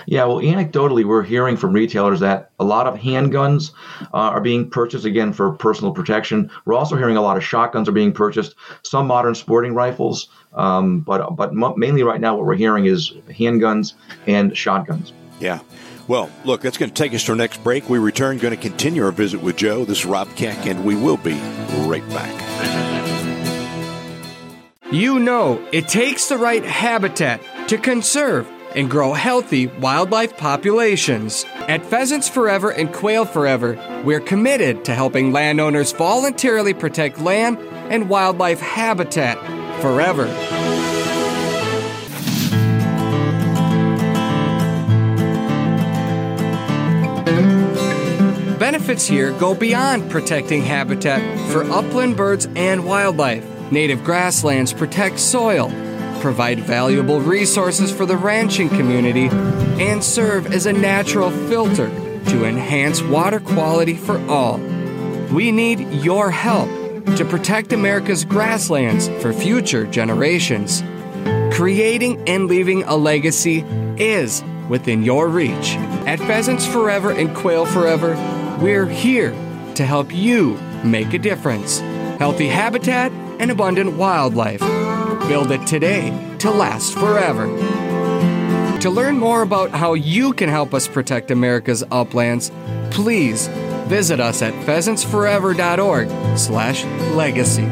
Yeah, 0.06 0.26
well, 0.26 0.40
anecdotally, 0.40 1.06
we're 1.06 1.24
hearing 1.24 1.56
from 1.56 1.72
retailers 1.72 2.20
that 2.20 2.52
a 2.60 2.66
lot 2.66 2.88
of 2.88 3.00
handguns 3.00 3.72
uh, 4.02 4.18
are 4.18 4.42
being 4.42 4.70
purchased 4.70 5.06
again 5.06 5.32
for 5.32 5.54
personal 5.54 5.94
protection. 5.94 6.52
We're 6.66 6.74
also 6.74 6.98
hearing 6.98 7.16
a 7.16 7.22
lot 7.22 7.38
of 7.38 7.44
shotguns 7.46 7.88
are 7.88 7.94
being 7.94 8.12
purchased, 8.12 8.54
some 8.84 9.08
modern 9.08 9.34
sporting 9.34 9.74
rifles, 9.74 10.28
um, 10.56 11.00
but 11.00 11.38
but 11.38 11.54
mainly 11.78 12.04
right 12.04 12.20
now, 12.20 12.36
what 12.36 12.46
we're 12.46 12.56
hearing 12.56 12.86
is 12.86 13.12
handguns 13.30 13.94
and 14.28 14.58
shotguns. 14.58 15.14
Yeah. 15.40 15.62
Well, 16.10 16.30
look, 16.44 16.60
that's 16.60 16.78
going 16.78 16.92
to 16.92 17.02
take 17.02 17.14
us 17.14 17.24
to 17.24 17.32
our 17.32 17.38
next 17.38 17.64
break. 17.64 17.90
We 17.90 17.98
return, 17.98 18.40
going 18.40 18.54
to 18.54 18.62
continue 18.62 19.06
our 19.06 19.14
visit 19.14 19.42
with 19.42 19.56
Joe. 19.56 19.86
This 19.86 20.00
is 20.00 20.06
Rob 20.06 20.28
Keck, 20.36 20.68
and 20.68 20.84
we 20.84 20.96
will 20.96 21.16
be 21.16 21.40
right 21.88 22.06
back. 22.10 22.81
You 24.92 25.20
know, 25.20 25.66
it 25.72 25.88
takes 25.88 26.28
the 26.28 26.38
right 26.38 26.66
habitat 26.66 27.42
to 27.70 27.78
conserve 27.78 28.46
and 28.76 28.92
grow 28.92 29.14
healthy 29.14 29.68
wildlife 29.68 30.36
populations. 30.36 31.46
At 31.70 31.86
Pheasants 31.86 32.28
Forever 32.28 32.72
and 32.72 32.94
Quail 32.94 33.24
Forever, 33.24 34.02
we're 34.04 34.20
committed 34.20 34.84
to 34.84 34.94
helping 34.94 35.32
landowners 35.32 35.94
voluntarily 35.94 36.74
protect 36.74 37.22
land 37.22 37.58
and 37.90 38.10
wildlife 38.10 38.60
habitat 38.60 39.38
forever. 39.82 40.26
Benefits 48.60 49.08
here 49.08 49.32
go 49.40 49.56
beyond 49.56 50.12
protecting 50.12 50.64
habitat 50.64 51.22
for 51.52 51.64
upland 51.72 52.18
birds 52.18 52.50
and 52.58 52.86
wildlife. 52.86 53.51
Native 53.72 54.04
grasslands 54.04 54.74
protect 54.74 55.18
soil, 55.18 55.70
provide 56.20 56.60
valuable 56.60 57.22
resources 57.22 57.90
for 57.90 58.06
the 58.06 58.18
ranching 58.18 58.68
community, 58.68 59.30
and 59.82 60.04
serve 60.04 60.52
as 60.54 60.66
a 60.66 60.74
natural 60.74 61.32
filter 61.48 61.90
to 62.26 62.44
enhance 62.44 63.02
water 63.02 63.40
quality 63.40 63.96
for 63.96 64.20
all. 64.30 64.58
We 65.32 65.54
need 65.54 65.80
your 66.04 66.32
help 66.32 66.68
to 67.16 67.24
protect 67.24 67.72
America's 67.72 68.26
grasslands 68.26 69.08
for 69.22 69.32
future 69.32 69.86
generations. 69.86 70.84
Creating 71.54 72.22
and 72.28 72.48
leaving 72.48 72.84
a 72.84 72.98
legacy 72.98 73.62
is 73.98 74.44
within 74.68 75.02
your 75.02 75.30
reach. 75.30 75.76
At 76.06 76.20
Pheasants 76.20 76.66
Forever 76.66 77.12
and 77.12 77.34
Quail 77.34 77.66
Forever, 77.66 78.16
we're 78.62 78.86
here 78.86 79.32
to 79.76 79.86
help 79.86 80.14
you 80.14 80.60
make 80.84 81.14
a 81.14 81.20
difference. 81.20 81.80
Healthy 82.20 82.48
habitat 82.48 83.12
and 83.42 83.50
abundant 83.50 83.92
wildlife. 83.98 84.62
Build 85.28 85.52
it 85.52 85.66
today 85.66 86.12
to 86.38 86.52
last 86.52 86.94
forever. 86.94 87.48
To 88.80 88.90
learn 88.90 89.18
more 89.18 89.42
about 89.42 89.72
how 89.72 89.96
you 89.96 90.32
can 90.34 90.48
help 90.48 90.74
us 90.74 90.88
protect 90.88 91.32
America's 91.32 91.84
uplands, 91.92 92.52
please 92.92 93.48
visit 93.88 94.20
us 94.20 94.42
at 94.42 94.54
pheasantsforever.org 94.66 96.38
slash 96.38 96.86
legacy. 97.14 97.66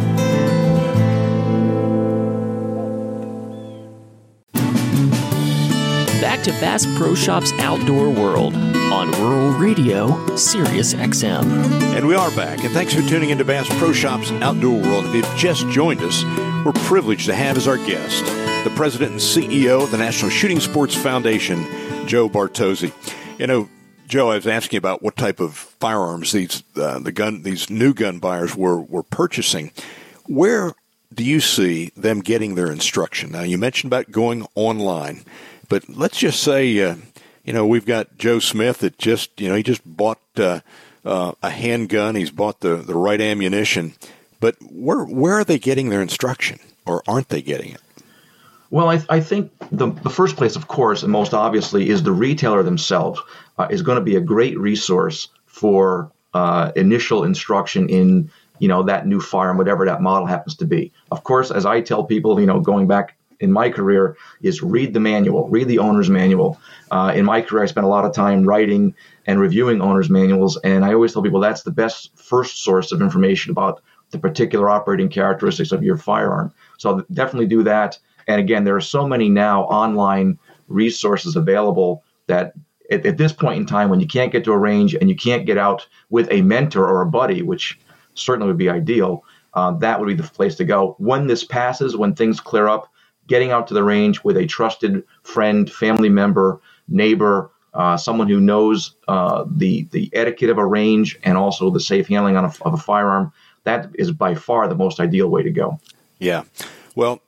Back 6.20 6.44
to 6.44 6.52
Bass 6.60 6.86
Pro 6.98 7.14
Shops 7.14 7.52
Outdoor 7.60 8.10
World 8.10 8.56
on 8.92 9.12
Rural 9.22 9.52
Radio, 9.52 10.36
Sirius 10.36 10.96
XM. 10.96 11.46
And 11.96 12.08
we 12.08 12.16
are 12.16 12.32
back, 12.32 12.64
and 12.64 12.74
thanks 12.74 12.94
for 12.94 13.02
tuning 13.04 13.30
into 13.30 13.46
Bass 13.46 13.68
Pro 13.78 13.94
Shops 13.94 14.32
Outdoor 14.32 14.82
World. 14.82 15.06
If 15.06 15.14
you've 15.14 15.36
just 15.38 15.68
joined 15.70 16.02
us, 16.02 16.24
we're 16.66 16.74
privileged 16.74 17.28
to 17.28 17.36
have 17.36 17.56
as 17.56 17.68
our 17.68 17.78
guest 17.78 18.26
the 18.64 18.74
president 18.76 19.12
and 19.12 19.20
CEO 19.20 19.84
of 19.84 19.92
the 19.92 19.98
National 19.98 20.32
Shooting 20.32 20.60
Sports 20.60 20.96
Foundation, 20.96 21.64
Joe 22.08 22.30
Bartozzi. 22.30 22.92
You 23.40 23.48
know, 23.48 23.70
Joe, 24.08 24.32
I 24.32 24.36
was 24.36 24.48
asking 24.48 24.78
about 24.78 25.04
what 25.04 25.16
type 25.16 25.40
of 25.40 25.54
firearms 25.54 26.32
these 26.32 26.64
uh, 26.76 26.98
the 26.98 27.12
gun 27.12 27.44
these 27.44 27.70
new 27.70 27.94
gun 27.94 28.18
buyers 28.18 28.56
were 28.56 28.82
were 28.82 29.04
purchasing. 29.04 29.72
Where 30.26 30.74
do 31.14 31.24
you 31.24 31.40
see 31.40 31.92
them 31.96 32.22
getting 32.22 32.56
their 32.56 32.72
instruction? 32.72 33.32
Now, 33.32 33.44
you 33.44 33.58
mentioned 33.58 33.94
about 33.94 34.12
going 34.12 34.48
online, 34.56 35.24
but 35.68 35.88
let's 35.88 36.18
just 36.18 36.42
say, 36.42 36.82
uh, 36.84 36.96
you 37.50 37.56
know, 37.56 37.66
we've 37.66 37.86
got 37.88 38.16
Joe 38.16 38.38
Smith 38.38 38.78
that 38.82 39.00
just, 39.00 39.42
you 39.42 39.50
know, 39.50 39.56
he 39.56 39.64
just 39.64 39.82
bought 39.84 40.20
uh, 40.38 40.60
uh, 41.04 41.32
a 41.42 41.50
handgun. 41.50 42.14
He's 42.14 42.30
bought 42.30 42.60
the, 42.60 42.76
the 42.76 42.94
right 42.94 43.20
ammunition. 43.20 43.96
But 44.40 44.56
where 44.62 45.04
where 45.04 45.34
are 45.34 45.44
they 45.44 45.58
getting 45.58 45.90
their 45.90 46.04
instruction, 46.04 46.60
or 46.86 47.02
aren't 47.08 47.30
they 47.30 47.42
getting 47.42 47.72
it? 47.72 47.82
Well, 48.70 48.92
I, 48.92 49.02
I 49.10 49.20
think 49.20 49.52
the, 49.72 49.88
the 49.88 50.12
first 50.12 50.36
place, 50.36 50.56
of 50.56 50.68
course, 50.68 51.02
and 51.02 51.12
most 51.12 51.34
obviously, 51.34 51.90
is 51.90 52.04
the 52.04 52.12
retailer 52.12 52.62
themselves 52.62 53.20
uh, 53.58 53.68
is 53.72 53.82
going 53.82 53.98
to 53.98 54.06
be 54.06 54.16
a 54.16 54.22
great 54.22 54.56
resource 54.60 55.30
for 55.48 56.12
uh, 56.36 56.72
initial 56.76 57.24
instruction 57.24 57.90
in 57.90 58.30
you 58.60 58.68
know 58.68 58.84
that 58.84 59.08
new 59.08 59.20
firearm, 59.20 59.58
whatever 59.58 59.86
that 59.86 60.04
model 60.04 60.28
happens 60.28 60.58
to 60.58 60.66
be. 60.66 60.92
Of 61.10 61.24
course, 61.24 61.50
as 61.50 61.66
I 61.66 61.82
tell 61.82 62.04
people, 62.04 62.40
you 62.40 62.46
know, 62.46 62.60
going 62.60 62.86
back 62.86 63.16
in 63.40 63.52
my 63.52 63.70
career, 63.70 64.18
is 64.42 64.62
read 64.62 64.94
the 64.94 65.00
manual, 65.00 65.48
read 65.50 65.68
the 65.68 65.80
owner's 65.80 66.10
manual. 66.10 66.60
Uh, 66.92 67.14
in 67.16 67.26
my 67.26 67.42
career, 67.42 67.64
I 67.64 67.68
spent 67.68 67.86
a 67.86 67.90
lot 67.90 68.06
of 68.06 68.14
time 68.14 68.44
writing 68.44 68.94
and 69.26 69.40
reviewing 69.40 69.82
owner's 69.82 70.10
manuals, 70.10 70.58
and 70.58 70.84
I 70.84 70.94
always 70.94 71.14
tell 71.14 71.22
people 71.22 71.40
that's 71.40 71.64
the 71.64 71.72
best 71.72 72.18
first 72.18 72.64
source 72.64 72.92
of 72.92 73.02
information 73.02 73.52
about 73.52 73.82
the 74.12 74.20
particular 74.20 74.70
operating 74.70 75.10
characteristics 75.10 75.72
of 75.72 75.84
your 75.84 75.98
firearm. 75.98 76.54
So 76.78 77.06
definitely 77.14 77.48
do 77.48 77.64
that. 77.64 77.98
And 78.28 78.40
again, 78.40 78.64
there 78.64 78.76
are 78.76 78.82
so 78.82 79.08
many 79.08 79.30
now 79.30 79.64
online 79.64 80.38
resources 80.68 81.36
available 81.36 82.04
that 82.28 82.54
at, 82.92 83.06
at, 83.06 83.18
this 83.18 83.34
point 83.34 83.60
in 83.60 83.66
time, 83.66 83.90
when 83.90 84.00
you 84.00 84.08
can't 84.08 84.32
get 84.32 84.44
to 84.46 84.52
a 84.52 84.58
range 84.58 84.96
and 84.96 85.10
you 85.10 85.16
can't 85.16 85.46
get 85.46 85.58
out 85.58 85.88
with 86.10 86.28
a 86.32 86.42
mentor 86.42 86.88
or 86.88 87.02
a 87.02 87.06
buddy, 87.06 87.42
which 87.42 87.80
certainly 88.14 88.48
would 88.48 88.58
be 88.58 88.70
ideal, 88.70 89.24
uh, 89.54 89.72
that 89.72 90.00
would 90.00 90.08
be 90.08 90.14
the 90.14 90.24
place 90.24 90.56
to 90.56 90.66
go. 90.66 90.96
When 90.98 91.28
this 91.28 91.44
passes, 91.44 91.96
when 91.96 92.14
things 92.14 92.40
clear 92.40 92.68
up, 92.68 92.92
getting 93.30 93.52
out 93.52 93.68
to 93.68 93.74
the 93.74 93.84
range 93.84 94.24
with 94.24 94.36
a 94.36 94.46
trusted 94.46 95.04
friend, 95.24 95.72
family 95.72 96.10
member, 96.10 96.60
neighbor, 96.90 97.52
uh, 97.74 97.96
someone 97.96 98.28
who 98.28 98.42
knows 98.42 98.96
uh, 99.08 99.46
the 99.48 99.84
the 99.92 100.10
etiquette 100.12 100.50
of 100.50 100.58
a 100.58 100.66
range 100.66 101.18
and 101.24 101.38
also 101.38 101.70
the 101.70 101.80
safe 101.80 102.08
handling 102.08 102.36
a, 102.36 102.44
of 102.44 102.74
a 102.74 102.78
firearm, 102.78 103.32
that 103.64 103.92
is 103.94 104.12
by 104.12 104.36
far 104.36 104.68
the 104.68 104.76
most 104.76 105.00
ideal 105.00 105.30
way 105.30 105.44
to 105.44 105.52
go. 105.52 105.80
Yeah. 106.18 106.44
Well, 106.96 107.22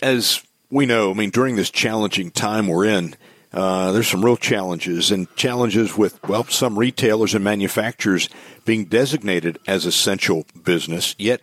as 0.00 0.42
we 0.70 0.86
know, 0.86 1.10
I 1.10 1.14
mean, 1.14 1.30
during 1.30 1.56
this 1.56 1.70
challenging 1.70 2.30
time 2.30 2.68
we're 2.68 2.86
in, 2.86 3.16
uh, 3.52 3.92
there's 3.92 4.08
some 4.08 4.24
real 4.24 4.36
challenges 4.36 5.10
and 5.10 5.34
challenges 5.34 5.96
with, 5.96 6.22
well, 6.28 6.44
some 6.44 6.78
retailers 6.78 7.34
and 7.34 7.42
manufacturers 7.42 8.28
being 8.64 8.84
designated 8.84 9.58
as 9.66 9.86
essential 9.86 10.46
business, 10.62 11.14
yet 11.18 11.40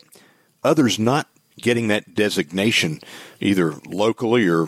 others 0.63 0.97
not 0.97 1.27
getting 1.61 1.87
that 1.87 2.13
designation 2.15 2.99
either 3.39 3.75
locally 3.85 4.47
or 4.47 4.67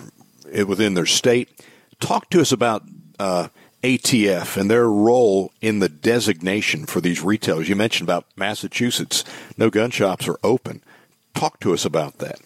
within 0.65 0.93
their 0.93 1.05
state. 1.05 1.49
Talk 1.99 2.29
to 2.29 2.41
us 2.41 2.51
about 2.51 2.83
uh, 3.19 3.49
ATF 3.83 4.57
and 4.57 4.69
their 4.69 4.89
role 4.89 5.51
in 5.61 5.79
the 5.79 5.89
designation 5.89 6.85
for 6.85 7.01
these 7.01 7.21
retailers. 7.21 7.69
You 7.69 7.75
mentioned 7.75 8.07
about 8.07 8.25
Massachusetts, 8.35 9.23
no 9.57 9.69
gun 9.69 9.91
shops 9.91 10.27
are 10.27 10.39
open. 10.43 10.81
Talk 11.33 11.59
to 11.61 11.73
us 11.73 11.85
about 11.85 12.17
that. 12.19 12.39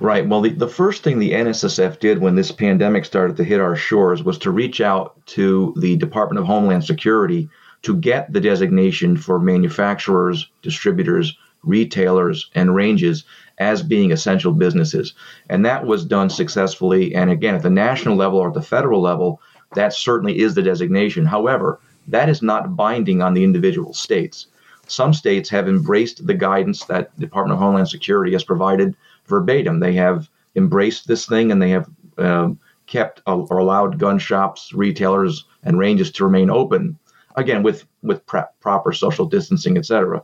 Right. 0.00 0.26
Well, 0.26 0.40
the, 0.40 0.50
the 0.50 0.68
first 0.68 1.02
thing 1.02 1.18
the 1.18 1.32
NSSF 1.32 1.98
did 1.98 2.18
when 2.18 2.36
this 2.36 2.52
pandemic 2.52 3.04
started 3.04 3.36
to 3.36 3.44
hit 3.44 3.60
our 3.60 3.76
shores 3.76 4.22
was 4.22 4.38
to 4.38 4.50
reach 4.50 4.80
out 4.80 5.24
to 5.26 5.74
the 5.76 5.96
Department 5.96 6.38
of 6.38 6.46
Homeland 6.46 6.84
Security 6.84 7.48
to 7.82 7.96
get 7.96 8.32
the 8.32 8.40
designation 8.40 9.16
for 9.16 9.38
manufacturers, 9.38 10.48
distributors, 10.62 11.36
retailers, 11.62 12.50
and 12.54 12.74
ranges 12.74 13.24
as 13.58 13.82
being 13.82 14.12
essential 14.12 14.52
businesses. 14.52 15.14
And 15.48 15.64
that 15.64 15.86
was 15.86 16.04
done 16.04 16.30
successfully. 16.30 17.14
And 17.14 17.30
again, 17.30 17.54
at 17.54 17.62
the 17.62 17.70
national 17.70 18.16
level 18.16 18.38
or 18.38 18.48
at 18.48 18.54
the 18.54 18.62
federal 18.62 19.00
level, 19.00 19.40
that 19.74 19.92
certainly 19.92 20.38
is 20.38 20.54
the 20.54 20.62
designation. 20.62 21.24
However, 21.24 21.80
that 22.08 22.28
is 22.28 22.42
not 22.42 22.76
binding 22.76 23.22
on 23.22 23.34
the 23.34 23.44
individual 23.44 23.94
states. 23.94 24.46
Some 24.88 25.14
states 25.14 25.48
have 25.50 25.68
embraced 25.68 26.26
the 26.26 26.34
guidance 26.34 26.84
that 26.86 27.14
the 27.14 27.20
Department 27.20 27.54
of 27.54 27.60
Homeland 27.60 27.88
Security 27.88 28.32
has 28.32 28.44
provided 28.44 28.96
verbatim. 29.26 29.80
They 29.80 29.94
have 29.94 30.28
embraced 30.56 31.06
this 31.06 31.26
thing 31.26 31.52
and 31.52 31.62
they 31.62 31.70
have 31.70 31.88
um, 32.18 32.58
kept 32.86 33.22
uh, 33.26 33.38
or 33.38 33.58
allowed 33.58 33.98
gun 33.98 34.18
shops, 34.18 34.72
retailers, 34.74 35.44
and 35.62 35.78
ranges 35.78 36.10
to 36.12 36.24
remain 36.24 36.50
open. 36.50 36.98
Again, 37.36 37.62
with 37.62 37.86
with 38.02 38.20
proper 38.26 38.92
social 38.92 39.24
distancing, 39.24 39.78
etc. 39.78 40.22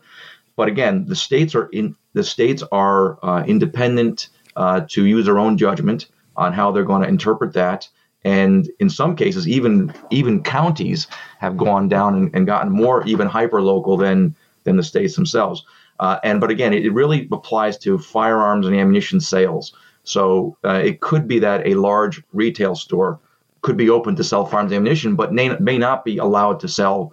But 0.59 0.67
again, 0.67 1.05
the 1.07 1.15
states 1.15 1.55
are 1.55 1.69
in 1.69 1.95
the 2.15 2.25
states 2.25 2.65
are 2.73 3.25
uh, 3.25 3.45
independent 3.45 4.29
uh, 4.57 4.81
to 4.89 5.07
use 5.07 5.25
their 5.25 5.39
own 5.39 5.57
judgment 5.57 6.09
on 6.37 6.53
how 6.53 6.73
they're 6.73 6.83
going 6.83 7.03
to 7.03 7.09
interpret 7.09 7.53
that. 7.53 7.89
And 8.25 8.69
in 8.81 8.91
some 8.91 9.15
cases, 9.15 9.47
even 9.47 9.95
even 10.11 10.43
counties 10.43 11.07
have 11.39 11.57
gone 11.57 11.89
down 11.89 12.17
and, 12.17 12.35
and 12.35 12.45
gotten 12.45 12.73
more 12.73 13.07
even 13.07 13.29
hyper 13.29 13.63
local 13.63 13.97
than 13.97 14.35
than 14.65 14.77
the 14.77 14.83
states 14.83 15.15
themselves. 15.15 15.65
Uh, 16.01 16.19
and 16.25 16.41
but 16.41 16.51
again, 16.51 16.75
it, 16.75 16.85
it, 16.85 16.93
really 16.93 17.29
applies 17.31 17.79
to 17.79 17.97
firearms 17.97 18.67
and 18.67 18.75
ammunition 18.75 19.21
sales. 19.21 19.73
So 20.03 20.57
uh, 20.65 20.81
it 20.85 21.01
could 21.01 21.29
be 21.29 21.39
that 21.39 21.65
a 21.69 21.75
large 21.75 22.21
retail 22.33 22.75
store 22.75 23.21
could 23.63 23.77
be 23.77 23.91
open 23.91 24.17
to 24.17 24.25
sell 24.25 24.45
firearms 24.45 24.73
ammunition, 24.73 25.15
but 25.15 25.33
may, 25.33 25.57
may 25.61 25.79
not 25.79 26.05
be 26.05 26.19
allowed 26.19 26.59
to 26.61 26.69
sell 26.69 27.13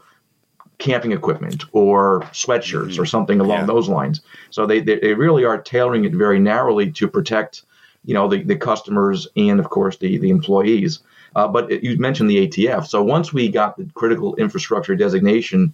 camping 0.78 1.12
equipment 1.12 1.64
or 1.72 2.22
sweatshirts 2.32 2.92
mm-hmm. 2.92 3.02
or 3.02 3.06
something 3.06 3.40
along 3.40 3.60
yeah. 3.60 3.66
those 3.66 3.90
lines. 3.90 4.22
So 4.50 4.66
they, 4.66 4.80
they, 4.80 5.00
they 5.00 5.14
really 5.14 5.46
are 5.46 5.62
tailoring 5.62 6.06
it 6.06 6.14
very 6.14 6.40
narrowly 6.40 6.92
to 6.92 7.08
protect, 7.08 7.64
you 8.04 8.14
know, 8.14 8.28
the, 8.28 8.44
the 8.44 8.56
customers 8.56 9.28
and 9.36 9.60
of 9.60 9.70
course 9.70 9.98
the 9.98 10.18
the 10.18 10.30
employees. 10.30 11.00
Uh, 11.36 11.48
but 11.48 11.72
it, 11.72 11.84
you 11.84 11.98
mentioned 11.98 12.30
the 12.30 12.48
ATF. 12.48 12.88
So 12.88 13.04
once 13.04 13.34
we 13.34 13.50
got 13.50 13.78
the 13.78 13.90
critical 13.94 14.36
infrastructure 14.36 14.96
designation 14.96 15.74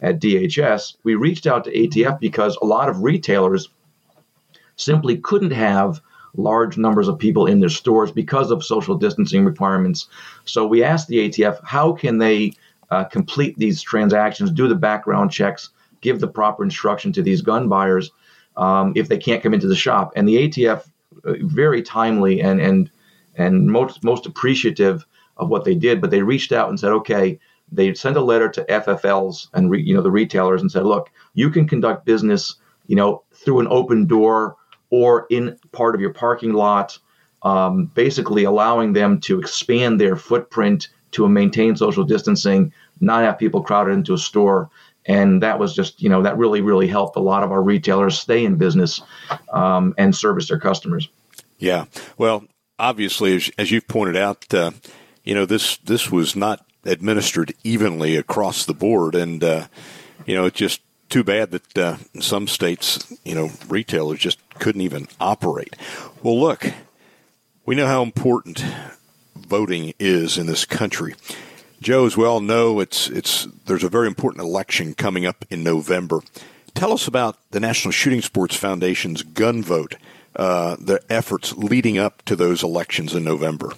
at 0.00 0.20
DHS, 0.20 0.96
we 1.04 1.14
reached 1.14 1.46
out 1.46 1.64
to 1.64 1.72
ATF 1.72 2.20
because 2.20 2.56
a 2.60 2.66
lot 2.66 2.88
of 2.88 3.02
retailers 3.02 3.68
simply 4.76 5.16
couldn't 5.16 5.52
have 5.52 6.00
large 6.36 6.76
numbers 6.76 7.08
of 7.08 7.18
people 7.18 7.46
in 7.46 7.60
their 7.60 7.70
stores 7.70 8.12
because 8.12 8.50
of 8.50 8.64
social 8.64 8.94
distancing 8.94 9.44
requirements. 9.44 10.08
So 10.44 10.66
we 10.66 10.84
asked 10.84 11.08
the 11.08 11.28
ATF 11.28 11.58
how 11.64 11.92
can 11.92 12.18
they 12.18 12.52
uh, 12.90 13.04
complete 13.04 13.56
these 13.58 13.82
transactions, 13.82 14.50
do 14.50 14.68
the 14.68 14.74
background 14.74 15.30
checks, 15.30 15.70
give 16.00 16.20
the 16.20 16.28
proper 16.28 16.62
instruction 16.62 17.12
to 17.12 17.22
these 17.22 17.42
gun 17.42 17.68
buyers 17.68 18.10
um, 18.56 18.92
if 18.96 19.08
they 19.08 19.18
can't 19.18 19.42
come 19.42 19.54
into 19.54 19.66
the 19.66 19.76
shop. 19.76 20.12
And 20.16 20.28
the 20.28 20.48
ATF, 20.48 20.88
uh, 21.24 21.34
very 21.40 21.82
timely 21.82 22.40
and 22.40 22.60
and 22.60 22.90
and 23.36 23.66
most 23.66 24.04
most 24.04 24.26
appreciative 24.26 25.06
of 25.36 25.48
what 25.48 25.64
they 25.64 25.74
did, 25.74 26.00
but 26.00 26.10
they 26.10 26.22
reached 26.22 26.52
out 26.52 26.68
and 26.68 26.80
said, 26.80 26.92
okay, 26.92 27.38
they 27.70 27.92
sent 27.94 28.16
a 28.16 28.22
letter 28.22 28.48
to 28.48 28.64
FFLs 28.64 29.48
and 29.52 29.70
re, 29.70 29.82
you 29.82 29.94
know 29.94 30.02
the 30.02 30.10
retailers 30.10 30.60
and 30.60 30.70
said, 30.70 30.86
look, 30.86 31.10
you 31.34 31.50
can 31.50 31.68
conduct 31.68 32.06
business, 32.06 32.56
you 32.86 32.96
know, 32.96 33.22
through 33.32 33.60
an 33.60 33.66
open 33.68 34.06
door 34.06 34.56
or 34.90 35.26
in 35.30 35.58
part 35.72 35.94
of 35.94 36.00
your 36.00 36.12
parking 36.12 36.52
lot, 36.52 36.98
um, 37.42 37.86
basically 37.94 38.44
allowing 38.44 38.92
them 38.92 39.20
to 39.20 39.38
expand 39.38 40.00
their 40.00 40.16
footprint 40.16 40.88
to 41.12 41.28
maintain 41.28 41.76
social 41.76 42.04
distancing, 42.04 42.72
not 43.00 43.22
have 43.22 43.38
people 43.38 43.62
crowded 43.62 43.92
into 43.92 44.14
a 44.14 44.18
store. 44.18 44.70
And 45.06 45.42
that 45.42 45.58
was 45.58 45.74
just, 45.74 46.02
you 46.02 46.08
know, 46.08 46.22
that 46.22 46.36
really, 46.36 46.60
really 46.60 46.88
helped 46.88 47.16
a 47.16 47.20
lot 47.20 47.44
of 47.44 47.52
our 47.52 47.62
retailers 47.62 48.18
stay 48.18 48.44
in 48.44 48.56
business 48.56 49.02
um, 49.52 49.94
and 49.96 50.14
service 50.14 50.48
their 50.48 50.58
customers. 50.58 51.08
Yeah. 51.58 51.84
Well, 52.18 52.44
obviously, 52.78 53.36
as, 53.36 53.50
as 53.56 53.70
you've 53.70 53.86
pointed 53.86 54.16
out, 54.16 54.52
uh, 54.52 54.72
you 55.22 55.34
know, 55.34 55.46
this 55.46 55.76
this 55.78 56.10
was 56.10 56.34
not 56.34 56.66
administered 56.84 57.54
evenly 57.62 58.16
across 58.16 58.64
the 58.64 58.74
board. 58.74 59.14
And, 59.14 59.44
uh, 59.44 59.66
you 60.26 60.34
know, 60.34 60.46
it's 60.46 60.58
just 60.58 60.80
too 61.08 61.22
bad 61.22 61.52
that 61.52 61.78
uh, 61.78 61.96
some 62.20 62.48
states, 62.48 63.12
you 63.24 63.34
know, 63.34 63.50
retailers 63.68 64.18
just 64.18 64.38
couldn't 64.58 64.82
even 64.82 65.06
operate. 65.20 65.76
Well, 66.22 66.38
look, 66.38 66.72
we 67.64 67.76
know 67.76 67.86
how 67.86 68.02
important 68.02 68.64
voting 69.46 69.94
is 69.98 70.38
in 70.38 70.46
this 70.46 70.64
country. 70.64 71.14
Joe, 71.80 72.06
as 72.06 72.16
we 72.16 72.24
all 72.24 72.40
know, 72.40 72.80
it's 72.80 73.08
it's 73.08 73.46
there's 73.66 73.84
a 73.84 73.88
very 73.88 74.06
important 74.06 74.44
election 74.44 74.94
coming 74.94 75.26
up 75.26 75.44
in 75.50 75.62
November. 75.62 76.20
Tell 76.74 76.92
us 76.92 77.06
about 77.06 77.38
the 77.50 77.60
National 77.60 77.92
Shooting 77.92 78.22
Sports 78.22 78.56
Foundation's 78.56 79.22
gun 79.22 79.62
vote, 79.62 79.96
uh, 80.34 80.76
the 80.78 81.00
efforts 81.08 81.54
leading 81.56 81.98
up 81.98 82.22
to 82.26 82.36
those 82.36 82.62
elections 82.62 83.14
in 83.14 83.24
November. 83.24 83.72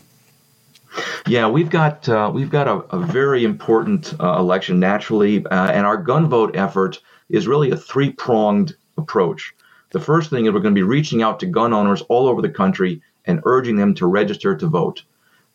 Yeah, 1.27 1.49
we've 1.49 1.71
got 1.71 2.09
uh, 2.09 2.31
we've 2.33 2.51
got 2.51 2.67
a, 2.67 2.97
a 2.97 2.99
very 2.99 3.45
important 3.45 4.15
uh, 4.19 4.39
election 4.39 4.81
naturally, 4.81 5.45
uh, 5.47 5.71
and 5.71 5.87
our 5.87 5.97
gun 5.97 6.29
vote 6.29 6.57
effort 6.57 7.01
is 7.29 7.47
really 7.47 7.71
a 7.71 7.77
three 7.77 8.11
pronged 8.11 8.75
approach. 8.97 9.55
The 9.91 10.01
first 10.01 10.31
thing 10.31 10.47
is 10.47 10.53
we're 10.53 10.61
going 10.61 10.75
to 10.75 10.79
be 10.79 10.83
reaching 10.83 11.23
out 11.23 11.41
to 11.41 11.47
gun 11.47 11.73
owners 11.73 12.03
all 12.03 12.29
over 12.29 12.43
the 12.43 12.49
country 12.49 13.03
and 13.25 13.41
urging 13.45 13.77
them 13.77 13.95
to 13.95 14.07
register 14.07 14.57
to 14.57 14.67
vote. 14.67 15.03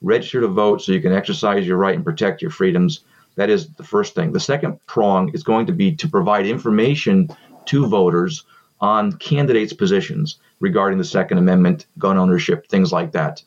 Register 0.04 0.42
to 0.42 0.48
vote 0.48 0.82
so 0.82 0.92
you 0.92 1.02
can 1.02 1.14
exercise 1.14 1.66
your 1.66 1.78
right 1.78 1.96
and 1.96 2.06
protect 2.06 2.42
your 2.42 2.52
freedoms. 2.52 3.02
That 3.36 3.50
is 3.50 3.70
the 3.74 3.84
first 3.84 4.14
thing. 4.14 4.32
The 4.32 4.40
second 4.40 4.78
prong 4.86 5.34
is 5.34 5.44
going 5.44 5.66
to 5.66 5.74
be 5.74 5.96
to 5.96 6.08
provide 6.08 6.46
information 6.46 7.30
to 7.66 7.88
voters 7.88 8.44
on 8.82 9.14
candidates' 9.14 9.74
positions 9.74 10.40
regarding 10.60 10.98
the 10.98 11.06
Second 11.06 11.38
Amendment, 11.38 11.88
gun 11.98 12.18
ownership, 12.18 12.68
things 12.68 12.92
like 12.92 13.14
that. 13.14 13.42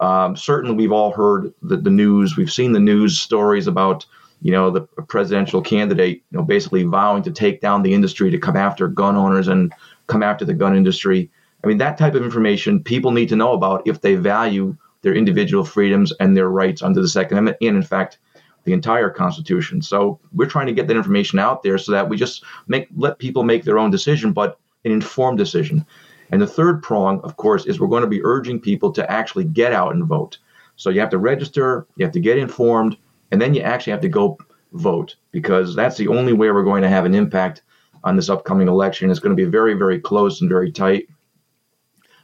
Um, 0.00 0.36
certainly, 0.36 0.74
we've 0.74 0.92
all 0.92 1.12
heard 1.12 1.54
the, 1.62 1.76
the 1.76 1.90
news. 1.90 2.36
We've 2.36 2.52
seen 2.52 2.72
the 2.72 2.80
news 2.80 3.18
stories 3.18 3.66
about, 3.66 4.04
you 4.42 4.50
know, 4.50 4.70
the 4.70 4.80
presidential 4.80 5.62
candidate, 5.62 6.22
you 6.30 6.38
know, 6.38 6.42
basically 6.42 6.82
vowing 6.82 7.22
to 7.22 7.30
take 7.30 7.60
down 7.60 7.82
the 7.82 7.94
industry 7.94 8.30
to 8.30 8.38
come 8.38 8.56
after 8.56 8.88
gun 8.88 9.16
owners 9.16 9.46
and 9.46 9.72
come 10.06 10.22
after 10.22 10.44
the 10.44 10.54
gun 10.54 10.76
industry. 10.76 11.30
I 11.62 11.66
mean, 11.66 11.78
that 11.78 11.98
type 11.98 12.14
of 12.14 12.24
information 12.24 12.82
people 12.82 13.12
need 13.12 13.28
to 13.28 13.36
know 13.36 13.52
about 13.52 13.86
if 13.86 14.00
they 14.00 14.14
value 14.16 14.76
their 15.02 15.14
individual 15.14 15.64
freedoms 15.64 16.12
and 16.20 16.36
their 16.36 16.50
rights 16.50 16.82
under 16.82 17.00
the 17.00 17.08
Second 17.08 17.38
Amendment, 17.38 17.58
and 17.60 17.76
in 17.76 17.82
fact, 17.82 18.18
the 18.64 18.72
entire 18.72 19.10
Constitution. 19.10 19.80
So 19.80 20.20
we're 20.32 20.48
trying 20.48 20.66
to 20.66 20.72
get 20.72 20.86
that 20.88 20.96
information 20.96 21.38
out 21.38 21.62
there 21.62 21.78
so 21.78 21.92
that 21.92 22.08
we 22.08 22.16
just 22.16 22.44
make 22.68 22.88
let 22.96 23.18
people 23.18 23.42
make 23.42 23.64
their 23.64 23.78
own 23.78 23.90
decision, 23.90 24.32
but 24.32 24.58
an 24.84 24.92
informed 24.92 25.38
decision. 25.38 25.86
And 26.30 26.40
the 26.40 26.46
third 26.46 26.82
prong, 26.82 27.20
of 27.22 27.36
course, 27.36 27.66
is 27.66 27.80
we're 27.80 27.88
going 27.88 28.02
to 28.02 28.08
be 28.08 28.24
urging 28.24 28.60
people 28.60 28.92
to 28.92 29.10
actually 29.10 29.44
get 29.44 29.72
out 29.72 29.94
and 29.94 30.04
vote. 30.04 30.38
So 30.76 30.90
you 30.90 31.00
have 31.00 31.10
to 31.10 31.18
register, 31.18 31.86
you 31.96 32.04
have 32.04 32.12
to 32.12 32.20
get 32.20 32.38
informed, 32.38 32.96
and 33.30 33.40
then 33.40 33.54
you 33.54 33.62
actually 33.62 33.92
have 33.92 34.00
to 34.02 34.08
go 34.08 34.38
vote 34.72 35.16
because 35.32 35.74
that's 35.74 35.96
the 35.96 36.08
only 36.08 36.32
way 36.32 36.50
we're 36.50 36.62
going 36.62 36.82
to 36.82 36.88
have 36.88 37.04
an 37.04 37.14
impact 37.14 37.62
on 38.04 38.16
this 38.16 38.30
upcoming 38.30 38.68
election. 38.68 39.10
It's 39.10 39.20
going 39.20 39.36
to 39.36 39.44
be 39.44 39.50
very, 39.50 39.74
very 39.74 39.98
close 39.98 40.40
and 40.40 40.48
very 40.48 40.70
tight. 40.70 41.08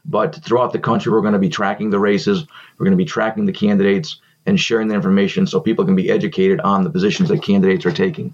But 0.04 0.36
throughout 0.36 0.72
the 0.72 0.78
country, 0.78 1.12
we're 1.12 1.20
going 1.20 1.32
to 1.32 1.38
be 1.38 1.48
tracking 1.48 1.90
the 1.90 1.98
races, 1.98 2.46
we're 2.78 2.84
going 2.84 2.96
to 2.96 3.02
be 3.02 3.04
tracking 3.04 3.46
the 3.46 3.52
candidates 3.52 4.20
and 4.46 4.58
sharing 4.60 4.88
the 4.88 4.94
information 4.94 5.46
so 5.46 5.60
people 5.60 5.84
can 5.84 5.96
be 5.96 6.10
educated 6.10 6.60
on 6.60 6.84
the 6.84 6.90
positions 6.90 7.28
that 7.28 7.42
candidates 7.42 7.84
are 7.84 7.92
taking. 7.92 8.32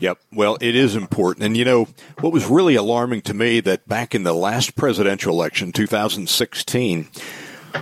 Yep. 0.00 0.18
Well, 0.32 0.58
it 0.60 0.76
is 0.76 0.96
important. 0.96 1.46
And 1.46 1.56
you 1.56 1.64
know, 1.64 1.88
what 2.20 2.32
was 2.32 2.46
really 2.46 2.74
alarming 2.74 3.22
to 3.22 3.34
me 3.34 3.60
that 3.60 3.88
back 3.88 4.14
in 4.14 4.24
the 4.24 4.34
last 4.34 4.76
presidential 4.76 5.32
election, 5.32 5.72
2016, 5.72 7.08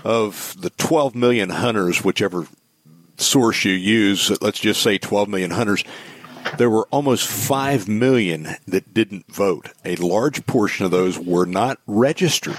of 0.04 0.54
the 0.58 0.70
12 0.70 1.14
million 1.14 1.50
hunters, 1.50 2.04
whichever 2.04 2.46
source 3.16 3.64
you 3.64 3.72
use, 3.72 4.30
let's 4.40 4.60
just 4.60 4.82
say 4.82 4.98
12 4.98 5.28
million 5.28 5.50
hunters, 5.50 5.84
there 6.58 6.70
were 6.70 6.86
almost 6.90 7.26
5 7.26 7.88
million 7.88 8.48
that 8.66 8.92
didn't 8.92 9.32
vote. 9.32 9.70
A 9.84 9.96
large 9.96 10.46
portion 10.46 10.84
of 10.84 10.90
those 10.90 11.18
were 11.18 11.46
not 11.46 11.78
registered. 11.86 12.58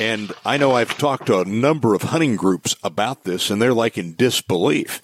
And 0.00 0.32
I 0.44 0.56
know 0.56 0.72
I've 0.72 0.96
talked 0.98 1.26
to 1.26 1.40
a 1.40 1.44
number 1.44 1.94
of 1.94 2.02
hunting 2.02 2.36
groups 2.36 2.76
about 2.82 3.24
this, 3.24 3.50
and 3.50 3.60
they're 3.60 3.74
like 3.74 3.98
in 3.98 4.14
disbelief. 4.14 5.00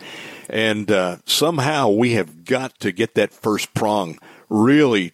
And 0.48 0.90
uh, 0.90 1.18
somehow 1.26 1.90
we 1.90 2.12
have 2.12 2.44
got 2.44 2.78
to 2.80 2.92
get 2.92 3.14
that 3.14 3.32
first 3.32 3.72
prong 3.74 4.18
really, 4.48 5.12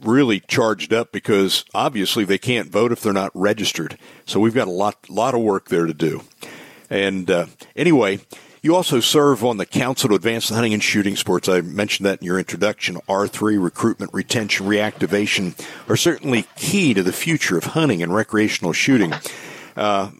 really 0.00 0.40
charged 0.40 0.92
up 0.92 1.12
because 1.12 1.64
obviously 1.74 2.24
they 2.24 2.38
can't 2.38 2.70
vote 2.70 2.90
if 2.90 3.02
they're 3.02 3.12
not 3.12 3.30
registered. 3.34 3.98
So 4.24 4.40
we've 4.40 4.54
got 4.54 4.66
a 4.66 4.72
lot, 4.72 5.10
lot 5.10 5.34
of 5.34 5.42
work 5.42 5.68
there 5.68 5.86
to 5.86 5.94
do. 5.94 6.22
And 6.90 7.30
uh, 7.30 7.46
anyway, 7.76 8.20
you 8.62 8.74
also 8.74 9.00
serve 9.00 9.44
on 9.44 9.56
the 9.56 9.66
Council 9.66 10.08
to 10.08 10.14
Advance 10.14 10.48
the 10.48 10.54
Hunting 10.54 10.74
and 10.74 10.82
Shooting 10.82 11.16
Sports. 11.16 11.48
I 11.48 11.60
mentioned 11.60 12.06
that 12.06 12.20
in 12.20 12.26
your 12.26 12.38
introduction. 12.38 12.96
R3, 13.08 13.62
recruitment, 13.62 14.12
retention, 14.12 14.66
reactivation 14.66 15.58
are 15.88 15.96
certainly 15.96 16.46
key 16.56 16.94
to 16.94 17.02
the 17.02 17.12
future 17.12 17.56
of 17.56 17.64
hunting 17.64 18.02
and 18.02 18.14
recreational 18.14 18.72
shooting. 18.72 19.14
Uh, 19.76 20.10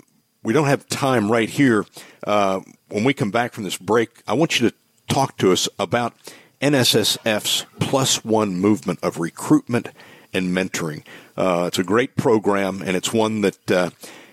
we 0.43 0.53
don't 0.53 0.69
have 0.69 0.89
time 0.89 1.31
right 1.31 1.49
here. 1.49 1.85
Uh, 2.25 2.61
when 2.89 3.05
we 3.05 3.13
come 3.13 3.31
back 3.31 3.53
from 3.53 3.65
this 3.65 3.77
break, 3.77 4.23
I 4.27 4.35
want 4.35 4.61
you 4.61 4.71
to 4.71 4.77
talk 5.09 5.37
to 5.39 5.53
us 5.53 5.69
about 5.79 6.15
NSSF's 6.61 7.67
Plus 7.81 8.25
One 8.25 8.55
movement 8.57 9.01
of 9.03 9.19
recruitment 9.19 9.89
and 10.33 10.57
mentoring. 10.57 11.05
Uh, 11.37 11.65
it's 11.69 11.79
a 11.79 11.85
great 11.85 12.17
program, 12.17 12.83
and 12.83 12.97
it's 12.97 13.13
one 13.13 13.41
that, 13.41 13.71
uh, 13.71 13.91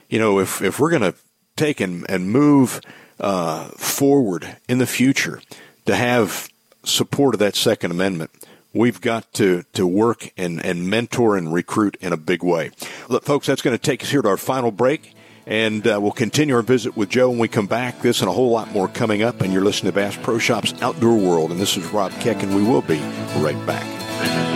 you 0.09 0.19
know, 0.19 0.39
if, 0.39 0.61
if 0.61 0.79
we're 0.79 0.89
going 0.89 1.01
to 1.01 1.15
take 1.55 1.79
and, 1.79 2.05
and 2.09 2.29
move 2.31 2.81
uh, 3.19 3.65
forward 3.77 4.57
in 4.67 4.77
the 4.77 4.87
future 4.87 5.41
to 5.85 5.95
have 5.95 6.49
support 6.83 7.35
of 7.35 7.39
that 7.39 7.55
Second 7.55 7.91
Amendment, 7.91 8.31
we've 8.73 9.01
got 9.01 9.31
to, 9.33 9.63
to 9.73 9.87
work 9.87 10.31
and, 10.37 10.63
and 10.63 10.89
mentor 10.89 11.37
and 11.37 11.53
recruit 11.53 11.97
in 12.01 12.13
a 12.13 12.17
big 12.17 12.43
way. 12.43 12.71
Look, 13.09 13.23
folks, 13.23 13.47
that's 13.47 13.61
going 13.61 13.75
to 13.75 13.81
take 13.81 14.03
us 14.03 14.09
here 14.09 14.21
to 14.21 14.29
our 14.29 14.37
final 14.37 14.71
break. 14.71 15.13
And 15.47 15.85
uh, 15.87 15.99
we'll 16.01 16.11
continue 16.11 16.55
our 16.55 16.63
visit 16.63 16.97
with 16.97 17.09
Joe 17.09 17.29
when 17.29 17.37
we 17.37 17.47
come 17.47 17.67
back. 17.67 18.01
This 18.01 18.21
and 18.21 18.29
a 18.29 18.33
whole 18.33 18.49
lot 18.49 18.71
more 18.71 18.87
coming 18.87 19.21
up. 19.21 19.41
And 19.41 19.53
you're 19.53 19.63
listening 19.63 19.91
to 19.91 19.95
Bass 19.95 20.17
Pro 20.17 20.39
Shops 20.39 20.73
Outdoor 20.81 21.17
World. 21.17 21.51
And 21.51 21.59
this 21.59 21.77
is 21.77 21.85
Rob 21.91 22.11
Keck, 22.13 22.41
and 22.41 22.55
we 22.55 22.63
will 22.63 22.81
be 22.81 22.99
right 23.37 23.65
back. 23.67 24.54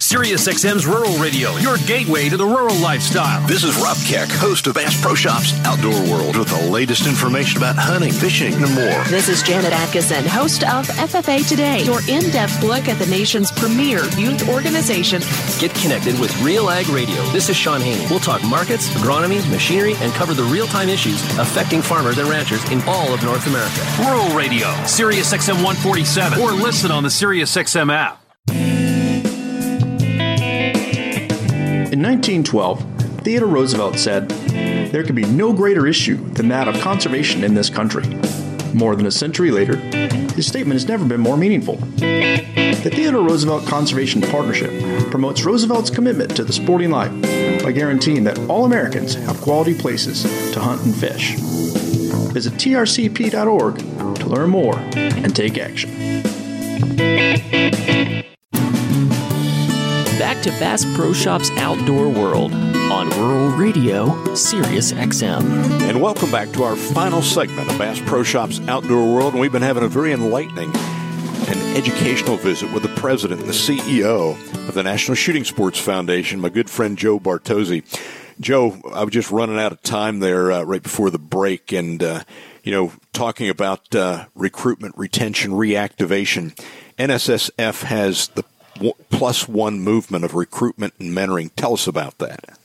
SiriusXM's 0.00 0.86
Rural 0.86 1.18
Radio, 1.18 1.56
your 1.56 1.76
gateway 1.78 2.28
to 2.28 2.36
the 2.36 2.46
rural 2.46 2.76
lifestyle. 2.76 3.44
This 3.48 3.64
is 3.64 3.76
Rob 3.76 3.96
Keck, 4.06 4.28
host 4.30 4.68
of 4.68 4.74
Bass 4.74 4.98
Pro 5.02 5.16
Shops 5.16 5.52
Outdoor 5.64 6.00
World, 6.08 6.36
with 6.36 6.48
the 6.48 6.70
latest 6.70 7.06
information 7.06 7.58
about 7.58 7.74
hunting, 7.76 8.12
fishing, 8.12 8.54
and 8.54 8.72
more. 8.74 9.04
This 9.04 9.28
is 9.28 9.42
Janet 9.42 9.72
Atkinson, 9.72 10.24
host 10.24 10.62
of 10.62 10.86
FFA 10.86 11.46
Today, 11.46 11.82
your 11.82 12.00
in 12.08 12.30
depth 12.30 12.62
look 12.62 12.88
at 12.88 12.98
the 13.00 13.06
nation's 13.06 13.50
premier 13.50 14.04
youth 14.16 14.48
organization. 14.48 15.20
Get 15.58 15.74
connected 15.74 16.18
with 16.20 16.34
Real 16.42 16.70
Ag 16.70 16.88
Radio. 16.88 17.20
This 17.32 17.48
is 17.48 17.56
Shaun 17.56 17.80
Haney. 17.80 18.06
We'll 18.08 18.20
talk 18.20 18.42
markets, 18.44 18.88
agronomy, 18.90 19.46
machinery, 19.50 19.94
and 19.96 20.12
cover 20.12 20.32
the 20.32 20.44
real 20.44 20.68
time 20.68 20.88
issues 20.88 21.20
affecting 21.38 21.82
farmers 21.82 22.18
and 22.18 22.28
ranchers 22.28 22.64
in 22.70 22.80
all 22.82 23.12
of 23.12 23.22
North 23.24 23.46
America. 23.48 23.84
Rural 23.98 24.34
Radio, 24.34 24.68
SiriusXM 24.86 25.56
147, 25.56 26.40
or 26.40 26.52
listen 26.52 26.92
on 26.92 27.02
the 27.02 27.08
SiriusXM 27.08 27.92
app. 27.92 28.27
In 31.98 32.04
1912, 32.04 33.24
Theodore 33.24 33.48
Roosevelt 33.48 33.98
said, 33.98 34.28
There 34.92 35.02
can 35.02 35.16
be 35.16 35.24
no 35.24 35.52
greater 35.52 35.84
issue 35.84 36.14
than 36.30 36.46
that 36.46 36.68
of 36.68 36.80
conservation 36.80 37.42
in 37.42 37.54
this 37.54 37.68
country. 37.68 38.04
More 38.72 38.94
than 38.94 39.06
a 39.06 39.10
century 39.10 39.50
later, 39.50 39.74
his 40.36 40.46
statement 40.46 40.74
has 40.74 40.86
never 40.86 41.04
been 41.04 41.20
more 41.20 41.36
meaningful. 41.36 41.74
The 41.74 42.92
Theodore 42.94 43.26
Roosevelt 43.26 43.66
Conservation 43.66 44.22
Partnership 44.22 44.70
promotes 45.10 45.44
Roosevelt's 45.44 45.90
commitment 45.90 46.36
to 46.36 46.44
the 46.44 46.52
sporting 46.52 46.92
life 46.92 47.10
by 47.64 47.72
guaranteeing 47.72 48.22
that 48.22 48.38
all 48.48 48.64
Americans 48.64 49.14
have 49.14 49.40
quality 49.40 49.74
places 49.74 50.22
to 50.52 50.60
hunt 50.60 50.80
and 50.84 50.94
fish. 50.94 51.34
Visit 51.34 52.52
trcp.org 52.52 53.78
to 54.18 54.26
learn 54.28 54.50
more 54.50 54.78
and 54.94 55.34
take 55.34 55.58
action. 55.58 55.90
Back 60.38 60.54
to 60.54 60.60
Bass 60.60 60.84
Pro 60.94 61.12
Shops 61.12 61.50
Outdoor 61.56 62.08
World 62.08 62.54
on 62.54 63.10
Rural 63.18 63.48
Radio, 63.56 64.34
Sirius 64.36 64.92
XM. 64.92 65.42
And 65.80 66.00
welcome 66.00 66.30
back 66.30 66.52
to 66.52 66.62
our 66.62 66.76
final 66.76 67.22
segment 67.22 67.68
of 67.68 67.76
Bass 67.76 68.00
Pro 68.06 68.22
Shops 68.22 68.60
Outdoor 68.68 69.12
World. 69.12 69.32
And 69.32 69.40
we've 69.40 69.50
been 69.50 69.62
having 69.62 69.82
a 69.82 69.88
very 69.88 70.12
enlightening 70.12 70.70
and 70.76 71.76
educational 71.76 72.36
visit 72.36 72.72
with 72.72 72.84
the 72.84 72.88
president 72.90 73.40
and 73.40 73.48
the 73.48 73.52
CEO 73.52 74.36
of 74.68 74.74
the 74.74 74.84
National 74.84 75.16
Shooting 75.16 75.42
Sports 75.42 75.80
Foundation, 75.80 76.38
my 76.38 76.50
good 76.50 76.70
friend 76.70 76.96
Joe 76.96 77.18
Bartozzi. 77.18 77.82
Joe, 78.38 78.80
I 78.94 79.02
was 79.02 79.12
just 79.12 79.32
running 79.32 79.58
out 79.58 79.72
of 79.72 79.82
time 79.82 80.20
there 80.20 80.52
uh, 80.52 80.62
right 80.62 80.84
before 80.84 81.10
the 81.10 81.18
break, 81.18 81.72
and 81.72 82.00
uh, 82.00 82.22
you 82.62 82.70
know, 82.70 82.92
talking 83.12 83.48
about 83.48 83.92
uh, 83.92 84.26
recruitment, 84.36 84.96
retention, 84.96 85.50
reactivation. 85.50 86.56
NSSF 86.96 87.82
has 87.82 88.28
the 88.28 88.44
plus 89.10 89.48
one 89.48 89.80
movement 89.80 90.24
of 90.24 90.34
recruitment 90.34 90.94
and 90.98 91.16
mentoring. 91.16 91.50
Tell 91.56 91.74
us 91.74 91.86
about 91.86 92.18
that. 92.18 92.58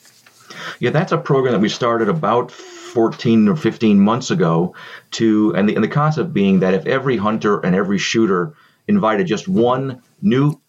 Yeah, 0.79 0.91
that's 0.91 1.11
a 1.11 1.17
program 1.17 1.53
that 1.53 1.59
we 1.59 1.69
started 1.69 2.09
about 2.09 2.51
14 2.51 3.47
or 3.47 3.55
15 3.55 3.99
months 3.99 4.29
ago 4.29 4.75
to 5.11 5.53
and 5.55 5.67
the, 5.67 5.75
and 5.75 5.83
the 5.83 5.89
concept 5.89 6.33
being 6.33 6.59
that 6.59 6.73
if 6.73 6.85
every 6.85 7.17
hunter 7.17 7.59
and 7.59 7.75
every 7.75 7.97
shooter 7.97 8.53
invited 8.87 9.27
just 9.27 9.47
one 9.47 10.01
new 10.21 10.59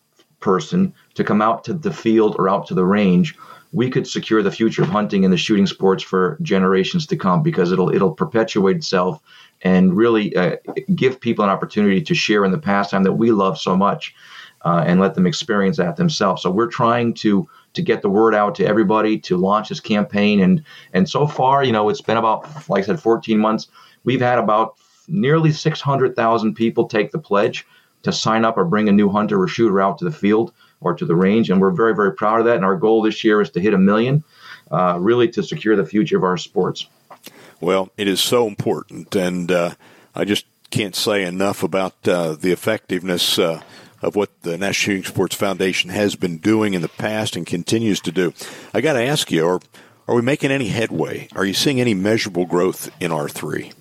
person 0.40 0.94
to 1.14 1.24
come 1.24 1.42
out 1.42 1.64
to 1.64 1.74
the 1.74 1.92
field 1.92 2.36
or 2.38 2.48
out 2.48 2.66
to 2.68 2.74
the 2.74 2.84
range, 2.84 3.36
we 3.72 3.90
could 3.90 4.06
secure 4.06 4.42
the 4.42 4.50
future 4.50 4.82
of 4.82 4.88
hunting 4.88 5.24
and 5.24 5.32
the 5.32 5.38
shooting 5.38 5.66
sports 5.66 6.02
for 6.02 6.38
generations 6.42 7.06
to 7.08 7.16
come 7.16 7.42
because 7.42 7.72
it'll 7.72 7.92
it'll 7.92 8.12
perpetuate 8.12 8.76
itself 8.76 9.20
and 9.62 9.96
really 9.96 10.34
uh, 10.36 10.56
give 10.94 11.20
people 11.20 11.44
an 11.44 11.50
opportunity 11.50 12.00
to 12.00 12.14
share 12.14 12.44
in 12.44 12.52
the 12.52 12.58
pastime 12.58 13.02
that 13.02 13.12
we 13.12 13.32
love 13.32 13.58
so 13.58 13.76
much 13.76 14.14
uh, 14.64 14.82
and 14.86 15.00
let 15.00 15.14
them 15.14 15.26
experience 15.26 15.76
that 15.76 15.96
themselves. 15.96 16.42
So 16.42 16.50
we're 16.50 16.68
trying 16.68 17.14
to 17.14 17.48
to 17.74 17.82
get 17.82 18.02
the 18.02 18.08
word 18.08 18.34
out 18.34 18.54
to 18.54 18.64
everybody 18.66 19.18
to 19.18 19.36
launch 19.36 19.68
this 19.68 19.80
campaign 19.80 20.40
and 20.40 20.64
and 20.92 21.08
so 21.08 21.26
far, 21.26 21.64
you 21.64 21.72
know, 21.72 21.88
it's 21.88 22.00
been 22.00 22.16
about 22.16 22.68
like 22.68 22.84
I 22.84 22.86
said, 22.86 23.00
14 23.00 23.38
months. 23.38 23.68
We've 24.04 24.20
had 24.20 24.38
about 24.38 24.76
nearly 25.08 25.52
600,000 25.52 26.54
people 26.54 26.88
take 26.88 27.10
the 27.10 27.18
pledge 27.18 27.66
to 28.02 28.12
sign 28.12 28.44
up 28.44 28.56
or 28.56 28.64
bring 28.64 28.88
a 28.88 28.92
new 28.92 29.08
hunter 29.08 29.40
or 29.40 29.48
shooter 29.48 29.80
out 29.80 29.98
to 29.98 30.04
the 30.04 30.12
field 30.12 30.52
or 30.80 30.94
to 30.94 31.04
the 31.04 31.16
range, 31.16 31.50
and 31.50 31.60
we're 31.60 31.70
very 31.70 31.94
very 31.94 32.12
proud 32.12 32.40
of 32.40 32.46
that. 32.46 32.56
And 32.56 32.64
our 32.64 32.76
goal 32.76 33.02
this 33.02 33.24
year 33.24 33.40
is 33.40 33.50
to 33.50 33.60
hit 33.60 33.74
a 33.74 33.78
million, 33.78 34.22
uh, 34.70 34.98
really 35.00 35.28
to 35.28 35.42
secure 35.42 35.76
the 35.76 35.86
future 35.86 36.16
of 36.16 36.24
our 36.24 36.36
sports. 36.36 36.86
Well, 37.60 37.90
it 37.96 38.06
is 38.06 38.20
so 38.20 38.46
important, 38.46 39.14
and 39.16 39.50
uh, 39.50 39.74
I 40.14 40.24
just 40.24 40.44
can't 40.70 40.94
say 40.94 41.24
enough 41.24 41.62
about 41.62 41.94
uh, 42.06 42.34
the 42.34 42.52
effectiveness 42.52 43.38
uh, 43.38 43.62
of 44.04 44.14
what 44.14 44.30
the 44.42 44.58
National 44.58 44.72
Shooting 44.96 45.04
Sports 45.04 45.34
Foundation 45.34 45.90
has 45.90 46.14
been 46.14 46.38
doing 46.38 46.74
in 46.74 46.82
the 46.82 46.88
past 46.88 47.36
and 47.36 47.46
continues 47.46 48.00
to 48.00 48.12
do. 48.12 48.32
I 48.72 48.80
got 48.80 48.92
to 48.92 49.02
ask 49.02 49.32
you, 49.32 49.46
are, 49.46 49.60
are 50.06 50.14
we 50.14 50.22
making 50.22 50.50
any 50.50 50.68
headway? 50.68 51.28
Are 51.34 51.44
you 51.44 51.54
seeing 51.54 51.80
any 51.80 51.94
measurable 51.94 52.44
growth 52.44 52.90
in 53.00 53.10
R3? 53.10 53.72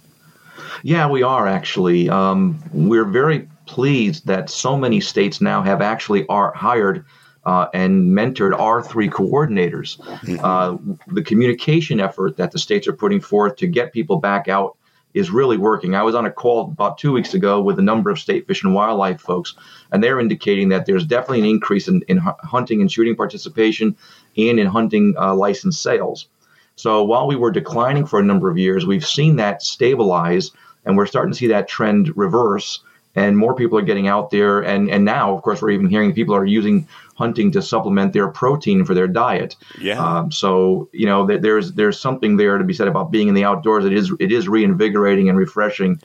Yeah, 0.81 1.07
we 1.09 1.23
are 1.23 1.47
actually. 1.47 2.09
Um, 2.09 2.61
we're 2.71 3.05
very 3.05 3.47
pleased 3.65 4.27
that 4.27 4.49
so 4.49 4.77
many 4.77 4.99
states 4.99 5.39
now 5.41 5.61
have 5.61 5.81
actually 5.81 6.25
are 6.27 6.53
hired 6.53 7.05
uh, 7.45 7.67
and 7.73 8.09
mentored 8.09 8.51
R3 8.51 9.09
coordinators. 9.09 9.99
Mm-hmm. 9.99 10.43
Uh, 10.43 10.77
the 11.13 11.21
communication 11.21 11.99
effort 11.99 12.37
that 12.37 12.51
the 12.51 12.59
states 12.59 12.87
are 12.87 12.93
putting 12.93 13.19
forth 13.21 13.57
to 13.57 13.67
get 13.67 13.93
people 13.93 14.17
back 14.17 14.47
out 14.47 14.77
is 15.13 15.29
really 15.29 15.57
working. 15.57 15.95
I 15.95 16.03
was 16.03 16.15
on 16.15 16.25
a 16.25 16.31
call 16.31 16.61
about 16.61 16.97
two 16.97 17.11
weeks 17.11 17.33
ago 17.33 17.61
with 17.61 17.79
a 17.79 17.83
number 17.83 18.09
of 18.09 18.19
state 18.19 18.47
fish 18.47 18.63
and 18.63 18.73
wildlife 18.73 19.21
folks, 19.21 19.55
and 19.91 20.03
they're 20.03 20.19
indicating 20.19 20.69
that 20.69 20.85
there's 20.85 21.05
definitely 21.05 21.39
an 21.41 21.45
increase 21.45 21.87
in, 21.87 22.03
in 22.07 22.17
hunting 22.17 22.81
and 22.81 22.91
shooting 22.91 23.15
participation 23.15 23.95
and 24.37 24.59
in 24.59 24.67
hunting 24.67 25.13
uh, 25.19 25.35
license 25.35 25.79
sales. 25.79 26.27
So 26.75 27.03
while 27.03 27.27
we 27.27 27.35
were 27.35 27.51
declining 27.51 28.05
for 28.05 28.19
a 28.19 28.23
number 28.23 28.49
of 28.49 28.57
years, 28.57 28.85
we've 28.85 29.05
seen 29.05 29.35
that 29.35 29.61
stabilize, 29.61 30.51
and 30.85 30.97
we're 30.97 31.05
starting 31.05 31.31
to 31.31 31.37
see 31.37 31.47
that 31.47 31.67
trend 31.67 32.15
reverse 32.17 32.83
and 33.15 33.37
more 33.37 33.55
people 33.55 33.77
are 33.77 33.83
getting 33.83 34.07
out 34.07 34.31
there. 34.31 34.61
And, 34.61 34.89
and 34.89 35.05
now, 35.05 35.35
of 35.35 35.43
course, 35.43 35.61
we're 35.61 35.71
even 35.71 35.89
hearing 35.89 36.13
people 36.13 36.35
are 36.35 36.45
using 36.45 36.87
hunting 37.15 37.51
to 37.51 37.61
supplement 37.61 38.13
their 38.13 38.27
protein 38.27 38.85
for 38.85 38.93
their 38.93 39.07
diet. 39.07 39.55
Yeah. 39.79 40.03
Um, 40.03 40.31
so 40.31 40.89
you 40.91 41.05
know, 41.05 41.27
th- 41.27 41.41
there's 41.41 41.73
there's 41.73 41.99
something 41.99 42.37
there 42.37 42.57
to 42.57 42.63
be 42.63 42.73
said 42.73 42.87
about 42.87 43.11
being 43.11 43.27
in 43.27 43.33
the 43.35 43.43
outdoors. 43.43 43.85
It 43.85 43.93
is 43.93 44.11
it 44.19 44.31
is 44.31 44.47
reinvigorating 44.47 45.29
and 45.29 45.37
refreshing, 45.37 46.01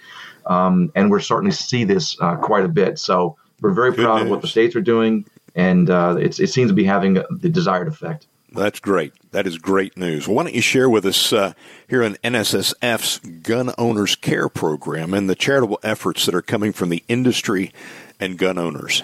um, 0.47 0.93
and 0.95 1.11
we're 1.11 1.21
starting 1.21 1.51
to 1.51 1.57
see 1.57 1.85
this 1.85 2.17
uh, 2.21 2.37
quite 2.37 2.65
a 2.65 2.69
bit. 2.69 2.99
So 2.99 3.37
we're 3.61 3.73
very 3.73 3.91
Good 3.93 4.05
proud 4.05 4.17
news. 4.17 4.25
of 4.25 4.31
what 4.31 4.43
the 4.43 4.49
states 4.49 4.77
are 4.77 4.81
doing, 4.81 5.25
and 5.55 5.91
uh, 5.91 6.17
it 6.19 6.35
seems 6.35 6.71
to 6.71 6.75
be 6.75 6.85
having 6.85 7.15
the 7.31 7.49
desired 7.49 7.89
effect. 7.89 8.27
That's 8.51 8.81
great. 8.81 9.13
That 9.33 9.47
is 9.47 9.59
great 9.59 9.99
news. 9.99 10.27
Why 10.27 10.43
don't 10.45 10.55
you 10.55 10.63
share 10.63 10.89
with 10.89 11.05
us 11.05 11.35
uh, 11.35 11.53
here 11.87 12.03
in 12.03 12.15
NSSF's 12.25 13.19
Gun 13.19 13.75
Owners 13.77 14.17
Care 14.17 14.49
Program 14.49 15.13
and 15.13 15.29
the 15.29 15.35
charitable 15.35 15.79
efforts 15.83 16.25
that 16.25 16.35
are 16.35 16.41
coming 16.43 16.73
from 16.73 16.89
the 16.89 17.05
industry 17.09 17.73
and 18.19 18.39
gun 18.39 18.57
owners? 18.57 19.03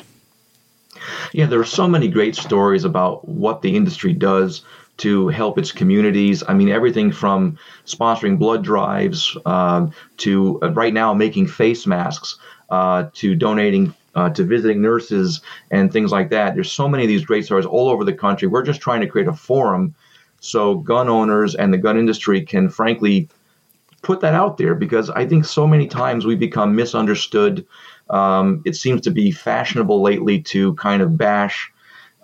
Yeah, 1.32 1.46
there 1.46 1.60
are 1.60 1.64
so 1.64 1.88
many 1.88 2.08
great 2.08 2.36
stories 2.36 2.84
about 2.84 3.26
what 3.28 3.62
the 3.62 3.76
industry 3.76 4.12
does 4.12 4.62
to 4.98 5.28
help 5.28 5.58
its 5.58 5.72
communities. 5.72 6.42
I 6.46 6.54
mean, 6.54 6.68
everything 6.68 7.10
from 7.10 7.58
sponsoring 7.86 8.38
blood 8.38 8.62
drives 8.62 9.36
um, 9.44 9.92
to 10.18 10.60
uh, 10.62 10.70
right 10.70 10.94
now 10.94 11.12
making 11.14 11.48
face 11.48 11.86
masks 11.86 12.38
uh, 12.70 13.06
to 13.14 13.34
donating 13.34 13.94
uh, 14.14 14.30
to 14.30 14.44
visiting 14.44 14.80
nurses 14.80 15.40
and 15.72 15.92
things 15.92 16.12
like 16.12 16.30
that. 16.30 16.54
There's 16.54 16.70
so 16.70 16.88
many 16.88 17.02
of 17.02 17.08
these 17.08 17.24
great 17.24 17.44
stories 17.44 17.66
all 17.66 17.88
over 17.88 18.04
the 18.04 18.12
country. 18.12 18.46
We're 18.46 18.62
just 18.62 18.80
trying 18.80 19.00
to 19.00 19.08
create 19.08 19.26
a 19.26 19.32
forum 19.32 19.94
so 20.44 20.74
gun 20.74 21.08
owners 21.08 21.54
and 21.54 21.72
the 21.72 21.78
gun 21.78 21.98
industry 21.98 22.42
can 22.42 22.68
frankly 22.68 23.28
put 24.02 24.20
that 24.20 24.34
out 24.34 24.58
there 24.58 24.74
because 24.74 25.08
I 25.08 25.26
think 25.26 25.46
so 25.46 25.66
many 25.66 25.86
times 25.86 26.26
we 26.26 26.36
become 26.36 26.76
misunderstood. 26.76 27.66
Um, 28.10 28.62
it 28.64 28.76
seems 28.76 29.00
to 29.02 29.10
be 29.10 29.30
fashionable 29.30 30.02
lately 30.02 30.40
to 30.42 30.74
kind 30.74 31.02
of 31.02 31.16
bash 31.16 31.72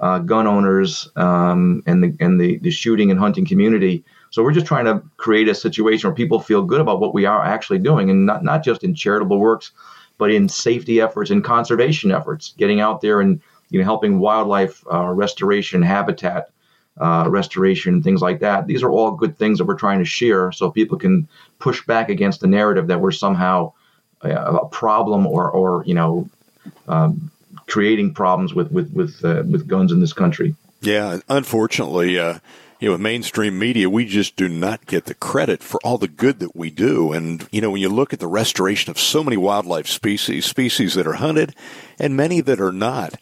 uh, 0.01 0.18
gun 0.18 0.47
owners 0.47 1.09
um, 1.16 1.83
and 1.87 2.03
the 2.03 2.16
and 2.20 2.41
the, 2.41 2.59
the 2.59 2.70
shooting 2.70 3.11
and 3.11 3.20
hunting 3.20 3.47
community. 3.47 4.05
So 4.31 4.43
we're 4.43 4.53
just 4.53 4.66
trying 4.66 4.87
to 4.87 5.03
create 5.16 5.49
a 5.49 5.55
situation 5.55 6.09
where 6.09 6.14
people 6.14 6.41
feel 6.41 6.62
good 6.62 6.81
about 6.81 7.01
what 7.01 7.14
we 7.14 7.26
are 7.26 7.45
actually 7.45 7.78
doing, 7.78 8.11
and 8.11 8.26
not 8.26 8.43
not 8.43 8.64
just 8.64 8.83
in 8.83 8.95
charitable 8.95 9.39
works, 9.39 9.72
but 10.18 10.31
in 10.31 10.49
safety 10.49 11.01
efforts 11.01 11.31
and 11.31 11.45
conservation 11.45 12.11
efforts, 12.11 12.55
getting 12.57 12.81
out 12.81 13.01
there 13.01 13.20
and 13.20 13.41
you 13.70 13.78
know 13.78 13.85
helping 13.85 14.18
wildlife 14.18 14.85
uh, 14.93 15.07
restoration, 15.07 15.83
habitat 15.83 16.51
uh, 16.99 17.26
restoration, 17.28 18.03
things 18.03 18.22
like 18.22 18.41
that. 18.41 18.66
These 18.66 18.83
are 18.83 18.91
all 18.91 19.11
good 19.12 19.39
things 19.39 19.59
that 19.59 19.64
we're 19.64 19.74
trying 19.74 19.99
to 19.99 20.05
share, 20.05 20.51
so 20.53 20.70
people 20.70 20.99
can 20.99 21.28
push 21.59 21.85
back 21.87 22.09
against 22.09 22.41
the 22.41 22.47
narrative 22.47 22.87
that 22.87 23.01
we're 23.01 23.11
somehow 23.11 23.72
a, 24.22 24.66
problem 24.66 25.26
or 25.26 25.50
or 25.50 25.84
you 25.86 25.94
know 25.94 26.28
um, 26.88 27.30
creating 27.66 28.14
problems 28.14 28.54
with 28.54 28.70
with 28.70 28.92
with 28.92 29.24
uh, 29.24 29.42
with 29.50 29.66
guns 29.66 29.92
in 29.92 30.00
this 30.00 30.12
country. 30.12 30.54
Yeah, 30.82 31.18
unfortunately, 31.28 32.18
uh, 32.18 32.38
you 32.80 32.88
know, 32.88 32.92
with 32.92 33.02
mainstream 33.02 33.58
media, 33.58 33.90
we 33.90 34.06
just 34.06 34.36
do 34.36 34.48
not 34.48 34.86
get 34.86 35.04
the 35.04 35.14
credit 35.14 35.62
for 35.62 35.78
all 35.84 35.98
the 35.98 36.08
good 36.08 36.38
that 36.38 36.56
we 36.56 36.70
do. 36.70 37.12
And, 37.12 37.46
you 37.52 37.60
know, 37.60 37.70
when 37.70 37.82
you 37.82 37.90
look 37.90 38.14
at 38.14 38.20
the 38.20 38.26
restoration 38.26 38.90
of 38.90 38.98
so 38.98 39.22
many 39.22 39.36
wildlife 39.36 39.86
species, 39.86 40.46
species 40.46 40.94
that 40.94 41.06
are 41.06 41.14
hunted 41.14 41.54
and 41.98 42.16
many 42.16 42.40
that 42.40 42.58
are 42.58 42.72
not, 42.72 43.16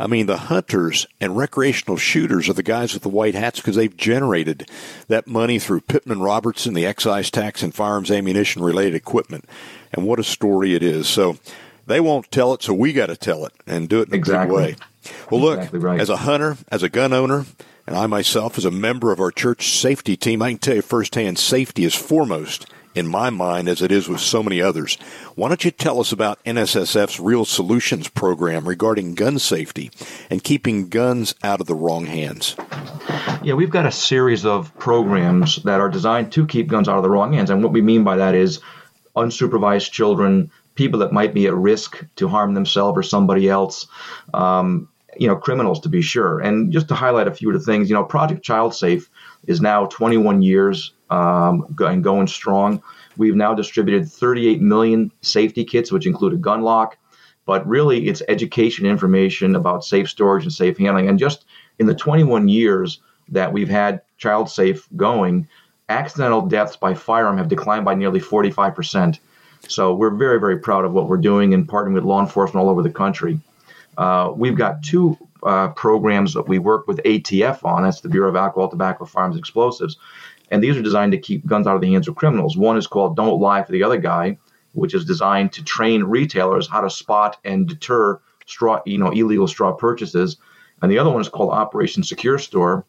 I 0.00 0.08
mean, 0.08 0.26
the 0.26 0.36
hunters 0.36 1.06
and 1.20 1.36
recreational 1.36 1.96
shooters 1.96 2.48
are 2.48 2.54
the 2.54 2.64
guys 2.64 2.92
with 2.92 3.04
the 3.04 3.08
white 3.08 3.36
hats 3.36 3.60
because 3.60 3.76
they've 3.76 3.96
generated 3.96 4.68
that 5.06 5.28
money 5.28 5.60
through 5.60 5.82
Pittman 5.82 6.20
Robertson, 6.20 6.74
the 6.74 6.86
excise 6.86 7.30
tax, 7.30 7.62
and 7.62 7.72
firearms 7.72 8.10
ammunition 8.10 8.64
related 8.64 8.96
equipment. 8.96 9.44
And 9.94 10.06
what 10.06 10.18
a 10.18 10.24
story 10.24 10.74
it 10.74 10.82
is. 10.82 11.08
So 11.08 11.36
they 11.86 12.00
won't 12.00 12.30
tell 12.30 12.52
it, 12.54 12.62
so 12.62 12.74
we 12.74 12.92
got 12.92 13.06
to 13.06 13.16
tell 13.16 13.46
it 13.46 13.52
and 13.66 13.88
do 13.88 14.00
it 14.00 14.08
in 14.08 14.14
a 14.14 14.16
exactly. 14.16 14.48
good 14.48 14.56
way. 14.56 14.76
Well, 15.30 15.40
look, 15.40 15.58
exactly 15.58 15.78
right. 15.80 16.00
as 16.00 16.08
a 16.08 16.18
hunter, 16.18 16.56
as 16.70 16.82
a 16.82 16.88
gun 16.88 17.12
owner, 17.12 17.46
and 17.86 17.96
I 17.96 18.06
myself, 18.06 18.56
as 18.56 18.64
a 18.64 18.70
member 18.70 19.12
of 19.12 19.20
our 19.20 19.30
church 19.30 19.78
safety 19.78 20.16
team, 20.16 20.40
I 20.40 20.50
can 20.50 20.58
tell 20.58 20.76
you 20.76 20.82
firsthand 20.82 21.38
safety 21.38 21.84
is 21.84 21.94
foremost 21.94 22.66
in 22.94 23.06
my 23.06 23.28
mind 23.28 23.68
as 23.68 23.82
it 23.82 23.92
is 23.92 24.08
with 24.08 24.20
so 24.20 24.42
many 24.42 24.62
others. 24.62 24.96
Why 25.34 25.48
don't 25.48 25.64
you 25.64 25.70
tell 25.70 26.00
us 26.00 26.12
about 26.12 26.42
NSSF's 26.44 27.20
Real 27.20 27.44
Solutions 27.44 28.08
program 28.08 28.66
regarding 28.66 29.14
gun 29.14 29.38
safety 29.38 29.90
and 30.30 30.42
keeping 30.42 30.88
guns 30.88 31.34
out 31.42 31.60
of 31.60 31.66
the 31.66 31.74
wrong 31.74 32.06
hands? 32.06 32.56
Yeah, 33.42 33.54
we've 33.54 33.70
got 33.70 33.84
a 33.84 33.92
series 33.92 34.46
of 34.46 34.74
programs 34.78 35.56
that 35.64 35.80
are 35.80 35.90
designed 35.90 36.32
to 36.32 36.46
keep 36.46 36.68
guns 36.68 36.88
out 36.88 36.96
of 36.96 37.02
the 37.02 37.10
wrong 37.10 37.32
hands. 37.32 37.50
And 37.50 37.62
what 37.62 37.72
we 37.72 37.82
mean 37.82 38.04
by 38.04 38.16
that 38.16 38.34
is 38.34 38.60
unsupervised 39.16 39.90
children, 39.90 40.50
people 40.74 40.98
that 41.00 41.12
might 41.12 41.34
be 41.34 41.46
at 41.46 41.54
risk 41.54 42.04
to 42.16 42.28
harm 42.28 42.54
themselves 42.54 42.98
or 42.98 43.02
somebody 43.02 43.48
else. 43.48 43.86
Um, 44.32 44.88
you 45.16 45.28
know, 45.28 45.36
criminals 45.36 45.78
to 45.80 45.88
be 45.88 46.02
sure. 46.02 46.40
And 46.40 46.72
just 46.72 46.88
to 46.88 46.94
highlight 46.94 47.28
a 47.28 47.34
few 47.34 47.48
of 47.48 47.54
the 47.54 47.64
things, 47.64 47.88
you 47.88 47.94
know, 47.94 48.02
Project 48.02 48.42
Child 48.42 48.74
Safe 48.74 49.08
is 49.46 49.60
now 49.60 49.86
21 49.86 50.42
years 50.42 50.92
um, 51.10 51.74
and 51.78 52.02
going 52.02 52.26
strong. 52.26 52.82
We've 53.16 53.36
now 53.36 53.54
distributed 53.54 54.10
38 54.10 54.60
million 54.60 55.12
safety 55.22 55.64
kits, 55.64 55.92
which 55.92 56.06
include 56.06 56.32
a 56.32 56.38
gun 56.38 56.62
lock. 56.62 56.98
But 57.46 57.66
really, 57.66 58.08
it's 58.08 58.22
education 58.28 58.86
information 58.86 59.54
about 59.54 59.84
safe 59.84 60.08
storage 60.08 60.44
and 60.44 60.52
safe 60.52 60.78
handling. 60.78 61.08
And 61.08 61.18
just 61.18 61.44
in 61.78 61.86
the 61.86 61.94
21 61.94 62.48
years 62.48 63.00
that 63.28 63.52
we've 63.52 63.68
had 63.68 64.00
Child 64.16 64.50
Safe 64.50 64.88
going, 64.96 65.48
accidental 65.88 66.42
deaths 66.42 66.76
by 66.76 66.94
firearm 66.94 67.38
have 67.38 67.48
declined 67.48 67.84
by 67.84 67.94
nearly 67.94 68.20
45%. 68.20 69.18
So 69.68 69.94
we're 69.94 70.10
very, 70.10 70.38
very 70.40 70.58
proud 70.58 70.84
of 70.84 70.92
what 70.92 71.08
we're 71.08 71.16
doing 71.16 71.54
and 71.54 71.66
partnering 71.66 71.94
with 71.94 72.04
law 72.04 72.20
enforcement 72.20 72.62
all 72.62 72.70
over 72.70 72.82
the 72.82 72.90
country. 72.90 73.40
Uh, 73.96 74.32
we've 74.34 74.56
got 74.56 74.82
two 74.82 75.16
uh, 75.42 75.68
programs 75.68 76.34
that 76.34 76.48
we 76.48 76.58
work 76.58 76.86
with 76.86 76.98
ATF 77.04 77.64
on. 77.64 77.82
That's 77.82 78.00
the 78.00 78.08
Bureau 78.08 78.28
of 78.28 78.36
Alcohol, 78.36 78.68
Tobacco, 78.68 79.04
Firearms, 79.04 79.36
Explosives. 79.36 79.96
And 80.50 80.62
these 80.62 80.76
are 80.76 80.82
designed 80.82 81.12
to 81.12 81.18
keep 81.18 81.46
guns 81.46 81.66
out 81.66 81.76
of 81.76 81.80
the 81.80 81.92
hands 81.92 82.08
of 82.08 82.16
criminals. 82.16 82.56
One 82.56 82.76
is 82.76 82.86
called 82.86 83.16
Don't 83.16 83.40
Lie 83.40 83.62
for 83.62 83.72
the 83.72 83.82
Other 83.82 83.96
Guy, 83.98 84.38
which 84.72 84.94
is 84.94 85.04
designed 85.04 85.52
to 85.52 85.64
train 85.64 86.02
retailers 86.02 86.68
how 86.68 86.80
to 86.80 86.90
spot 86.90 87.38
and 87.44 87.66
deter 87.66 88.20
straw, 88.46 88.80
you 88.84 88.98
know, 88.98 89.10
illegal 89.10 89.48
straw 89.48 89.72
purchases. 89.72 90.36
And 90.82 90.90
the 90.90 90.98
other 90.98 91.10
one 91.10 91.20
is 91.20 91.28
called 91.28 91.50
Operation 91.50 92.02
Secure 92.02 92.38
Store, 92.38 92.84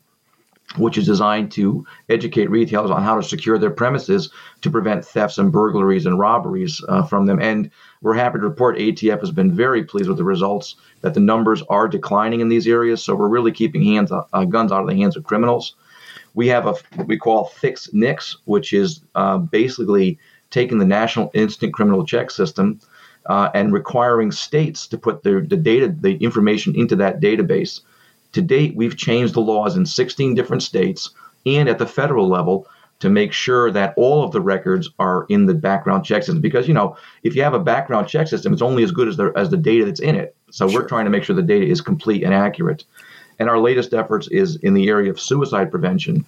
which 0.78 0.98
is 0.98 1.06
designed 1.06 1.52
to 1.52 1.86
educate 2.10 2.50
retailers 2.50 2.92
on 2.92 3.02
how 3.02 3.16
to 3.16 3.24
secure 3.24 3.58
their 3.58 3.70
premises 3.70 4.30
to 4.62 4.70
prevent 4.70 5.06
thefts 5.06 5.38
and 5.38 5.52
burglaries 5.52 6.06
and 6.06 6.20
robberies 6.20 6.84
uh, 6.90 7.04
from 7.04 7.26
them. 7.26 7.40
And 7.40 7.70
we're 8.02 8.16
happy 8.16 8.40
to 8.40 8.44
report 8.44 8.78
ATF 8.78 9.20
has 9.20 9.32
been 9.32 9.56
very 9.56 9.84
pleased 9.84 10.10
with 10.10 10.18
the 10.18 10.24
results, 10.24 10.76
that 11.02 11.14
the 11.14 11.20
numbers 11.20 11.62
are 11.70 11.88
declining 11.88 12.42
in 12.42 12.50
these 12.50 12.68
areas. 12.68 13.04
So 13.04 13.16
we're 13.16 13.30
really 13.30 13.52
keeping 13.52 13.84
hands 13.84 14.12
uh, 14.12 14.46
guns 14.46 14.72
out 14.72 14.82
of 14.82 14.88
the 14.88 14.96
hands 14.96 15.16
of 15.16 15.24
criminals. 15.24 15.76
We 16.34 16.48
have 16.48 16.66
a 16.66 16.74
what 16.96 17.08
we 17.08 17.18
call 17.18 17.46
Fix 17.46 17.90
NICS, 17.94 18.38
which 18.46 18.74
is 18.74 19.02
uh, 19.16 19.38
basically 19.38 20.20
taking 20.50 20.80
the 20.80 20.86
National 20.86 21.32
Instant 21.34 21.74
Criminal 21.74 22.06
Check 22.06 22.32
System 22.32 22.80
uh, 23.28 23.50
and 23.54 23.74
requiring 23.74 24.32
states 24.32 24.88
to 24.88 24.98
put 24.98 25.24
their, 25.24 25.42
the 25.42 25.58
data, 25.58 25.88
the 25.88 26.16
information 26.18 26.76
into 26.76 26.96
that 26.98 27.22
database. 27.22 27.82
To 28.36 28.42
date, 28.42 28.76
we've 28.76 28.98
changed 28.98 29.34
the 29.34 29.40
laws 29.40 29.78
in 29.78 29.86
16 29.86 30.36
different 30.36 30.62
states 30.62 31.12
and 31.46 31.70
at 31.70 31.80
the 31.80 31.88
federal 31.88 32.28
level 32.28 32.68
to 33.00 33.10
make 33.10 33.32
sure 33.32 33.72
that 33.72 33.94
all 33.96 34.26
of 34.26 34.34
the 34.34 34.42
records 34.42 34.90
are 35.00 35.26
in 35.30 35.46
the 35.46 35.54
background 35.54 36.04
check 36.04 36.22
system. 36.22 36.42
Because 36.42 36.68
you 36.68 36.74
know, 36.74 36.98
if 37.24 37.34
you 37.34 37.44
have 37.44 37.54
a 37.54 37.60
background 37.60 38.10
check 38.10 38.28
system, 38.28 38.52
it's 38.52 38.62
only 38.62 38.84
as 38.84 38.92
good 38.92 39.08
as 39.08 39.16
the 39.16 39.32
as 39.38 39.52
the 39.52 39.56
data 39.58 39.86
that's 39.86 40.02
in 40.02 40.16
it. 40.16 40.36
So 40.52 40.68
sure. 40.68 40.82
we're 40.82 40.88
trying 40.90 41.06
to 41.06 41.12
make 41.12 41.24
sure 41.24 41.34
the 41.34 41.42
data 41.42 41.66
is 41.66 41.80
complete 41.80 42.24
and 42.24 42.34
accurate. 42.34 42.84
And 43.40 43.50
our 43.50 43.58
latest 43.58 43.94
efforts 43.94 44.28
is 44.28 44.58
in 44.58 44.74
the 44.74 44.90
area 44.90 45.10
of 45.10 45.18
suicide 45.18 45.72
prevention. 45.72 46.26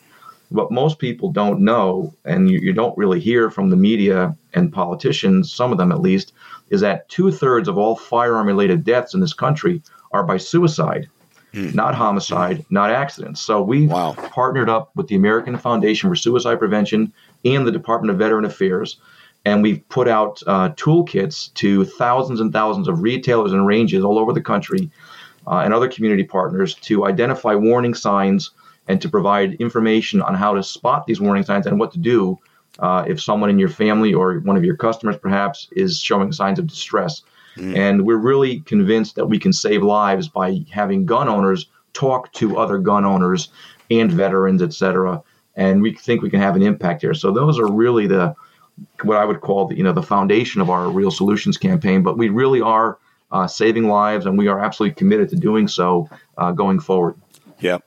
What 0.48 0.72
most 0.72 1.00
people 1.00 1.30
don't 1.34 1.60
know, 1.60 2.14
and 2.24 2.50
you, 2.50 2.60
you 2.60 2.72
don't 2.72 2.98
really 2.98 3.20
hear 3.20 3.50
from 3.50 3.70
the 3.70 3.76
media 3.76 4.34
and 4.54 4.72
politicians, 4.72 5.52
some 5.52 5.74
of 5.74 5.78
them 5.78 5.92
at 5.92 6.00
least, 6.00 6.32
is 6.70 6.80
that 6.80 7.10
two 7.10 7.32
thirds 7.32 7.68
of 7.68 7.78
all 7.78 7.98
firearm 7.98 8.48
related 8.48 8.86
deaths 8.86 9.14
in 9.14 9.20
this 9.20 9.34
country 9.34 9.82
are 10.14 10.24
by 10.24 10.38
suicide, 10.38 11.10
mm. 11.54 11.74
not 11.74 11.96
homicide, 11.96 12.66
not 12.70 12.92
accidents. 12.92 13.42
So 13.42 13.62
we 13.62 13.88
wow. 13.88 14.14
partnered 14.14 14.70
up 14.70 14.92
with 14.96 15.08
the 15.08 15.16
American 15.16 15.58
Foundation 15.58 16.10
for 16.10 16.16
Suicide 16.16 16.60
Prevention 16.60 17.12
and 17.46 17.66
the 17.66 17.72
Department 17.72 18.12
of 18.12 18.18
Veteran 18.18 18.46
Affairs. 18.46 18.98
And 19.46 19.64
we've 19.64 19.88
put 19.90 20.08
out 20.08 20.42
uh, 20.46 20.70
toolkits 20.70 21.54
to 21.56 21.86
thousands 21.86 22.42
and 22.42 22.52
thousands 22.52 22.88
of 22.88 23.02
retailers 23.02 23.54
and 23.54 23.66
ranges 23.66 24.04
all 24.04 24.20
over 24.20 24.34
the 24.34 24.42
country 24.42 24.90
uh, 25.48 25.60
and 25.60 25.74
other 25.74 25.88
community 25.88 26.24
partners 26.24 26.76
to 26.76 27.06
identify 27.06 27.56
warning 27.56 27.94
signs 27.94 28.52
and 28.88 29.02
to 29.02 29.10
provide 29.10 29.54
information 29.56 30.22
on 30.22 30.36
how 30.36 30.54
to 30.54 30.64
spot 30.64 31.06
these 31.06 31.22
warning 31.22 31.44
signs 31.44 31.66
and 31.66 31.80
what 31.80 31.92
to 31.94 32.00
do 32.00 32.38
uh, 32.80 33.04
if 33.08 33.22
someone 33.22 33.50
in 33.50 33.60
your 33.60 33.70
family 33.70 34.14
or 34.14 34.40
one 34.40 34.58
of 34.58 34.64
your 34.64 34.76
customers 34.76 35.18
perhaps 35.18 35.68
is 35.72 36.00
showing 36.00 36.32
signs 36.32 36.60
of 36.60 36.68
distress. 36.68 37.24
Mm. 37.58 37.78
And 37.78 38.06
we're 38.06 38.18
really 38.18 38.62
convinced 38.62 39.16
that 39.16 39.26
we 39.28 39.40
can 39.40 39.54
save 39.54 39.84
lives 39.84 40.28
by 40.28 40.66
having 40.72 41.06
gun 41.06 41.28
owners 41.28 41.68
talk 41.94 42.32
to 42.34 42.58
other 42.58 42.78
gun 42.78 43.06
owners 43.06 43.50
and 43.90 44.12
veterans, 44.12 44.62
et 44.62 44.74
cetera. 44.74 45.22
And 45.56 45.82
we 45.82 45.94
think 45.94 46.22
we 46.22 46.30
can 46.30 46.40
have 46.40 46.56
an 46.56 46.62
impact 46.62 47.02
here. 47.02 47.14
So 47.14 47.32
those 47.32 47.60
are 47.60 47.72
really 47.72 48.08
the 48.08 48.36
what 49.02 49.18
I 49.18 49.26
would 49.26 49.42
call 49.42 49.68
the 49.68 49.76
you 49.76 49.84
know 49.84 49.94
the 49.94 50.04
foundation 50.04 50.62
of 50.62 50.70
our 50.70 50.90
Real 50.90 51.12
Solutions 51.12 51.58
campaign. 51.58 52.04
But 52.04 52.18
we 52.18 52.30
really 52.30 52.62
are 52.62 53.00
uh, 53.32 53.48
saving 53.48 53.88
lives, 53.88 54.26
and 54.26 54.38
we 54.38 54.48
are 54.48 54.60
absolutely 54.60 54.96
committed 54.96 55.30
to 55.30 55.36
doing 55.36 55.68
so 55.68 56.10
uh, 56.38 56.52
going 56.52 56.80
forward. 56.80 57.16
Yep 57.60 57.84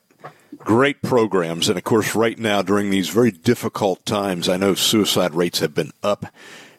great 0.58 1.02
programs. 1.02 1.68
And 1.68 1.78
of 1.78 1.84
course, 1.84 2.14
right 2.14 2.38
now, 2.38 2.62
during 2.62 2.90
these 2.90 3.08
very 3.08 3.30
difficult 3.30 4.04
times, 4.04 4.48
I 4.48 4.56
know 4.56 4.74
suicide 4.74 5.34
rates 5.34 5.60
have 5.60 5.74
been 5.74 5.92
up. 6.02 6.26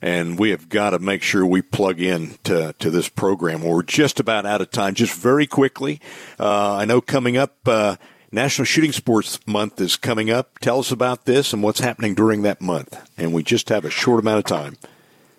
And 0.01 0.39
we 0.39 0.49
have 0.49 0.67
got 0.67 0.91
to 0.91 0.99
make 0.99 1.21
sure 1.21 1.45
we 1.45 1.61
plug 1.61 2.01
in 2.01 2.35
to, 2.45 2.73
to 2.79 2.89
this 2.89 3.07
program. 3.07 3.61
We're 3.61 3.83
just 3.83 4.19
about 4.19 4.45
out 4.45 4.61
of 4.61 4.71
time. 4.71 4.95
Just 4.95 5.13
very 5.13 5.45
quickly, 5.45 5.99
uh, 6.39 6.75
I 6.75 6.85
know 6.85 7.01
coming 7.01 7.37
up, 7.37 7.55
uh, 7.67 7.97
National 8.31 8.65
Shooting 8.65 8.93
Sports 8.93 9.39
Month 9.45 9.79
is 9.81 9.97
coming 9.97 10.29
up. 10.29 10.57
Tell 10.59 10.79
us 10.79 10.91
about 10.91 11.25
this 11.25 11.53
and 11.53 11.61
what's 11.61 11.81
happening 11.81 12.15
during 12.15 12.41
that 12.43 12.61
month. 12.61 12.97
And 13.17 13.33
we 13.33 13.43
just 13.43 13.69
have 13.69 13.85
a 13.85 13.89
short 13.89 14.19
amount 14.21 14.39
of 14.39 14.45
time. 14.45 14.77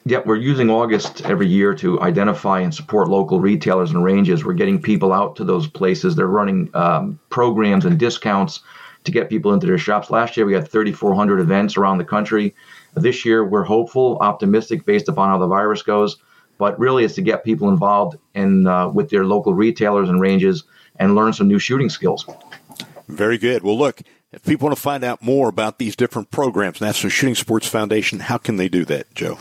Yep, 0.05 0.27
we're 0.27 0.37
using 0.37 0.69
August 0.69 1.25
every 1.25 1.47
year 1.47 1.75
to 1.77 2.01
identify 2.01 2.61
and 2.61 2.75
support 2.75 3.09
local 3.09 3.41
retailers 3.41 3.93
and 3.93 4.03
ranges. 4.03 4.45
We're 4.45 4.55
getting 4.55 4.83
people 4.83 5.13
out 5.13 5.37
to 5.37 5.45
those 5.45 5.69
places. 5.69 6.17
They're 6.17 6.27
running 6.27 6.71
um, 6.75 7.21
programs 7.31 7.85
and 7.85 7.99
discounts 7.99 8.61
to 9.05 9.13
get 9.13 9.31
people 9.31 9.55
into 9.55 9.67
their 9.67 9.79
shops. 9.79 10.11
Last 10.11 10.37
year, 10.37 10.45
we 10.45 10.55
had 10.55 10.69
3,400 10.69 11.39
events 11.41 11.77
around 11.77 11.99
the 11.99 12.05
country. 12.05 12.55
This 12.95 13.25
year, 13.25 13.45
we're 13.45 13.65
hopeful, 13.65 14.19
optimistic 14.21 14.85
based 14.85 15.09
upon 15.09 15.29
how 15.29 15.39
the 15.39 15.47
virus 15.47 15.83
goes. 15.83 16.19
But 16.59 16.79
really, 16.79 17.05
it's 17.05 17.15
to 17.15 17.23
get 17.23 17.45
people 17.45 17.69
involved 17.69 18.19
in 18.35 18.67
uh, 18.67 18.89
with 18.89 19.11
their 19.11 19.25
local 19.25 19.55
retailers 19.55 20.09
and 20.09 20.21
ranges 20.21 20.65
and 20.97 21.15
learn 21.15 21.33
some 21.33 21.49
new 21.49 21.59
shooting 21.59 21.89
skills. 21.89 22.27
Very 23.09 23.39
good. 23.39 23.63
Well, 23.63 23.77
look, 23.77 24.03
if 24.33 24.45
people 24.45 24.67
want 24.67 24.77
to 24.77 24.83
find 24.83 25.05
out 25.05 25.23
more 25.23 25.49
about 25.49 25.79
these 25.79 25.97
different 25.97 26.31
programs, 26.31 26.81
National 26.81 27.11
Shooting 27.11 27.35
Sports 27.35 27.67
Foundation, 27.67 28.21
how 28.21 28.39
can 28.39 28.57
they 28.57 28.69
do 28.69 28.85
that, 28.87 29.13
Joe? 29.15 29.39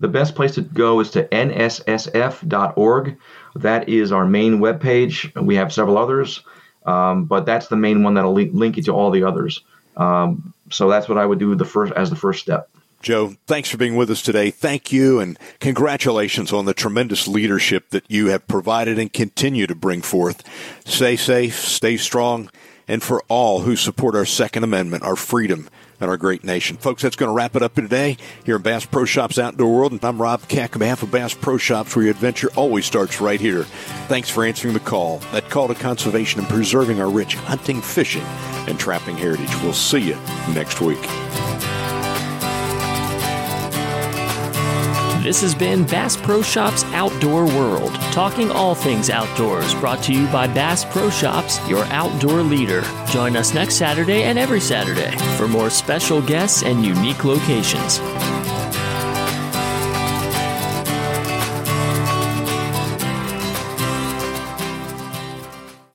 The 0.00 0.08
best 0.08 0.34
place 0.34 0.54
to 0.54 0.62
go 0.62 1.00
is 1.00 1.10
to 1.12 1.24
nssf.org. 1.28 3.16
That 3.54 3.88
is 3.88 4.12
our 4.12 4.26
main 4.26 4.58
webpage. 4.58 5.40
We 5.40 5.56
have 5.56 5.72
several 5.72 5.98
others, 5.98 6.42
um, 6.86 7.24
but 7.24 7.46
that's 7.46 7.68
the 7.68 7.76
main 7.76 8.02
one 8.02 8.14
that'll 8.14 8.32
link 8.32 8.76
you 8.76 8.82
to 8.84 8.92
all 8.92 9.10
the 9.10 9.24
others. 9.24 9.62
Um, 9.96 10.54
so 10.70 10.88
that's 10.88 11.08
what 11.08 11.18
I 11.18 11.26
would 11.26 11.38
do 11.38 11.54
the 11.54 11.64
first 11.64 11.92
as 11.92 12.10
the 12.10 12.16
first 12.16 12.40
step. 12.40 12.68
Joe, 13.02 13.34
thanks 13.48 13.68
for 13.68 13.78
being 13.78 13.96
with 13.96 14.10
us 14.10 14.22
today. 14.22 14.52
Thank 14.52 14.92
you 14.92 15.18
and 15.18 15.36
congratulations 15.58 16.52
on 16.52 16.66
the 16.66 16.74
tremendous 16.74 17.26
leadership 17.26 17.90
that 17.90 18.08
you 18.08 18.28
have 18.28 18.46
provided 18.46 18.96
and 18.96 19.12
continue 19.12 19.66
to 19.66 19.74
bring 19.74 20.02
forth. 20.02 20.44
Stay 20.84 21.16
safe, 21.16 21.58
stay 21.58 21.96
strong, 21.96 22.48
and 22.86 23.02
for 23.02 23.24
all 23.28 23.62
who 23.62 23.74
support 23.74 24.14
our 24.14 24.24
Second 24.24 24.62
Amendment, 24.62 25.02
our 25.02 25.16
freedom, 25.16 25.68
and 26.02 26.10
our 26.10 26.16
great 26.16 26.44
nation. 26.44 26.76
Folks, 26.76 27.02
that's 27.02 27.16
going 27.16 27.28
to 27.28 27.32
wrap 27.32 27.56
it 27.56 27.62
up 27.62 27.76
for 27.76 27.80
today 27.80 28.16
here 28.44 28.56
in 28.56 28.62
Bass 28.62 28.84
Pro 28.84 29.04
Shops 29.04 29.38
Outdoor 29.38 29.72
World. 29.72 29.92
And 29.92 30.04
I'm 30.04 30.20
Rob 30.20 30.46
Keck 30.48 30.74
on 30.74 30.80
behalf 30.80 31.02
of 31.02 31.12
Bass 31.12 31.32
Pro 31.32 31.56
Shops, 31.56 31.94
where 31.94 32.04
your 32.04 32.10
adventure 32.10 32.50
always 32.56 32.84
starts 32.84 33.20
right 33.20 33.40
here. 33.40 33.62
Thanks 34.08 34.28
for 34.28 34.44
answering 34.44 34.74
the 34.74 34.80
call. 34.80 35.18
That 35.32 35.48
call 35.48 35.68
to 35.68 35.74
conservation 35.74 36.40
and 36.40 36.48
preserving 36.48 37.00
our 37.00 37.08
rich 37.08 37.36
hunting, 37.36 37.80
fishing, 37.80 38.24
and 38.68 38.78
trapping 38.78 39.16
heritage. 39.16 39.54
We'll 39.62 39.72
see 39.72 40.00
you 40.00 40.16
next 40.52 40.80
week. 40.80 41.00
This 45.22 45.40
has 45.42 45.54
been 45.54 45.84
Bass 45.84 46.16
Pro 46.16 46.42
Shops 46.42 46.82
Outdoor 46.86 47.46
World, 47.46 47.94
talking 48.10 48.50
all 48.50 48.74
things 48.74 49.08
outdoors, 49.08 49.72
brought 49.76 50.02
to 50.02 50.12
you 50.12 50.26
by 50.26 50.48
Bass 50.48 50.84
Pro 50.84 51.10
Shops, 51.10 51.60
your 51.68 51.84
outdoor 51.84 52.42
leader. 52.42 52.82
Join 53.06 53.36
us 53.36 53.54
next 53.54 53.76
Saturday 53.76 54.24
and 54.24 54.36
every 54.36 54.58
Saturday 54.58 55.16
for 55.36 55.46
more 55.46 55.70
special 55.70 56.20
guests 56.20 56.64
and 56.64 56.84
unique 56.84 57.22
locations. 57.22 58.00